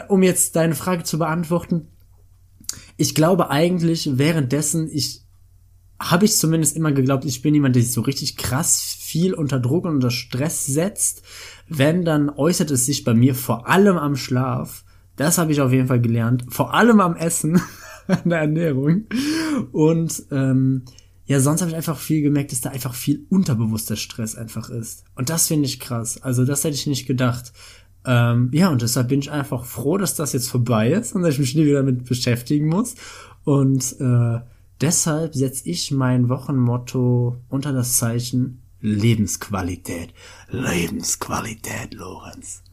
um 0.08 0.24
jetzt 0.24 0.56
deine 0.56 0.76
Frage 0.76 1.04
zu 1.04 1.18
beantworten, 1.18 1.88
ich 2.96 3.16
glaube 3.16 3.50
eigentlich 3.50 4.18
währenddessen, 4.18 4.90
ich 4.92 5.24
habe 6.00 6.26
ich 6.26 6.38
zumindest 6.38 6.76
immer 6.78 6.92
geglaubt, 6.92 7.26
ich 7.26 7.42
bin 7.42 7.54
jemand, 7.54 7.76
der 7.76 7.84
sich 7.84 7.92
so 7.92 8.02
richtig 8.02 8.38
krass 8.38 8.96
viel 9.00 9.34
unter 9.34 9.60
Druck 9.60 9.86
und 9.86 9.96
unter 9.96 10.12
Stress 10.12 10.66
setzt. 10.66 11.24
Wenn, 11.68 12.06
dann 12.06 12.30
äußert 12.30 12.72
es 12.72 12.86
sich 12.86 13.04
bei 13.04 13.14
mir 13.14 13.36
vor 13.36 13.68
allem 13.68 13.98
am 13.98 14.16
Schlaf. 14.16 14.86
Das 15.16 15.38
habe 15.38 15.52
ich 15.52 15.62
auf 15.62 15.74
jeden 15.74 15.88
Fall 15.88 16.00
gelernt. 16.00 16.46
Vor 16.50 16.74
allem 16.74 17.02
am 17.02 17.16
Essen, 17.16 17.62
an 18.08 18.30
der 18.30 18.40
Ernährung. 18.40 19.08
Und 19.72 20.24
ähm, 20.32 20.84
ja, 21.26 21.40
sonst 21.40 21.62
habe 21.62 21.72
ich 21.72 21.78
einfach 21.78 22.00
viel 22.00 22.22
gemerkt, 22.22 22.54
dass 22.54 22.62
da 22.62 22.70
einfach 22.70 22.94
viel 22.94 23.26
unterbewusster 23.30 23.98
Stress 23.98 24.36
einfach 24.36 24.70
ist. 24.70 25.04
Und 25.16 25.30
das 25.30 25.48
finde 25.48 25.66
ich 25.66 25.80
krass. 25.80 26.22
Also 26.24 26.46
das 26.46 26.64
hätte 26.64 26.76
ich 26.76 26.88
nicht 26.88 27.06
gedacht. 27.06 27.52
Ähm, 28.06 28.50
ja, 28.54 28.70
und 28.70 28.82
deshalb 28.82 29.10
bin 29.10 29.20
ich 29.20 29.30
einfach 29.30 29.66
froh, 29.66 29.98
dass 29.98 30.16
das 30.16 30.34
jetzt 30.34 30.50
vorbei 30.50 30.92
ist 30.92 31.14
und 31.14 31.22
dass 31.22 31.34
ich 31.34 31.40
mich 31.40 31.56
nie 31.56 31.66
wieder 31.66 31.84
damit 31.84 32.06
beschäftigen 32.06 32.68
muss. 32.68 32.96
Und 33.44 33.96
äh, 34.00 34.40
deshalb 34.82 35.36
setze 35.36 35.68
ich 35.70 35.92
mein 35.92 36.30
Wochenmotto 36.30 37.38
unter 37.50 37.74
das 37.74 37.98
Zeichen 37.98 38.62
Lebensqualität. 38.82 40.14
Lebensqualität, 40.50 41.94
Lorenz. 41.94 42.64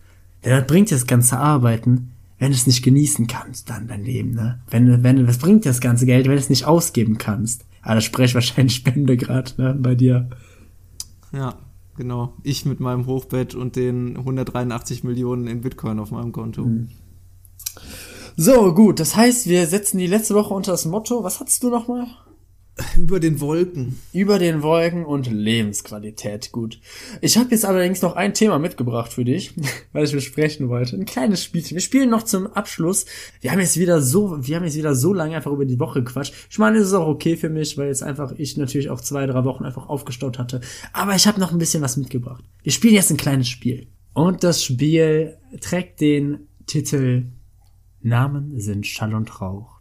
Denn 0.45 0.53
das 0.53 0.67
bringt 0.67 0.93
das 0.93 1.07
ganze 1.07 1.39
Arbeiten, 1.39 2.13
wenn 2.39 2.51
du 2.51 2.57
es 2.57 2.67
nicht 2.67 2.83
genießen 2.83 3.27
kannst, 3.27 3.71
dann 3.71 3.89
dein 3.89 4.05
Leben, 4.05 4.33
ne? 4.33 4.61
Wenn, 4.71 5.03
wenn, 5.03 5.27
was 5.27 5.39
bringt 5.39 5.65
das 5.67 5.81
ganze 5.81 6.07
Geld, 6.07 6.27
wenn 6.27 6.35
du 6.35 6.39
es 6.39 6.51
nicht 6.51 6.67
ausgeben 6.67 7.19
kannst? 7.19 7.65
Ah, 7.83 7.95
da 7.95 8.01
spreche 8.01 8.27
ich 8.27 8.35
wahrscheinlich 8.35 8.77
Spende 8.77 9.17
gerade, 9.17 9.53
ne, 9.57 9.75
bei 9.75 9.95
dir. 9.95 10.29
Ja, 11.33 11.55
genau. 11.97 12.35
Ich 12.43 12.67
mit 12.67 12.79
meinem 12.79 13.07
Hochbett 13.07 13.55
und 13.55 13.77
den 13.77 14.17
183 14.17 15.03
Millionen 15.03 15.47
in 15.47 15.63
Bitcoin 15.63 15.99
auf 15.99 16.11
meinem 16.11 16.33
Konto. 16.33 16.65
Mhm. 16.65 16.89
So, 18.39 18.75
gut, 18.75 19.01
das 19.01 19.17
heißt, 19.17 19.49
wir 19.49 19.67
setzen 19.67 19.97
die 19.97 20.07
letzte 20.07 20.35
Woche 20.35 20.53
unter 20.53 20.73
das 20.73 20.85
Motto, 20.85 21.25
was 21.25 21.41
hattest 21.41 21.63
du 21.63 21.71
nochmal? 21.71 22.07
Über 22.99 23.19
den 23.19 23.41
Wolken. 23.41 23.99
Über 24.13 24.39
den 24.39 24.63
Wolken 24.63 25.07
und 25.07 25.33
Lebensqualität. 25.33 26.53
Gut. 26.53 26.79
Ich 27.23 27.39
habe 27.39 27.51
jetzt 27.53 27.65
allerdings 27.65 28.03
noch 28.03 28.15
ein 28.15 28.35
Thema 28.35 28.59
mitgebracht 28.59 29.11
für 29.11 29.25
dich, 29.25 29.55
weil 29.95 30.05
ich 30.05 30.13
besprechen 30.13 30.69
wollte. 30.69 30.97
Ein 30.97 31.07
kleines 31.07 31.43
Spielchen. 31.43 31.77
Wir 31.77 31.81
spielen 31.81 32.11
noch 32.11 32.25
zum 32.25 32.47
Abschluss. 32.49 33.07
Wir 33.41 33.53
haben 33.53 33.61
jetzt 33.61 33.81
wieder 33.81 34.03
so, 34.03 34.47
wir 34.47 34.57
haben 34.57 34.65
jetzt 34.65 34.77
wieder 34.77 34.95
so 34.95 35.15
lange 35.15 35.35
einfach 35.35 35.53
über 35.53 35.65
die 35.65 35.81
Woche 35.81 36.03
gequatscht. 36.03 36.35
Ich 36.51 36.59
meine, 36.59 36.77
es 36.77 36.89
ist 36.89 36.93
auch 36.93 37.09
okay 37.09 37.39
für 37.39 37.49
mich, 37.49 37.79
weil 37.79 37.87
jetzt 37.87 38.03
einfach 38.03 38.33
ich 38.37 38.59
natürlich 38.59 38.91
auch 38.91 39.01
zwei, 39.01 39.25
drei 39.25 39.45
Wochen 39.45 39.65
einfach 39.65 39.89
aufgestaut 39.89 40.39
hatte. 40.39 40.61
Aber 40.93 41.15
ich 41.15 41.27
habe 41.27 41.41
noch 41.41 41.53
ein 41.53 41.59
bisschen 41.59 41.83
was 41.83 41.97
mitgebracht. 41.97 42.45
Wir 42.63 42.73
spielen 42.73 42.95
jetzt 42.95 43.11
ein 43.11 43.17
kleines 43.17 43.49
Spiel. 43.49 43.87
Und 44.13 44.45
das 44.45 44.63
Spiel 44.63 45.39
trägt 45.63 46.03
den 46.03 46.49
Titel 46.67 47.29
Namen 48.07 48.59
sind 48.61 48.87
Schall 48.87 49.15
und 49.15 49.41
Rauch. 49.41 49.81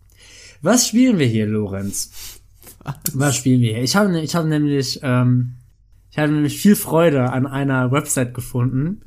Was 0.62 0.88
spielen 0.88 1.20
wir 1.20 1.28
hier, 1.28 1.46
Lorenz? 1.46 2.42
Was 3.14 3.36
spielen 3.36 3.62
wir 3.62 3.74
hier? 3.74 3.84
Ich 3.84 3.96
habe, 3.96 4.20
ich 4.20 4.36
habe 4.36 4.48
nämlich, 4.48 5.00
ähm, 5.04 5.54
ich 6.12 6.18
habe 6.18 6.32
nämlich 6.32 6.58
viel 6.58 6.76
Freude 6.76 7.32
an 7.32 7.46
einer 7.46 7.92
Website 7.92 8.34
gefunden, 8.34 9.02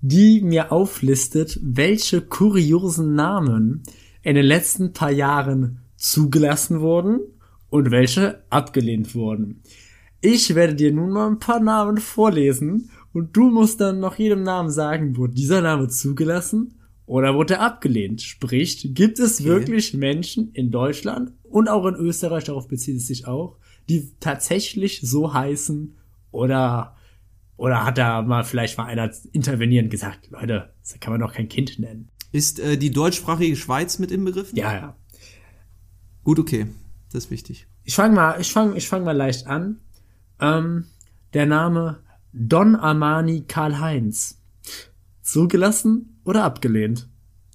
die 0.00 0.40
mir 0.42 0.72
auflistet, 0.72 1.58
welche 1.62 2.20
kuriosen 2.20 3.14
Namen 3.14 3.82
in 4.22 4.36
den 4.36 4.44
letzten 4.44 4.92
paar 4.92 5.10
Jahren 5.10 5.80
zugelassen 5.96 6.80
wurden 6.80 7.20
und 7.68 7.90
welche 7.90 8.44
abgelehnt 8.50 9.14
wurden. 9.14 9.62
Ich 10.20 10.54
werde 10.54 10.74
dir 10.74 10.92
nun 10.92 11.10
mal 11.10 11.28
ein 11.28 11.38
paar 11.38 11.60
Namen 11.60 11.98
vorlesen 11.98 12.90
und 13.12 13.36
du 13.36 13.50
musst 13.50 13.80
dann 13.80 14.00
noch 14.00 14.16
jedem 14.16 14.42
Namen 14.42 14.70
sagen, 14.70 15.16
wurde 15.16 15.34
dieser 15.34 15.62
Name 15.62 15.88
zugelassen 15.88 16.74
oder 17.06 17.34
wurde 17.34 17.54
er 17.54 17.62
abgelehnt? 17.62 18.20
Sprich, 18.20 18.94
gibt 18.94 19.18
es 19.18 19.40
okay. 19.40 19.48
wirklich 19.48 19.94
Menschen 19.94 20.52
in 20.52 20.70
Deutschland 20.70 21.32
und 21.44 21.68
auch 21.68 21.86
in 21.86 21.94
Österreich, 21.94 22.44
darauf 22.44 22.68
bezieht 22.68 22.96
es 22.96 23.06
sich 23.06 23.26
auch, 23.26 23.56
die 23.88 24.12
tatsächlich 24.20 25.00
so 25.02 25.32
heißen 25.32 25.96
oder 26.32 26.96
oder 27.56 27.86
hat 27.86 27.96
da 27.96 28.20
mal 28.20 28.44
vielleicht 28.44 28.76
mal 28.76 28.84
einer 28.84 29.10
intervenierend 29.32 29.90
gesagt, 29.90 30.30
Leute, 30.30 30.74
das 30.82 31.00
kann 31.00 31.12
man 31.12 31.20
doch 31.20 31.32
kein 31.32 31.48
Kind 31.48 31.78
nennen. 31.78 32.10
Ist 32.32 32.60
äh, 32.60 32.76
die 32.76 32.90
deutschsprachige 32.90 33.56
Schweiz 33.56 33.98
mit 33.98 34.10
inbegriffen? 34.10 34.58
Ja, 34.58 34.74
ja. 34.74 34.96
Gut, 36.22 36.38
okay. 36.38 36.66
Das 37.12 37.24
ist 37.24 37.30
wichtig. 37.30 37.66
Ich 37.84 37.94
fange 37.94 38.14
mal, 38.14 38.40
ich 38.40 38.52
fange, 38.52 38.76
ich 38.76 38.88
fange 38.88 39.04
mal 39.04 39.16
leicht 39.16 39.46
an. 39.46 39.80
Ähm, 40.40 40.86
der 41.32 41.46
Name 41.46 42.02
Don 42.32 42.74
Armani 42.74 43.44
Karl 43.46 43.80
Heinz. 43.80 44.42
Zugelassen 45.22 46.15
oder 46.26 46.44
abgelehnt? 46.44 47.08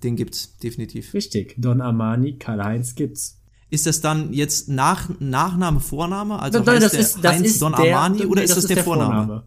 Den 0.03 0.15
gibt's, 0.15 0.57
definitiv. 0.57 1.13
Richtig. 1.13 1.55
Don 1.57 1.81
Armani 1.81 2.37
Karl 2.37 2.63
Heinz 2.63 2.95
gibt's. 2.95 3.39
Ist 3.69 3.85
das 3.85 4.01
dann 4.01 4.33
jetzt 4.33 4.67
Nach 4.67 5.09
Nachname, 5.19 5.79
Vorname? 5.79 6.39
Also 6.39 6.59
Nein, 6.59 6.75
heißt 6.81 6.85
das 6.85 6.93
ist, 6.93 7.23
das 7.23 7.35
Heinz 7.35 7.47
ist 7.47 7.61
Don 7.61 7.73
der, 7.73 7.97
Armani 7.97 8.25
oder 8.25 8.43
ist 8.43 8.57
das, 8.57 8.65
der, 8.65 8.75
der 8.75 8.83
Vorname? 8.83 9.13
Vorname? 9.13 9.43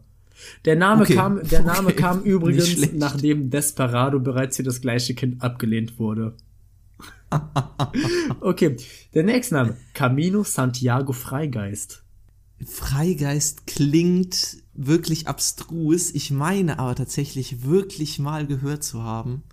Der 0.65 0.75
Name 0.75 1.03
okay. 1.03 1.15
kam, 1.15 1.47
der 1.47 1.61
Name 1.63 1.89
okay. 1.89 1.97
kam 1.97 2.23
übrigens, 2.23 2.93
nachdem 2.93 3.49
Desperado 3.49 4.19
bereits 4.19 4.57
für 4.57 4.63
das 4.63 4.81
gleiche 4.81 5.13
Kind 5.13 5.41
abgelehnt 5.43 5.99
wurde. 5.99 6.35
okay, 8.39 8.77
der 9.13 9.23
nächste 9.23 9.55
Name. 9.55 9.77
Camino 9.93 10.43
Santiago 10.43 11.13
Freigeist. 11.13 12.03
Freigeist 12.65 13.67
klingt 13.67 14.57
wirklich 14.75 15.27
abstrus. 15.27 16.11
Ich 16.13 16.31
meine 16.31 16.79
aber 16.79 16.95
tatsächlich 16.95 17.63
wirklich 17.63 18.19
mal 18.19 18.45
gehört 18.45 18.83
zu 18.83 19.03
haben, 19.03 19.43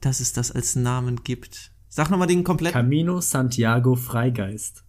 dass 0.00 0.20
es 0.20 0.32
das 0.32 0.50
als 0.50 0.76
Namen 0.76 1.22
gibt. 1.24 1.72
Sag 1.88 2.10
nochmal 2.10 2.28
den 2.28 2.44
kompletten. 2.44 2.80
Camino 2.80 3.20
Santiago 3.20 3.94
Freigeist. 3.96 4.84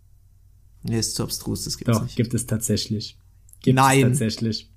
Nee, 0.83 0.99
ist 0.99 1.15
zu 1.15 1.23
abstrus, 1.23 1.63
das 1.65 1.77
gibt's 1.77 1.97
Doch, 1.97 2.03
nicht. 2.03 2.15
gibt 2.15 2.33
es 2.33 2.45
tatsächlich. 2.45 3.17
Gibt 3.61 3.75
Nein. 3.75 3.99
Es 3.99 4.19
tatsächlich. 4.19 4.69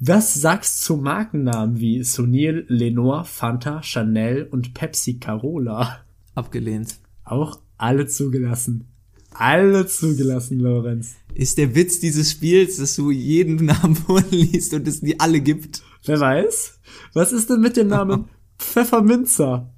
Was 0.00 0.34
sagst 0.34 0.82
zu 0.82 0.96
Markennamen 0.96 1.78
wie 1.78 2.02
Sunil, 2.02 2.66
Lenore, 2.68 3.24
Fanta, 3.24 3.82
Chanel 3.82 4.44
und 4.44 4.74
Pepsi 4.74 5.18
Carola? 5.18 6.00
Abgelehnt. 6.34 6.96
Auch 7.24 7.60
alle 7.76 8.06
zugelassen. 8.06 8.88
Alle 9.34 9.86
zugelassen, 9.86 10.60
Lorenz. 10.60 11.16
Ist 11.34 11.58
der 11.58 11.74
Witz 11.74 12.00
dieses 12.00 12.30
Spiels, 12.30 12.76
dass 12.76 12.96
du 12.96 13.10
jeden 13.10 13.56
Namen 13.66 13.96
vorliest 13.96 14.74
und 14.74 14.86
es 14.88 15.00
die 15.00 15.18
alle 15.20 15.40
gibt? 15.40 15.82
Wer 16.04 16.20
weiß? 16.20 16.80
Was 17.12 17.32
ist 17.32 17.50
denn 17.50 17.60
mit 17.60 17.76
dem 17.76 17.88
Namen 17.88 18.26
Pfefferminzer? 18.58 19.72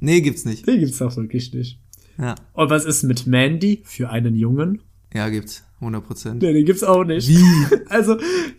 Nee, 0.00 0.20
gibt's 0.22 0.44
nicht. 0.44 0.66
Nee, 0.66 0.78
gibt's 0.78 1.02
auch 1.02 1.14
wirklich 1.16 1.52
nicht. 1.52 1.78
Ja. 2.18 2.34
Und 2.54 2.70
was 2.70 2.86
ist 2.86 3.02
mit 3.02 3.26
Mandy 3.26 3.82
für 3.84 4.08
einen 4.08 4.34
Jungen? 4.34 4.80
Ja, 5.12 5.28
gibt's. 5.28 5.62
100 5.80 6.06
Prozent. 6.06 6.42
Nee, 6.42 6.54
den 6.54 6.64
gibt's 6.64 6.82
auch 6.82 7.04
nicht. 7.04 7.28
Wie? 7.28 7.44
Also, 7.88 8.16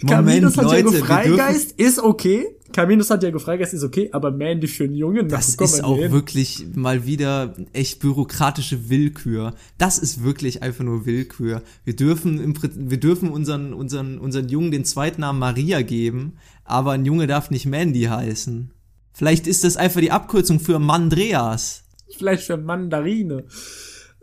Camino 0.07 0.49
Santiago 0.49 0.91
Freigeist 0.91 1.71
ist 1.73 1.99
okay. 1.99 2.45
Camino 2.73 3.03
Santiago 3.03 3.39
Freigeist 3.39 3.73
ist 3.73 3.83
okay, 3.83 4.09
aber 4.11 4.31
Mandy 4.31 4.67
für 4.67 4.83
einen 4.83 4.95
Jungen, 4.95 5.29
das 5.29 5.55
ist 5.55 5.83
auch 5.83 5.97
hin. 5.97 6.11
wirklich 6.11 6.65
mal 6.75 7.05
wieder 7.05 7.55
echt 7.73 7.99
bürokratische 7.99 8.89
Willkür. 8.89 9.53
Das 9.77 9.97
ist 9.97 10.23
wirklich 10.23 10.61
einfach 10.63 10.83
nur 10.83 11.05
Willkür. 11.05 11.63
Wir 11.83 11.95
dürfen 11.95 12.39
im, 12.39 12.53
wir 12.61 12.99
dürfen 12.99 13.29
unseren, 13.29 13.73
unseren, 13.73 14.19
unseren 14.19 14.49
Jungen 14.49 14.71
den 14.71 14.85
Zweitnamen 14.85 15.39
Maria 15.39 15.81
geben, 15.81 16.37
aber 16.63 16.91
ein 16.91 17.05
Junge 17.05 17.27
darf 17.27 17.51
nicht 17.51 17.65
Mandy 17.65 18.03
heißen. 18.03 18.71
Vielleicht 19.13 19.47
ist 19.47 19.63
das 19.63 19.77
einfach 19.77 20.01
die 20.01 20.11
Abkürzung 20.11 20.59
für 20.59 20.77
Mandreas. 20.77 21.83
Vielleicht 22.17 22.43
für 22.43 22.57
Mandarine. 22.57 23.45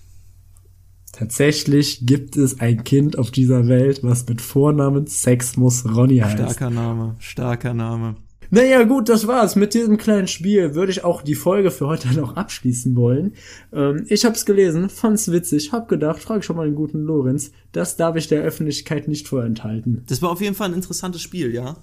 Tatsächlich 1.12 2.06
gibt 2.06 2.36
es 2.36 2.60
ein 2.60 2.84
Kind 2.84 3.18
auf 3.18 3.32
dieser 3.32 3.70
Welt, 3.70 4.04
was 4.04 4.28
mit 4.28 4.42
Vornamen 4.42 5.08
Sex 5.08 5.56
muss 5.56 5.86
Ronny 5.86 6.18
heißt. 6.18 6.36
Starker 6.36 6.70
Name, 6.70 7.16
starker 7.20 7.74
Name. 7.74 8.18
Naja, 8.56 8.84
gut, 8.84 9.10
das 9.10 9.28
war's. 9.28 9.58
Mit 9.58 9.74
diesem 9.74 9.98
kleinen 9.98 10.30
Spiel 10.30 10.76
würde 10.76 10.90
ich 10.90 11.04
auch 11.04 11.22
die 11.22 11.36
Folge 11.36 11.72
für 11.72 11.88
heute 11.88 12.08
noch 12.16 12.38
abschließen 12.38 12.96
wollen. 12.96 13.34
Ähm, 13.74 14.06
ich 14.08 14.24
hab's 14.24 14.46
gelesen, 14.46 14.88
fand's 14.88 15.30
witzig, 15.30 15.74
hab 15.74 15.90
gedacht, 15.90 16.22
frag 16.22 16.46
schon 16.46 16.56
mal 16.56 16.66
den 16.66 16.76
guten 16.76 17.04
Lorenz. 17.04 17.52
Das 17.74 17.98
darf 17.98 18.16
ich 18.16 18.30
der 18.30 18.44
Öffentlichkeit 18.44 19.10
nicht 19.10 19.28
vorenthalten. 19.28 20.04
Das 20.08 20.22
war 20.22 20.30
auf 20.32 20.40
jeden 20.40 20.56
Fall 20.56 20.70
ein 20.70 20.74
interessantes 20.74 21.22
Spiel, 21.22 21.54
ja. 21.54 21.76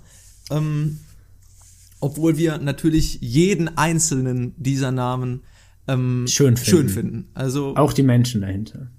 Ähm, 0.50 1.00
obwohl 2.00 2.38
wir 2.38 2.56
natürlich 2.56 3.18
jeden 3.20 3.76
einzelnen 3.76 4.54
dieser 4.56 4.92
Namen 4.92 5.42
ähm, 5.86 6.24
Schön 6.26 6.56
finden. 6.56 6.70
schön 6.70 6.88
finden. 6.88 7.28
Also 7.34 7.76
Auch 7.76 7.92
die 7.92 8.02
Menschen 8.02 8.40
dahinter. 8.40 8.90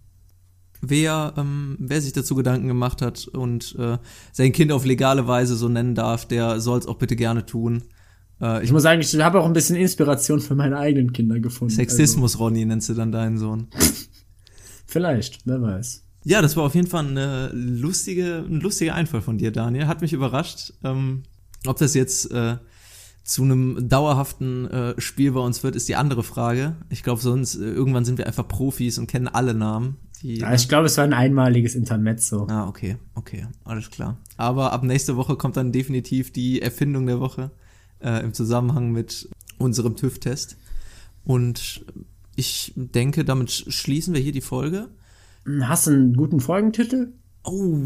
Wer, 0.89 1.33
ähm, 1.37 1.77
wer 1.79 2.01
sich 2.01 2.13
dazu 2.13 2.35
Gedanken 2.35 2.67
gemacht 2.67 3.01
hat 3.01 3.27
und 3.27 3.75
äh, 3.79 3.97
sein 4.31 4.51
Kind 4.51 4.71
auf 4.71 4.85
legale 4.85 5.27
Weise 5.27 5.55
so 5.55 5.69
nennen 5.69 5.95
darf, 5.95 6.25
der 6.27 6.59
soll 6.59 6.79
es 6.79 6.87
auch 6.87 6.97
bitte 6.97 7.15
gerne 7.15 7.45
tun. 7.45 7.83
Äh, 8.41 8.63
Ich 8.63 8.71
muss 8.71 8.83
sagen, 8.83 9.01
ich 9.01 9.13
habe 9.19 9.39
auch 9.41 9.45
ein 9.45 9.53
bisschen 9.53 9.75
Inspiration 9.75 10.39
für 10.39 10.55
meine 10.55 10.77
eigenen 10.77 11.13
Kinder 11.13 11.39
gefunden. 11.39 11.73
Sexismus, 11.73 12.37
Ronny, 12.39 12.65
nennst 12.65 12.89
du 12.89 12.93
dann 12.93 13.11
deinen 13.11 13.37
Sohn. 13.37 13.67
Also, 13.73 13.91
vielleicht, 14.85 15.39
wer 15.45 15.61
weiß. 15.61 16.03
Ja, 16.25 16.41
das 16.41 16.55
war 16.55 16.63
auf 16.63 16.75
jeden 16.75 16.87
Fall 16.87 17.05
eine 17.05 17.49
lustige, 17.53 18.45
ein 18.47 18.61
lustiger 18.61 18.95
Einfall 18.95 19.21
von 19.21 19.37
dir, 19.37 19.51
Daniel. 19.51 19.87
Hat 19.87 20.01
mich 20.01 20.13
überrascht. 20.13 20.73
Ähm, 20.83 21.23
ob 21.65 21.77
das 21.77 21.93
jetzt 21.93 22.31
äh, 22.31 22.57
zu 23.23 23.43
einem 23.43 23.89
dauerhaften 23.89 24.67
äh, 24.69 25.01
Spiel 25.01 25.31
bei 25.33 25.39
uns 25.41 25.63
wird, 25.63 25.75
ist 25.75 25.87
die 25.89 25.95
andere 25.95 26.23
Frage. 26.23 26.75
Ich 26.89 27.03
glaube, 27.03 27.21
sonst 27.21 27.55
äh, 27.55 27.63
irgendwann 27.63 28.05
sind 28.05 28.17
wir 28.17 28.27
einfach 28.27 28.47
Profis 28.47 28.97
und 28.97 29.07
kennen 29.07 29.27
alle 29.27 29.53
Namen. 29.53 29.97
Die, 30.23 30.37
Ja, 30.39 30.53
ich 30.53 30.67
glaube, 30.69 30.85
es 30.87 30.97
war 30.97 31.03
ein 31.03 31.13
einmaliges 31.13 31.75
Intermezzo. 31.75 32.47
ah, 32.49 32.67
okay, 32.67 32.97
okay, 33.13 33.45
alles 33.65 33.91
klar. 33.91 34.17
Aber 34.37 34.71
ab 34.71 34.83
nächste 34.83 35.15
Woche 35.17 35.35
kommt 35.35 35.57
dann 35.57 35.71
definitiv 35.71 36.31
die 36.31 36.61
Erfindung 36.61 37.05
der 37.05 37.19
Woche 37.19 37.51
äh, 37.99 38.23
im 38.23 38.33
Zusammenhang 38.33 38.91
mit 38.91 39.29
unserem 39.57 39.95
TÜV-Test. 39.95 40.57
Und 41.25 41.85
ich 42.35 42.73
denke, 42.75 43.23
damit 43.25 43.49
sch- 43.49 43.69
schließen 43.71 44.13
wir 44.13 44.21
hier 44.21 44.31
die 44.31 44.41
Folge. 44.41 44.89
Hast 45.61 45.87
du 45.87 45.91
einen 45.91 46.15
guten 46.15 46.39
Folgentitel? 46.39 47.13
Oh, 47.43 47.77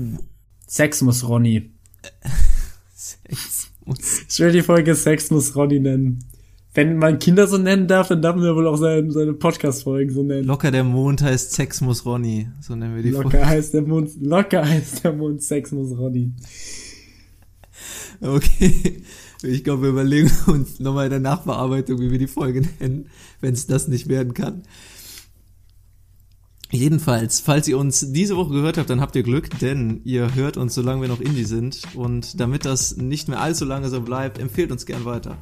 Sex 0.67 1.01
muss 1.01 1.27
Ronny. 1.27 1.71
Sex 2.95 3.69
muss 3.85 3.99
Ich 4.29 4.39
will 4.39 4.51
die 4.51 4.61
Folge 4.61 4.95
Sex 4.95 5.31
muss 5.31 5.55
Ronny 5.55 5.79
nennen. 5.79 6.23
Wenn 6.77 6.97
man 6.97 7.17
Kinder 7.17 7.47
so 7.47 7.57
nennen 7.57 7.87
darf, 7.87 8.09
dann 8.09 8.21
darf 8.21 8.35
man 8.35 8.45
ja 8.45 8.53
wohl 8.55 8.67
auch 8.67 8.75
sein, 8.75 9.09
seine 9.09 9.33
Podcast-Folgen 9.33 10.13
so 10.13 10.21
nennen. 10.21 10.43
Locker 10.43 10.69
der 10.69 10.83
Mond 10.83 11.23
heißt 11.23 11.53
Sex 11.53 11.81
muss 11.81 12.05
Ronny. 12.05 12.49
So 12.61 12.75
nennen 12.75 12.95
wir 12.95 13.01
die 13.01 13.09
Locker 13.09 13.31
Folge. 13.31 13.47
heißt 13.47 13.73
der 13.73 13.81
Mund, 13.81 14.11
locker 14.21 14.63
heißt 14.63 15.03
der 15.03 15.13
Mund, 15.13 15.41
Sex 15.41 15.71
muss 15.71 15.97
Ronny. 15.97 16.33
Okay. 18.21 19.01
Ich 19.41 19.63
glaube, 19.63 19.81
wir 19.81 19.89
überlegen 19.89 20.29
uns 20.45 20.79
nochmal 20.79 21.05
in 21.05 21.09
der 21.09 21.19
Nachbearbeitung, 21.19 21.99
wie 21.99 22.11
wir 22.11 22.19
die 22.19 22.27
Folge 22.27 22.61
nennen, 22.79 23.09
wenn 23.41 23.55
es 23.55 23.65
das 23.65 23.87
nicht 23.87 24.07
werden 24.07 24.35
kann. 24.35 24.61
Jedenfalls, 26.69 27.39
falls 27.39 27.67
ihr 27.67 27.79
uns 27.79 28.11
diese 28.11 28.37
Woche 28.37 28.53
gehört 28.53 28.77
habt, 28.77 28.91
dann 28.91 29.01
habt 29.01 29.15
ihr 29.15 29.23
Glück, 29.23 29.49
denn 29.61 30.01
ihr 30.03 30.35
hört 30.35 30.57
uns, 30.57 30.75
solange 30.75 31.01
wir 31.01 31.07
noch 31.07 31.21
Indie 31.21 31.45
sind. 31.45 31.81
Und 31.95 32.39
damit 32.39 32.65
das 32.65 32.97
nicht 32.97 33.29
mehr 33.29 33.41
allzu 33.41 33.65
lange 33.65 33.89
so 33.89 34.01
bleibt, 34.01 34.37
empfehlt 34.37 34.71
uns 34.71 34.85
gern 34.85 35.05
weiter. 35.05 35.39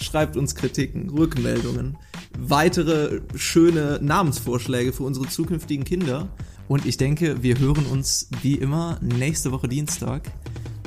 Schreibt 0.00 0.36
uns 0.36 0.54
Kritiken, 0.54 1.10
Rückmeldungen, 1.10 1.96
weitere 2.38 3.20
schöne 3.34 3.98
Namensvorschläge 4.02 4.92
für 4.92 5.02
unsere 5.02 5.28
zukünftigen 5.28 5.84
Kinder. 5.84 6.28
Und 6.68 6.86
ich 6.86 6.96
denke, 6.96 7.42
wir 7.42 7.58
hören 7.58 7.86
uns 7.86 8.28
wie 8.42 8.54
immer 8.54 8.98
nächste 9.00 9.52
Woche 9.52 9.68
Dienstag. 9.68 10.30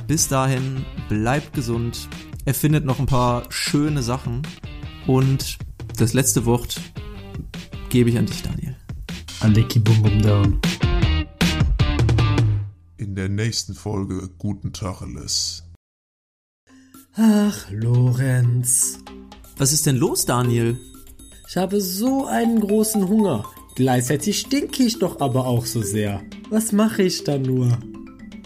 Bis 0.06 0.28
dahin, 0.28 0.84
bleibt 1.08 1.52
gesund, 1.52 2.08
erfindet 2.44 2.84
noch 2.84 2.98
ein 2.98 3.06
paar 3.06 3.44
schöne 3.50 4.02
Sachen. 4.02 4.42
Und 5.06 5.58
das 5.96 6.12
letzte 6.12 6.44
Wort 6.46 6.80
gebe 7.88 8.10
ich 8.10 8.18
an 8.18 8.26
dich, 8.26 8.42
Daniel. 8.42 8.76
Aleki 9.40 9.80
Bum 9.80 10.02
Bum 10.02 10.22
Down. 10.22 10.60
In 12.96 13.14
der 13.14 13.28
nächsten 13.28 13.74
Folge 13.74 14.30
Guten 14.38 14.72
Tacheles. 14.72 15.64
Ach, 17.14 17.70
Lorenz. 17.70 18.98
Was 19.58 19.74
ist 19.74 19.84
denn 19.84 19.96
los, 19.96 20.24
Daniel? 20.24 20.78
Ich 21.46 21.58
habe 21.58 21.82
so 21.82 22.24
einen 22.24 22.58
großen 22.58 23.06
Hunger. 23.06 23.44
Gleichzeitig 23.74 24.38
stinke 24.38 24.82
ich 24.82 24.98
doch 24.98 25.20
aber 25.20 25.46
auch 25.46 25.66
so 25.66 25.82
sehr. 25.82 26.22
Was 26.48 26.72
mache 26.72 27.02
ich 27.02 27.24
da 27.24 27.36
nur? 27.36 27.78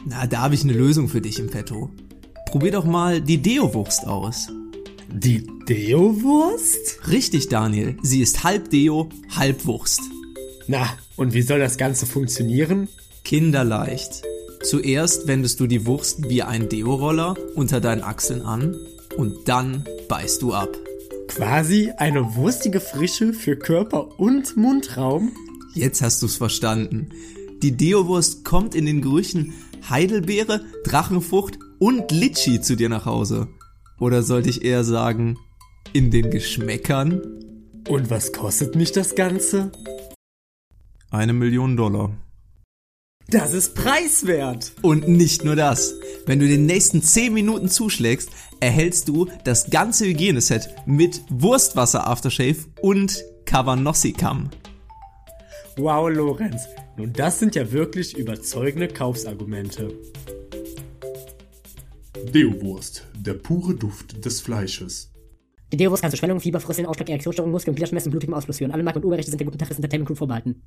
Na, 0.04 0.26
da 0.26 0.40
habe 0.40 0.56
ich 0.56 0.64
eine 0.64 0.72
Lösung 0.72 1.08
für 1.08 1.20
dich 1.20 1.38
im 1.38 1.48
Petto. 1.48 1.90
Probier 2.46 2.72
doch 2.72 2.84
mal 2.84 3.20
die 3.20 3.38
Deo-Wurst 3.38 4.06
aus. 4.08 4.48
Die 5.12 5.46
Deo-Wurst? 5.68 7.08
Richtig, 7.08 7.48
Daniel. 7.48 7.96
Sie 8.02 8.20
ist 8.20 8.42
halb 8.42 8.70
Deo, 8.70 9.08
halb 9.36 9.64
Wurst. 9.66 10.00
Na, 10.66 10.88
und 11.14 11.34
wie 11.34 11.42
soll 11.42 11.60
das 11.60 11.76
Ganze 11.76 12.04
funktionieren? 12.04 12.88
Kinderleicht. 13.22 14.22
Zuerst 14.66 15.28
wendest 15.28 15.60
du 15.60 15.68
die 15.68 15.86
Wurst 15.86 16.28
wie 16.28 16.42
ein 16.42 16.68
Deo-Roller 16.68 17.36
unter 17.54 17.80
deinen 17.80 18.02
Achseln 18.02 18.42
an 18.42 18.76
und 19.16 19.46
dann 19.46 19.84
beißt 20.08 20.42
du 20.42 20.54
ab. 20.54 20.76
Quasi 21.28 21.92
eine 21.98 22.34
wurstige 22.34 22.80
Frische 22.80 23.32
für 23.32 23.56
Körper 23.56 24.18
und 24.18 24.56
Mundraum? 24.56 25.30
Jetzt 25.72 26.02
hast 26.02 26.20
du's 26.20 26.34
verstanden. 26.34 27.10
Die 27.62 27.76
Deo-Wurst 27.76 28.44
kommt 28.44 28.74
in 28.74 28.86
den 28.86 29.02
Gerüchen 29.02 29.54
Heidelbeere, 29.88 30.64
Drachenfrucht 30.82 31.60
und 31.78 32.10
Litschi 32.10 32.60
zu 32.60 32.74
dir 32.74 32.88
nach 32.88 33.06
Hause. 33.06 33.46
Oder 34.00 34.24
sollte 34.24 34.50
ich 34.50 34.64
eher 34.64 34.82
sagen, 34.82 35.38
in 35.92 36.10
den 36.10 36.32
Geschmäckern? 36.32 37.22
Und 37.88 38.10
was 38.10 38.32
kostet 38.32 38.74
mich 38.74 38.90
das 38.90 39.14
Ganze? 39.14 39.70
Eine 41.10 41.34
Million 41.34 41.76
Dollar. 41.76 42.16
Das 43.28 43.52
ist 43.54 43.74
preiswert. 43.74 44.72
Und 44.82 45.08
nicht 45.08 45.44
nur 45.44 45.56
das. 45.56 45.94
Wenn 46.26 46.38
du 46.38 46.46
den 46.46 46.64
nächsten 46.64 47.02
10 47.02 47.34
Minuten 47.34 47.68
zuschlägst, 47.68 48.30
erhältst 48.60 49.08
du 49.08 49.26
das 49.42 49.68
ganze 49.68 50.06
Hygieneset 50.06 50.68
mit 50.86 51.22
Wurstwasser 51.28 52.06
Aftershave 52.06 52.58
und 52.80 53.24
Cabanossi-Kamm. 53.44 54.50
Wow, 55.76 56.08
Lorenz. 56.08 56.68
Nun, 56.96 57.12
das 57.12 57.40
sind 57.40 57.56
ja 57.56 57.72
wirklich 57.72 58.16
überzeugende 58.16 58.86
Kaufsargumente. 58.86 59.92
Deo-Wurst, 62.32 63.08
der 63.14 63.34
pure 63.34 63.74
Duft 63.74 64.24
des 64.24 64.40
Fleisches. 64.40 65.12
Die 65.72 65.76
Deowurst 65.76 66.02
kann 66.02 66.12
zu 66.12 66.16
Schwellungen, 66.16 66.40
Fieber, 66.40 66.60
Frösteln, 66.60 66.86
Ausschlag, 66.86 67.08
Erektionsstörungen, 67.08 67.52
Muskel- 67.52 67.70
und 67.70 67.76
Gliederschmerzen, 67.76 68.10
blutigem 68.10 68.34
Ausfluss 68.34 68.58
führen. 68.58 68.70
Alle 68.70 68.84
Marken 68.84 69.00
und 69.00 69.04
Urheberrechte 69.04 69.32
sind 69.32 69.40
der 69.40 69.46
guten 69.46 69.58
Tacheles 69.58 69.78
Entertainment 69.78 70.06
Crew 70.06 70.14
vorbehalten. 70.14 70.62